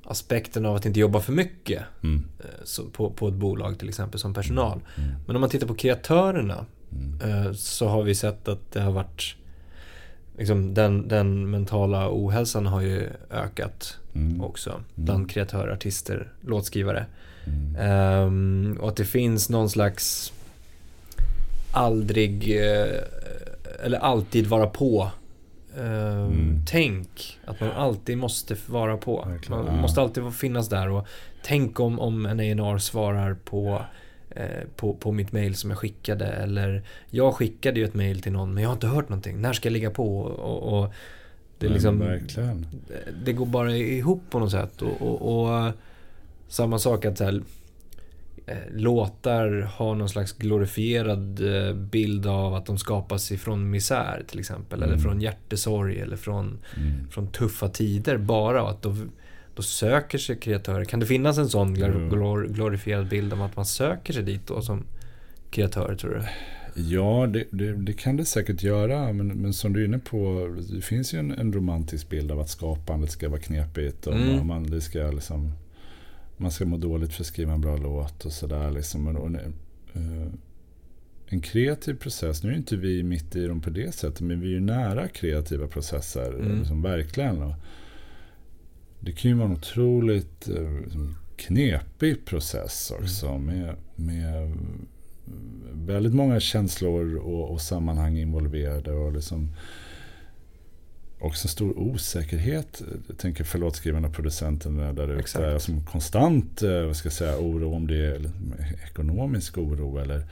aspekten 0.04 0.66
av 0.66 0.76
att 0.76 0.86
inte 0.86 1.00
jobba 1.00 1.20
för 1.20 1.34
mycket 1.34 1.84
mm. 2.04 2.24
eh, 2.40 2.84
på, 2.92 3.10
på 3.10 3.28
ett 3.28 3.34
bolag 3.34 3.80
till 3.80 3.90
exempel 3.90 4.20
som 4.20 4.34
personal. 4.34 4.80
Mm. 4.96 5.10
mm. 5.10 5.22
Men 5.28 5.36
om 5.36 5.40
man 5.42 5.50
tittar 5.50 5.68
på 5.68 5.76
kreatörerna 5.76 6.66
mm. 6.92 7.46
Eh, 7.46 7.54
så 7.54 7.88
har 7.88 8.04
vi 8.04 8.16
sett 8.16 8.48
att 8.48 8.72
det 8.72 8.82
har 8.82 8.92
varit 8.92 9.36
liksom, 10.40 10.74
den, 10.74 11.08
den 11.08 11.52
mentala 11.52 12.10
ohälsan 12.12 12.66
har 12.66 12.82
ju 12.82 13.10
ökat 13.32 13.98
mm. 14.16 14.42
också 14.42 14.70
mm. 14.70 14.84
bland 14.96 15.32
kreatörer, 15.32 15.74
artister, 15.74 16.32
låtskrivare. 16.42 17.06
Um, 17.80 18.78
och 18.82 18.90
att 18.90 18.96
det 18.96 19.06
finns 19.06 19.50
någon 19.50 19.70
slags 19.70 20.34
aldrig 21.72 22.58
eh, 22.58 23.04
eller 23.84 24.00
alltid 24.00 24.48
vara 24.48 24.68
på 24.68 25.12
Uh, 25.78 26.26
mm. 26.26 26.62
Tänk 26.68 27.40
att 27.46 27.60
man 27.60 27.72
alltid 27.72 28.18
måste 28.18 28.56
vara 28.66 28.98
på. 28.98 29.26
Verkligen. 29.28 29.66
Man 29.66 29.82
måste 29.82 30.02
alltid 30.02 30.34
finnas 30.34 30.70
där 30.70 30.90
och 30.90 31.08
tänk 31.44 31.80
om, 31.80 32.00
om 32.00 32.26
en 32.26 32.40
A&R 32.40 32.78
svarar 32.78 33.34
på, 33.34 33.82
på, 34.76 34.94
på 34.94 35.12
mitt 35.12 35.32
mail 35.32 35.56
som 35.56 35.70
jag 35.70 35.80
skickade. 35.80 36.26
Eller 36.26 36.84
jag 37.10 37.34
skickade 37.34 37.80
ju 37.80 37.86
ett 37.86 37.94
mail 37.94 38.22
till 38.22 38.32
någon 38.32 38.54
men 38.54 38.64
jag 38.64 38.70
har 38.70 38.74
inte 38.76 38.88
hört 38.88 39.10
någonting. 39.10 39.42
När 39.42 39.54
ska 39.54 39.70
jag 39.70 39.74
ligga 39.74 39.92
på? 39.92 40.20
Och, 40.20 40.80
och 40.80 40.94
det, 41.58 41.66
är 41.66 41.70
liksom, 41.70 42.20
det 43.26 43.34
går 43.34 43.46
bara 43.46 43.78
ihop 43.78 44.24
på 44.30 44.40
något 44.40 44.52
sätt. 44.52 44.82
Och, 44.82 45.02
och, 45.02 45.44
och 45.44 45.74
samma 46.48 46.80
sak 46.80 47.06
att 47.06 47.18
så 47.18 47.24
här, 47.24 47.42
Eh, 48.50 48.58
låtar 48.76 49.70
har 49.76 49.96
någon 49.96 50.10
slags 50.10 50.34
glorifierad 50.34 51.56
eh, 51.56 51.74
bild 51.74 52.28
av 52.28 52.54
att 52.54 52.66
de 52.66 52.78
skapas 52.78 53.32
ifrån 53.32 53.70
misär 53.70 54.24
till 54.28 54.40
exempel. 54.40 54.80
Mm. 54.80 54.90
Eller 54.90 55.04
från 55.04 55.22
hjärtesorg 55.22 56.00
eller 56.00 56.18
från, 56.18 56.60
mm. 56.78 57.08
från 57.12 57.28
tuffa 57.28 57.70
tider 57.70 58.18
bara. 58.18 58.70
Att 58.70 58.82
då, 58.82 58.96
då 59.60 59.64
söker 59.64 60.18
sig 60.18 60.40
kreatörer. 60.40 60.86
Kan 60.86 61.00
det 61.00 61.06
finnas 61.06 61.38
en 61.38 61.50
sån 61.50 61.74
glor, 61.74 62.48
glorifierad 62.48 63.10
bild 63.10 63.34
om 63.34 63.42
att 63.42 63.56
man 63.56 63.66
söker 63.66 64.14
sig 64.14 64.24
dit 64.24 64.48
då 64.48 64.62
som 64.62 64.84
kreatör 65.50 65.96
tror 65.96 66.12
du? 66.12 66.24
Ja, 66.82 67.28
det, 67.28 67.46
det, 67.52 67.74
det, 67.74 67.94
kan 67.94 68.18
det 68.18 68.26
säkert 68.26 68.64
göra. 68.64 69.14
Men, 69.14 69.28
men 69.28 69.54
som 69.54 69.74
du 69.74 69.82
är 69.82 69.86
inne 69.86 70.00
på, 70.00 70.48
det 70.74 70.82
finns 70.82 71.14
ju 71.14 71.20
en, 71.20 71.32
en 71.32 71.54
romantisk 71.54 72.10
bild 72.10 72.32
av 72.32 72.40
att 72.40 72.50
skapandet 72.50 73.12
ska 73.12 73.30
vara 73.30 73.40
knepigt. 73.40 74.08
Och 74.08 74.16
mm. 74.16 74.48
man, 74.48 74.64
det 74.64 74.82
ska 74.82 75.00
liksom 75.00 75.52
man 76.38 76.52
ska 76.52 76.66
må 76.66 76.78
dåligt 76.78 77.14
för 77.14 77.24
att 77.24 77.28
skriva 77.28 77.54
en 77.54 77.62
bra 77.62 77.78
låt 77.78 78.26
och 78.26 78.32
sådär. 78.32 78.72
Liksom. 78.72 79.08
Och, 79.08 79.30
uh, 79.30 80.28
en 81.26 81.42
kreativ 81.42 81.94
process, 81.94 82.44
nu 82.44 82.52
är 82.52 82.56
inte 82.56 82.78
vi 82.78 83.04
mitt 83.04 83.36
i 83.36 83.48
dem 83.48 83.62
på 83.62 83.70
det 83.70 83.96
sättet, 83.96 84.22
men 84.22 84.42
vi 84.42 84.48
är 84.48 84.52
ju 84.52 84.60
nära 84.60 85.08
kreativa 85.08 85.68
processer. 85.68 86.34
Mm. 86.34 86.60
Liksom, 86.60 86.82
verkligen. 86.82 87.42
Och 87.42 87.54
det 89.00 89.12
kan 89.12 89.32
ju 89.32 89.38
vara 89.38 89.48
en 89.48 89.56
otroligt 89.56 90.50
uh, 90.50 90.82
knepig 91.36 92.26
process 92.26 92.92
också. 93.00 93.28
Mm. 93.28 93.46
Med, 93.46 93.76
med 93.96 94.58
väldigt 95.74 96.14
många 96.14 96.40
känslor 96.40 97.16
och, 97.16 97.52
och 97.52 97.62
sammanhang 97.62 98.18
involverade. 98.18 98.92
Och 98.92 99.14
liksom, 99.14 99.50
också 101.20 101.46
en 101.46 101.50
stor 101.50 101.80
osäkerhet, 101.80 102.82
jag 103.08 103.18
tänker 103.18 103.44
för 103.44 103.60
låtskrivarna 103.60 104.08
och 104.08 104.14
producenterna 104.14 104.94
där 104.94 105.20
ute. 105.20 105.54
Alltså 105.54 105.72
konstant 105.92 106.62
eh, 106.62 106.84
vad 106.84 106.96
ska 106.96 107.06
jag 107.06 107.14
säga, 107.14 107.40
oro, 107.40 107.76
om 107.76 107.88
det 107.88 108.06
är 108.06 108.32
ekonomisk 108.84 109.58
oro 109.58 109.98
eller, 109.98 110.24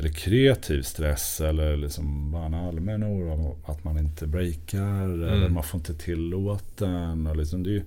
eller 0.00 0.10
kreativ 0.10 0.82
stress 0.82 1.40
eller 1.40 1.76
liksom 1.76 2.32
bara 2.32 2.44
en 2.44 2.54
allmän 2.54 3.04
oro 3.04 3.56
att 3.64 3.84
man 3.84 3.98
inte 3.98 4.26
breakar 4.26 5.04
mm. 5.04 5.22
eller 5.22 5.48
man 5.48 5.62
får 5.62 5.78
inte 5.78 5.94
till 5.94 6.20
låten. 6.20 7.26
Och 7.26 7.36
liksom 7.36 7.62
det, 7.62 7.76
är, 7.76 7.82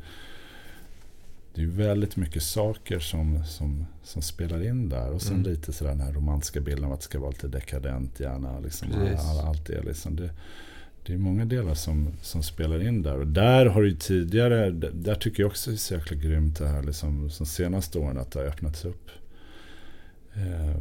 det 1.55 1.61
är 1.61 1.65
väldigt 1.65 2.15
mycket 2.15 2.43
saker 2.43 2.99
som, 2.99 3.45
som, 3.45 3.85
som 4.03 4.21
spelar 4.21 4.65
in 4.65 4.89
där. 4.89 5.11
Och 5.11 5.21
sen 5.21 5.37
mm. 5.37 5.51
lite 5.51 5.73
sådär 5.73 5.91
den 5.91 6.01
här 6.01 6.13
romantiska 6.13 6.61
bilden 6.61 6.85
av 6.85 6.93
att 6.93 6.99
det 6.99 7.05
ska 7.05 7.19
vara 7.19 7.31
lite 7.31 7.47
dekadent 7.47 8.19
gärna. 8.19 8.59
Liksom, 8.59 8.87
allt 9.45 9.65
det, 9.65 9.81
liksom, 9.81 10.15
det 10.15 10.29
det 11.05 11.13
är 11.13 11.17
många 11.17 11.45
delar 11.45 11.73
som, 11.73 12.07
som 12.21 12.43
spelar 12.43 12.87
in 12.87 13.01
där. 13.01 13.17
Och 13.17 13.27
där 13.27 13.65
har 13.65 13.81
ju 13.83 13.95
tidigare, 13.95 14.71
där 14.71 15.15
tycker 15.15 15.43
jag 15.43 15.47
också 15.47 15.69
det 15.69 15.75
är 15.75 15.77
så 15.77 15.93
jäkla 15.93 16.17
grymt 16.17 16.57
det 16.59 16.67
här 16.67 16.83
liksom, 16.83 17.29
som 17.29 17.45
senaste 17.45 17.99
åren 17.99 18.17
att 18.17 18.31
det 18.31 18.39
har 18.39 18.45
öppnats 18.45 18.85
upp. 18.85 19.09
Eh, 20.35 20.75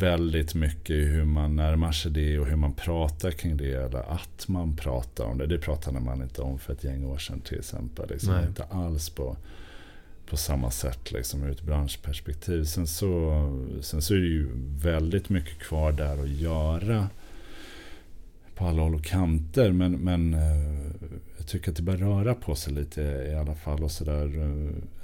väldigt 0.00 0.54
mycket 0.54 0.90
i 0.90 1.00
hur 1.00 1.24
man 1.24 1.56
närmar 1.56 1.92
sig 1.92 2.10
det 2.10 2.38
och 2.38 2.46
hur 2.46 2.56
man 2.56 2.72
pratar 2.72 3.30
kring 3.30 3.56
det. 3.56 3.72
Eller 3.72 4.12
att 4.12 4.48
man 4.48 4.76
pratar 4.76 5.24
om 5.24 5.38
det. 5.38 5.46
Det 5.46 5.58
pratade 5.58 6.00
man 6.00 6.22
inte 6.22 6.42
om 6.42 6.58
för 6.58 6.72
ett 6.72 6.84
gäng 6.84 7.04
år 7.04 7.18
sedan 7.18 7.40
till 7.40 7.58
exempel. 7.58 8.08
Liksom, 8.10 8.34
inte 8.48 8.64
alls 8.64 9.10
på, 9.10 9.36
på 10.30 10.36
samma 10.36 10.70
sätt 10.70 11.12
liksom, 11.12 11.42
ur 11.42 11.50
ett 11.50 11.62
branschperspektiv. 11.62 12.64
Sen 12.64 12.86
så, 12.86 13.32
sen 13.80 14.02
så 14.02 14.14
är 14.14 14.18
det 14.18 14.26
ju 14.26 14.48
väldigt 14.82 15.28
mycket 15.28 15.58
kvar 15.58 15.92
där 15.92 16.22
att 16.22 16.28
göra 16.28 17.08
på 18.56 18.64
alla 18.64 18.82
håll 18.82 18.94
och 18.94 19.04
kanter. 19.04 19.72
Men, 19.72 19.92
men 19.92 20.34
eh, 20.34 21.10
jag 21.36 21.46
tycker 21.46 21.70
att 21.70 21.76
det 21.76 21.82
börjar 21.82 22.00
röra 22.00 22.34
på 22.34 22.54
sig 22.54 22.72
lite 22.72 23.02
i 23.02 23.34
alla 23.34 23.54
fall. 23.54 23.84
Och 23.84 23.90
så 23.90 24.04
där, 24.04 24.40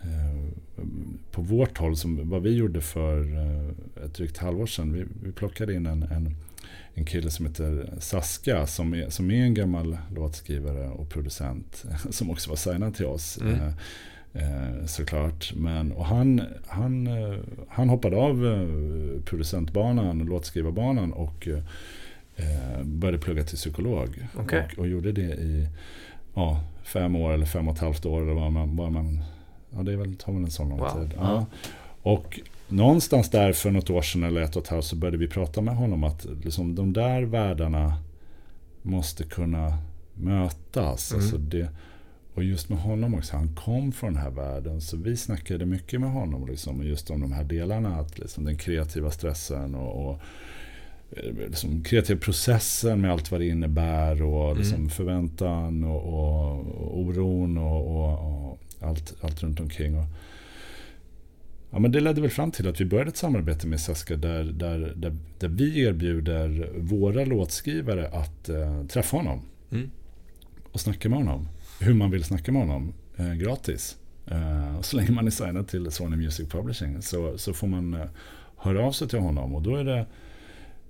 eh, 0.02 0.82
på 1.30 1.42
vårt 1.42 1.78
håll, 1.78 1.96
som, 1.96 2.30
vad 2.30 2.42
vi 2.42 2.50
gjorde 2.50 2.80
för 2.80 3.36
eh, 3.36 4.04
ett 4.04 4.14
drygt 4.14 4.38
halvår 4.38 4.66
sedan. 4.66 4.92
Vi, 4.92 5.04
vi 5.22 5.32
plockade 5.32 5.74
in 5.74 5.86
en, 5.86 6.02
en, 6.02 6.36
en 6.94 7.04
kille 7.04 7.30
som 7.30 7.46
heter 7.46 7.94
Saska. 7.98 8.66
Som 8.66 8.94
är, 8.94 9.10
som 9.10 9.30
är 9.30 9.42
en 9.42 9.54
gammal 9.54 9.98
låtskrivare 10.14 10.88
och 10.88 11.10
producent. 11.10 11.84
Som 12.10 12.30
också 12.30 12.50
var 12.50 12.56
signad 12.56 12.94
till 12.94 13.06
oss. 13.06 13.38
Mm. 13.40 14.88
såklart. 14.88 15.52
Men, 15.56 15.92
och 15.92 16.06
han, 16.06 16.42
han, 16.66 17.08
han 17.68 17.88
hoppade 17.88 18.16
av 18.16 18.36
producentbanan, 19.24 20.18
låtskrivarbanan 20.18 21.12
och 21.12 21.48
eh, 21.48 21.62
började 22.85 23.18
plugga 23.18 23.44
till 23.44 23.57
psykolog. 23.57 24.26
Okay. 24.38 24.62
Och, 24.72 24.78
och, 24.78 24.88
gjorde 24.88 25.12
det 25.12 25.35
i 25.35 25.68
ja, 26.35 26.61
fem 26.83 27.16
år 27.16 27.33
eller 27.33 27.46
fem 27.46 27.68
och 27.68 27.74
ett 27.74 27.81
halvt 27.81 28.07
år. 28.07 28.22
Eller 28.22 28.33
vad 28.33 28.52
man, 28.52 28.76
vad 28.76 28.92
man, 28.92 29.22
ja, 29.70 29.83
det 29.83 29.92
är 29.92 29.96
väl, 29.96 30.16
tar 30.16 30.33
väl 30.33 30.42
en 30.42 30.50
sån 30.50 30.68
lång 30.68 30.78
wow. 30.78 30.88
tid. 30.88 31.14
Ja. 31.16 31.46
Och 32.02 32.40
någonstans 32.68 33.31
där 33.31 33.52
för 33.52 33.70
något 33.70 33.90
år 33.90 34.02
sedan 34.02 34.22
eller 34.22 34.40
ett 34.40 34.57
och 34.57 34.62
ett 34.62 34.68
halvt 34.68 34.85
så 34.85 34.96
började 34.96 35.16
vi 35.16 35.28
prata 35.28 35.61
med 35.61 35.76
honom 35.76 36.05
att 36.05 36.26
liksom, 36.44 36.74
de 36.74 36.92
där 36.92 37.22
världarna 37.22 37.94
måste 38.83 39.24
kunna 39.24 39.78
mötas. 40.14 41.12
Mm. 41.12 41.22
Alltså 41.22 41.38
det, 41.38 41.68
och 42.34 42.45
just 42.45 42.68
med 42.68 42.78
honom 42.78 43.14
också, 43.14 43.36
han 43.36 43.55
kom 43.55 43.93
från 43.93 44.12
den 44.12 44.22
här 44.22 44.30
världen. 44.30 44.80
Så 44.80 44.97
vi 44.97 45.16
snackade 45.16 45.66
mycket 45.66 46.01
med 46.01 46.11
honom 46.11 46.47
liksom, 46.47 46.82
just 46.82 47.11
om 47.11 47.20
de 47.20 47.32
här 47.32 47.45
delarna. 47.45 47.97
Att 47.97 48.18
liksom, 48.18 48.45
den 48.45 48.57
kreativa 48.57 49.11
stressen 49.11 49.74
och, 49.74 50.09
och 50.09 50.18
Eh, 50.18 50.61
liksom, 51.48 51.84
kreativa 51.84 52.20
processen 52.20 53.00
med 53.00 53.12
allt 53.12 53.30
vad 53.30 53.40
det 53.40 53.46
innebär 53.46 54.22
och 54.22 54.50
mm. 54.50 54.58
liksom, 54.58 54.90
förväntan 54.90 55.84
och, 55.84 56.02
och, 56.02 56.60
och 56.60 56.98
oron 56.98 57.58
och, 57.58 58.04
och, 58.04 58.58
allt, 58.80 59.14
allt 59.20 59.42
runt 59.42 59.60
omkring. 59.60 59.98
Och, 59.98 60.04
ja, 61.70 61.78
men 61.78 61.92
det 61.92 62.00
ledde 62.00 62.20
väl 62.20 62.30
fram 62.30 62.50
till 62.50 62.68
att 62.68 62.80
vi 62.80 62.84
började 62.84 63.10
ett 63.10 63.16
samarbete 63.16 63.66
med 63.66 63.80
Saska 63.80 64.16
där, 64.16 64.44
där, 64.44 64.92
där, 64.96 65.16
där 65.38 65.48
vi 65.48 65.80
erbjuder 65.80 66.70
våra 66.76 67.24
låtskrivare 67.24 68.08
att 68.08 68.48
eh, 68.48 68.84
träffa 68.86 69.16
honom 69.16 69.40
mm. 69.70 69.90
och 70.72 70.80
snacka 70.80 71.08
med 71.08 71.18
honom. 71.18 71.48
Hur 71.80 71.94
man 71.94 72.10
vill 72.10 72.24
snacka 72.24 72.52
med 72.52 72.62
honom, 72.62 72.92
eh, 73.16 73.32
gratis. 73.32 73.96
Eh, 74.26 74.80
så 74.80 74.96
länge 74.96 75.10
man 75.10 75.26
är 75.26 75.30
signad 75.30 75.68
till 75.68 75.90
Sony 75.90 76.16
Music 76.16 76.48
Publishing 76.48 77.02
så, 77.02 77.38
så 77.38 77.52
får 77.52 77.66
man 77.66 77.94
eh, 77.94 78.06
hör 78.56 78.74
av 78.74 78.92
sig 78.92 79.08
till 79.08 79.18
honom. 79.18 79.54
Och 79.54 79.62
då 79.62 79.76
är 79.76 79.84
det 79.84 80.06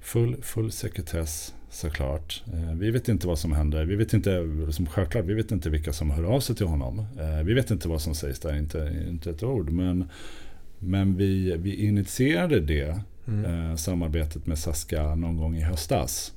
full, 0.02 0.36
full 0.42 0.72
sekretess 0.72 1.54
såklart. 1.70 2.42
Eh, 2.52 2.74
vi 2.74 2.90
vet 2.90 3.08
inte 3.08 3.26
vad 3.26 3.38
som 3.38 3.52
händer. 3.52 3.84
Vi 3.84 3.96
vet 3.96 4.12
inte, 4.12 4.46
som 4.70 4.86
självklart, 4.86 5.24
vi 5.24 5.34
vet 5.34 5.50
inte 5.50 5.70
vilka 5.70 5.92
som 5.92 6.10
hör 6.10 6.24
av 6.24 6.40
sig 6.40 6.56
till 6.56 6.66
honom. 6.66 6.98
Eh, 6.98 7.44
vi 7.44 7.54
vet 7.54 7.70
inte 7.70 7.88
vad 7.88 8.00
som 8.00 8.14
sägs 8.14 8.40
där, 8.40 8.56
inte, 8.56 9.04
inte 9.08 9.30
ett 9.30 9.42
ord. 9.42 9.70
Men, 9.70 10.08
men 10.78 11.16
vi, 11.16 11.56
vi 11.56 11.86
initierade 11.86 12.60
det 12.60 13.00
mm. 13.26 13.70
eh, 13.70 13.76
samarbetet 13.76 14.46
med 14.46 14.58
Saska 14.58 15.14
någon 15.14 15.36
gång 15.36 15.56
i 15.56 15.60
höstas. 15.60 16.32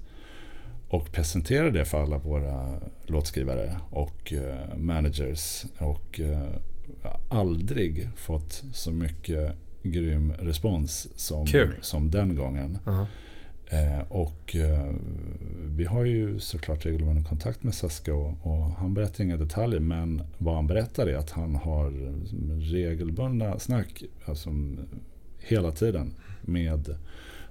Och 0.89 1.11
presenterade 1.11 1.71
det 1.71 1.85
för 1.85 2.03
alla 2.03 2.17
våra 2.17 2.79
låtskrivare 3.05 3.79
och 3.89 4.33
managers. 4.75 5.65
Och 5.77 6.19
aldrig 7.29 8.09
fått 8.15 8.63
så 8.73 8.91
mycket 8.91 9.55
grym 9.83 10.33
respons 10.39 11.07
som, 11.15 11.47
som 11.81 12.11
den 12.11 12.35
gången. 12.35 12.71
Uh 12.87 12.93
-huh. 12.93 13.05
Eh, 13.69 14.01
och 14.09 14.55
eh, 14.55 14.93
vi 15.65 15.85
har 15.85 16.05
ju 16.05 16.39
såklart 16.39 16.85
regelbunden 16.85 17.23
kontakt 17.23 17.63
med 17.63 17.75
Saska 17.75 18.13
och, 18.13 18.33
och, 18.41 18.71
han 18.77 18.93
berättar 18.93 19.23
inga 19.23 19.37
detaljer 19.37 19.79
men 19.79 20.23
vad 20.37 20.55
han 20.55 20.67
berättar 20.67 21.07
är 21.07 21.15
att 21.15 21.31
han 21.31 21.55
har 21.55 21.91
regelbundna 22.73 23.59
snack 23.59 24.03
alltså, 24.25 24.49
hela 25.39 25.71
tiden 25.71 26.13
med 26.41 26.95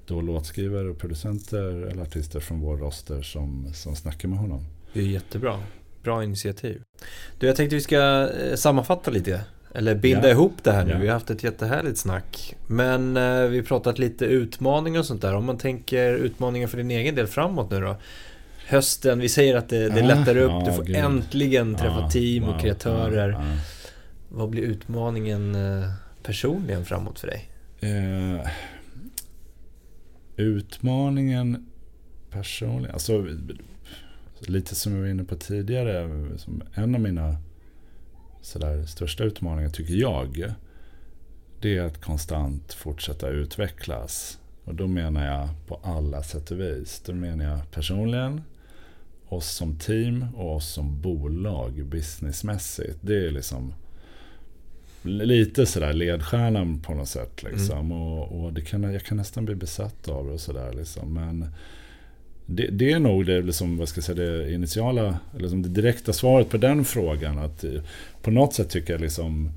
då 0.07 0.21
låtskrivare 0.21 0.89
och 0.89 0.99
producenter 0.99 1.87
eller 1.87 2.03
artister 2.03 2.41
från 2.41 2.61
vår 2.61 2.77
roster 2.77 3.23
som, 3.23 3.73
som 3.75 3.97
snackar 3.97 4.29
med 4.29 4.39
honom. 4.39 4.67
Det 4.93 5.01
är 5.01 5.05
jättebra. 5.05 5.61
Bra 6.03 6.25
initiativ. 6.25 6.83
Du, 7.39 7.47
jag 7.47 7.57
tänkte 7.57 7.77
vi 7.77 7.83
ska 7.83 8.31
eh, 8.31 8.55
sammanfatta 8.55 9.11
lite 9.11 9.45
eller 9.75 9.95
binda 9.95 10.29
ja. 10.29 10.33
ihop 10.33 10.55
det 10.62 10.72
här 10.72 10.85
nu. 10.85 10.93
Ja. 10.93 10.99
Vi 10.99 11.07
har 11.07 11.14
haft 11.14 11.31
ett 11.31 11.45
jättehärligt 11.45 11.99
snack. 11.99 12.55
Men 12.66 13.16
eh, 13.16 13.43
vi 13.43 13.57
har 13.57 13.64
pratat 13.64 13.99
lite 13.99 14.25
utmaningar 14.25 15.01
och 15.01 15.07
sånt 15.07 15.22
där. 15.22 15.35
Om 15.35 15.45
man 15.45 15.59
tänker 15.59 16.14
utmaningar 16.14 16.68
för 16.68 16.77
din 16.77 16.91
egen 16.91 17.14
del 17.14 17.27
framåt 17.27 17.70
nu 17.70 17.81
då. 17.81 17.97
Hösten, 18.66 19.18
vi 19.18 19.29
säger 19.29 19.57
att 19.57 19.68
det, 19.68 19.89
det 19.89 20.03
ah, 20.03 20.07
lättar 20.07 20.37
upp. 20.37 20.51
Ja, 20.51 20.62
du 20.66 20.72
får 20.72 20.85
gud. 20.85 20.97
äntligen 20.97 21.75
träffa 21.75 22.09
team 22.09 22.45
och 22.45 22.61
kreatörer. 22.61 23.59
Vad 24.29 24.51
blir 24.51 24.62
utmaningen 24.62 25.55
eh, 25.55 25.91
personligen 26.22 26.85
framåt 26.85 27.18
för 27.18 27.27
dig? 27.27 27.49
Eh, 27.81 28.49
utmaningen 30.37 31.66
personligen, 32.31 32.95
alltså 32.95 33.27
lite 34.41 34.75
som 34.75 34.95
jag 34.95 35.01
var 35.01 35.09
inne 35.09 35.25
på 35.25 35.37
tidigare. 35.37 36.09
Som 36.39 36.62
en 36.75 36.95
av 36.95 37.01
mina 37.01 37.37
sådär, 38.45 38.87
största 38.87 39.25
utmaningen 39.25 39.73
tycker 39.73 39.95
jag, 39.95 40.55
det 41.61 41.77
är 41.77 41.83
att 41.83 42.01
konstant 42.01 42.73
fortsätta 42.73 43.29
utvecklas. 43.29 44.39
Och 44.65 44.75
då 44.75 44.87
menar 44.87 45.27
jag 45.27 45.49
på 45.67 45.81
alla 45.83 46.23
sätt 46.23 46.51
och 46.51 46.61
vis. 46.61 47.03
Då 47.07 47.13
menar 47.15 47.45
jag 47.45 47.71
personligen, 47.71 48.43
oss 49.29 49.51
som 49.51 49.79
team 49.79 50.27
och 50.35 50.57
oss 50.57 50.69
som 50.69 51.01
bolag 51.01 51.85
businessmässigt. 51.85 52.99
Det 53.01 53.27
är 53.27 53.31
liksom 53.31 53.75
lite 55.03 55.67
sådär 55.67 55.93
ledstjärnan 55.93 56.81
på 56.81 56.95
något 56.95 57.09
sätt. 57.09 57.43
Liksom. 57.43 57.79
Mm. 57.79 57.93
Och, 57.93 58.45
och, 58.45 58.53
det 58.53 58.61
kan, 58.61 58.83
jag 58.83 59.03
kan 59.03 59.17
nästan 59.17 59.45
bli 59.45 59.55
besatt 59.55 60.09
av 60.09 60.27
det 60.27 60.33
och 60.33 60.41
sådär. 60.41 60.73
Liksom. 60.73 61.15
Men 61.15 61.47
det, 62.47 62.67
det, 62.67 62.93
är 62.93 62.99
nog 62.99 63.27
det, 63.27 63.43
liksom, 63.43 63.77
vad 63.77 63.89
ska 63.89 63.99
jag 63.99 64.05
säga, 64.05 64.29
det 64.29 64.53
initiala, 64.53 65.19
eller 65.33 65.43
liksom 65.43 65.63
det 65.63 65.69
direkta 65.69 66.13
svaret 66.13 66.51
på 66.51 66.57
den 66.57 66.85
frågan. 66.85 67.39
Att 67.39 67.65
eh, 67.65 67.83
på 68.23 68.31
något 68.31 68.55
sätt 68.55 68.71
tycker 68.71 68.93
jag 68.93 69.01
liksom 69.01 69.51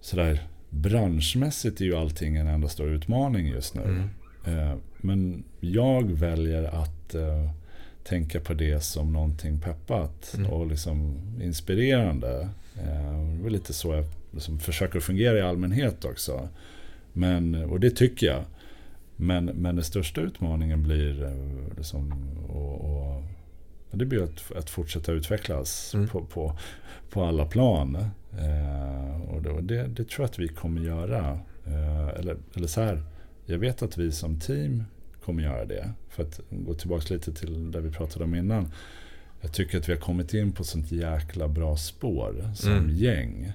sådär 0.00 0.42
branschmässigt 0.70 1.80
är 1.80 1.84
ju 1.84 1.96
allting 1.96 2.36
en 2.36 2.46
enda 2.46 2.68
stor 2.68 2.88
utmaning 2.88 3.46
just 3.46 3.74
nu. 3.74 3.82
Mm. 3.82 4.08
Eh, 4.44 4.76
men 4.96 5.44
jag 5.60 6.12
väljer 6.12 6.64
att 6.64 7.14
uh, 7.14 7.50
tänka 8.04 8.40
på 8.40 8.54
det 8.54 8.80
som 8.80 9.12
någonting 9.12 9.60
peppat 9.60 10.34
mm. 10.36 10.50
och 10.50 10.66
liksom 10.66 11.20
inspirerande. 11.42 12.48
Det 12.74 13.46
är 13.46 13.50
lite 13.50 13.72
så 13.72 13.94
jag 13.94 14.04
liksom 14.30 14.58
försöker 14.58 15.00
fungera 15.00 15.38
i 15.38 15.40
allmänhet 15.40 16.04
också. 16.04 16.48
Men, 17.12 17.54
och 17.54 17.80
det 17.80 17.90
tycker 17.90 18.26
jag. 18.26 18.44
Men, 19.22 19.44
men 19.44 19.76
den 19.76 19.84
största 19.84 20.20
utmaningen 20.20 20.82
blir 20.82 21.24
eh, 21.24 21.76
liksom, 21.76 22.28
och, 22.48 22.90
och, 22.90 23.22
det 23.90 24.04
blir 24.04 24.22
att, 24.22 24.52
att 24.56 24.70
fortsätta 24.70 25.12
utvecklas 25.12 25.94
mm. 25.94 26.08
på, 26.08 26.24
på, 26.24 26.58
på 27.10 27.24
alla 27.24 27.46
plan. 27.46 27.96
Eh, 28.38 29.20
och 29.30 29.42
det, 29.42 29.60
det, 29.60 29.86
det, 29.86 30.04
tror 30.04 30.24
jag 30.24 30.24
att 30.24 30.38
vi 30.38 30.48
kommer 30.48 30.80
göra. 30.80 31.38
Eh, 31.66 32.08
eller, 32.08 32.36
eller 32.54 32.66
så 32.66 32.80
här, 32.80 33.02
jag 33.46 33.58
vet 33.58 33.82
att 33.82 33.98
vi 33.98 34.12
som 34.12 34.40
team 34.40 34.84
kommer 35.24 35.42
göra 35.42 35.64
det. 35.64 35.90
För 36.08 36.22
att 36.22 36.40
gå 36.50 36.74
tillbaka 36.74 37.14
lite 37.14 37.32
till 37.32 37.70
det 37.70 37.80
vi 37.80 37.90
pratade 37.90 38.24
om 38.24 38.34
innan. 38.34 38.72
Jag 39.40 39.52
tycker 39.52 39.78
att 39.78 39.88
vi 39.88 39.92
har 39.92 40.00
kommit 40.00 40.34
in 40.34 40.52
på 40.52 40.64
sånt 40.64 40.92
jäkla 40.92 41.48
bra 41.48 41.76
spår 41.76 42.52
som 42.54 42.72
mm. 42.72 42.90
gäng. 42.96 43.52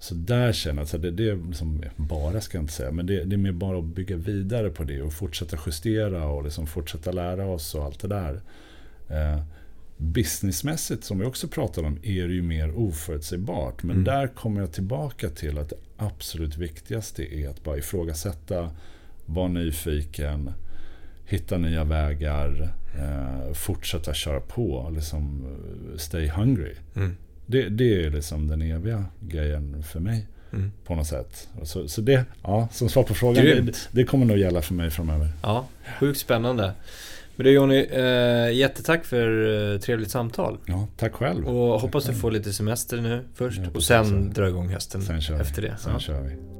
Så 0.00 0.14
där 0.14 0.52
känner 0.52 0.82
jag 0.82 0.96
att 0.96 1.02
det, 1.02 1.10
det 1.10 1.28
är 1.28 1.46
liksom, 1.46 1.82
bara 1.96 2.40
ska 2.40 2.58
jag 2.58 2.62
inte 2.62 2.72
säga, 2.72 2.90
men 2.90 3.06
det, 3.06 3.24
det, 3.24 3.36
är 3.36 3.38
mer 3.38 3.52
bara 3.52 3.78
att 3.78 3.84
bygga 3.84 4.16
vidare 4.16 4.70
på 4.70 4.84
det 4.84 5.02
och 5.02 5.12
fortsätta 5.12 5.56
justera 5.66 6.26
och 6.26 6.44
liksom 6.44 6.66
fortsätta 6.66 7.12
lära 7.12 7.46
oss 7.46 7.74
och 7.74 7.84
allt 7.84 8.00
det 8.00 8.08
där. 8.08 8.40
Eh, 9.08 9.42
businessmässigt, 9.96 11.04
som 11.04 11.18
vi 11.18 11.24
också 11.24 11.48
pratade 11.48 11.86
om, 11.86 11.98
är 12.02 12.28
det 12.28 12.34
ju 12.34 12.42
mer 12.42 12.78
oförutsägbart. 12.78 13.82
Men 13.82 13.96
mm. 13.96 14.04
där 14.04 14.26
kommer 14.26 14.60
jag 14.60 14.72
tillbaka 14.72 15.28
till 15.28 15.58
att 15.58 15.68
det 15.68 15.76
absolut 15.96 16.56
viktigaste 16.56 17.34
är 17.34 17.48
att 17.48 17.64
bara 17.64 17.78
ifrågasätta, 17.78 18.70
vara 19.26 19.48
nyfiken, 19.48 20.52
hitta 21.24 21.58
nya 21.58 21.84
vägar, 21.84 22.72
eh, 22.98 23.52
fortsätta 23.52 24.14
köra 24.14 24.40
på, 24.40 24.92
liksom 24.94 25.44
stay 25.96 26.28
hungry. 26.28 26.74
Mm. 26.96 27.16
Det, 27.50 27.68
det 27.68 28.04
är 28.04 28.10
liksom 28.10 28.48
den 28.48 28.62
eviga 28.62 29.04
grejen 29.20 29.82
för 29.82 30.00
mig. 30.00 30.26
Mm. 30.52 30.72
På 30.84 30.94
något 30.94 31.06
sätt. 31.06 31.48
Så, 31.62 31.88
så 31.88 32.00
det, 32.00 32.24
ja, 32.42 32.68
som 32.72 32.88
svar 32.88 33.02
på 33.02 33.14
frågan, 33.14 33.44
det, 33.44 33.88
det, 33.90 34.04
kommer 34.04 34.26
nog 34.26 34.38
gälla 34.38 34.62
för 34.62 34.74
mig 34.74 34.90
framöver. 34.90 35.28
Ja, 35.42 35.66
sjukt 36.00 36.18
spännande. 36.20 36.72
Men 37.36 37.44
du 37.44 37.52
Jonny, 37.52 37.80
eh, 37.80 38.52
jättetack 38.52 39.04
för 39.04 39.72
eh, 39.72 39.78
trevligt 39.78 40.10
samtal. 40.10 40.58
Ja, 40.66 40.88
tack 40.96 41.12
själv. 41.12 41.48
Och 41.48 41.74
tack 41.74 41.82
hoppas 41.82 42.04
själv. 42.04 42.14
du 42.14 42.20
får 42.20 42.30
lite 42.30 42.52
semester 42.52 43.00
nu 43.00 43.24
först 43.34 43.60
ja, 43.64 43.70
och 43.74 43.82
sen 43.82 44.32
dra 44.32 44.48
igång 44.48 44.68
hösten 44.68 45.00
efter 45.40 45.62
det. 45.62 45.76
Sen 45.78 45.92
ja. 45.92 45.98
kör 45.98 46.20
vi. 46.20 46.59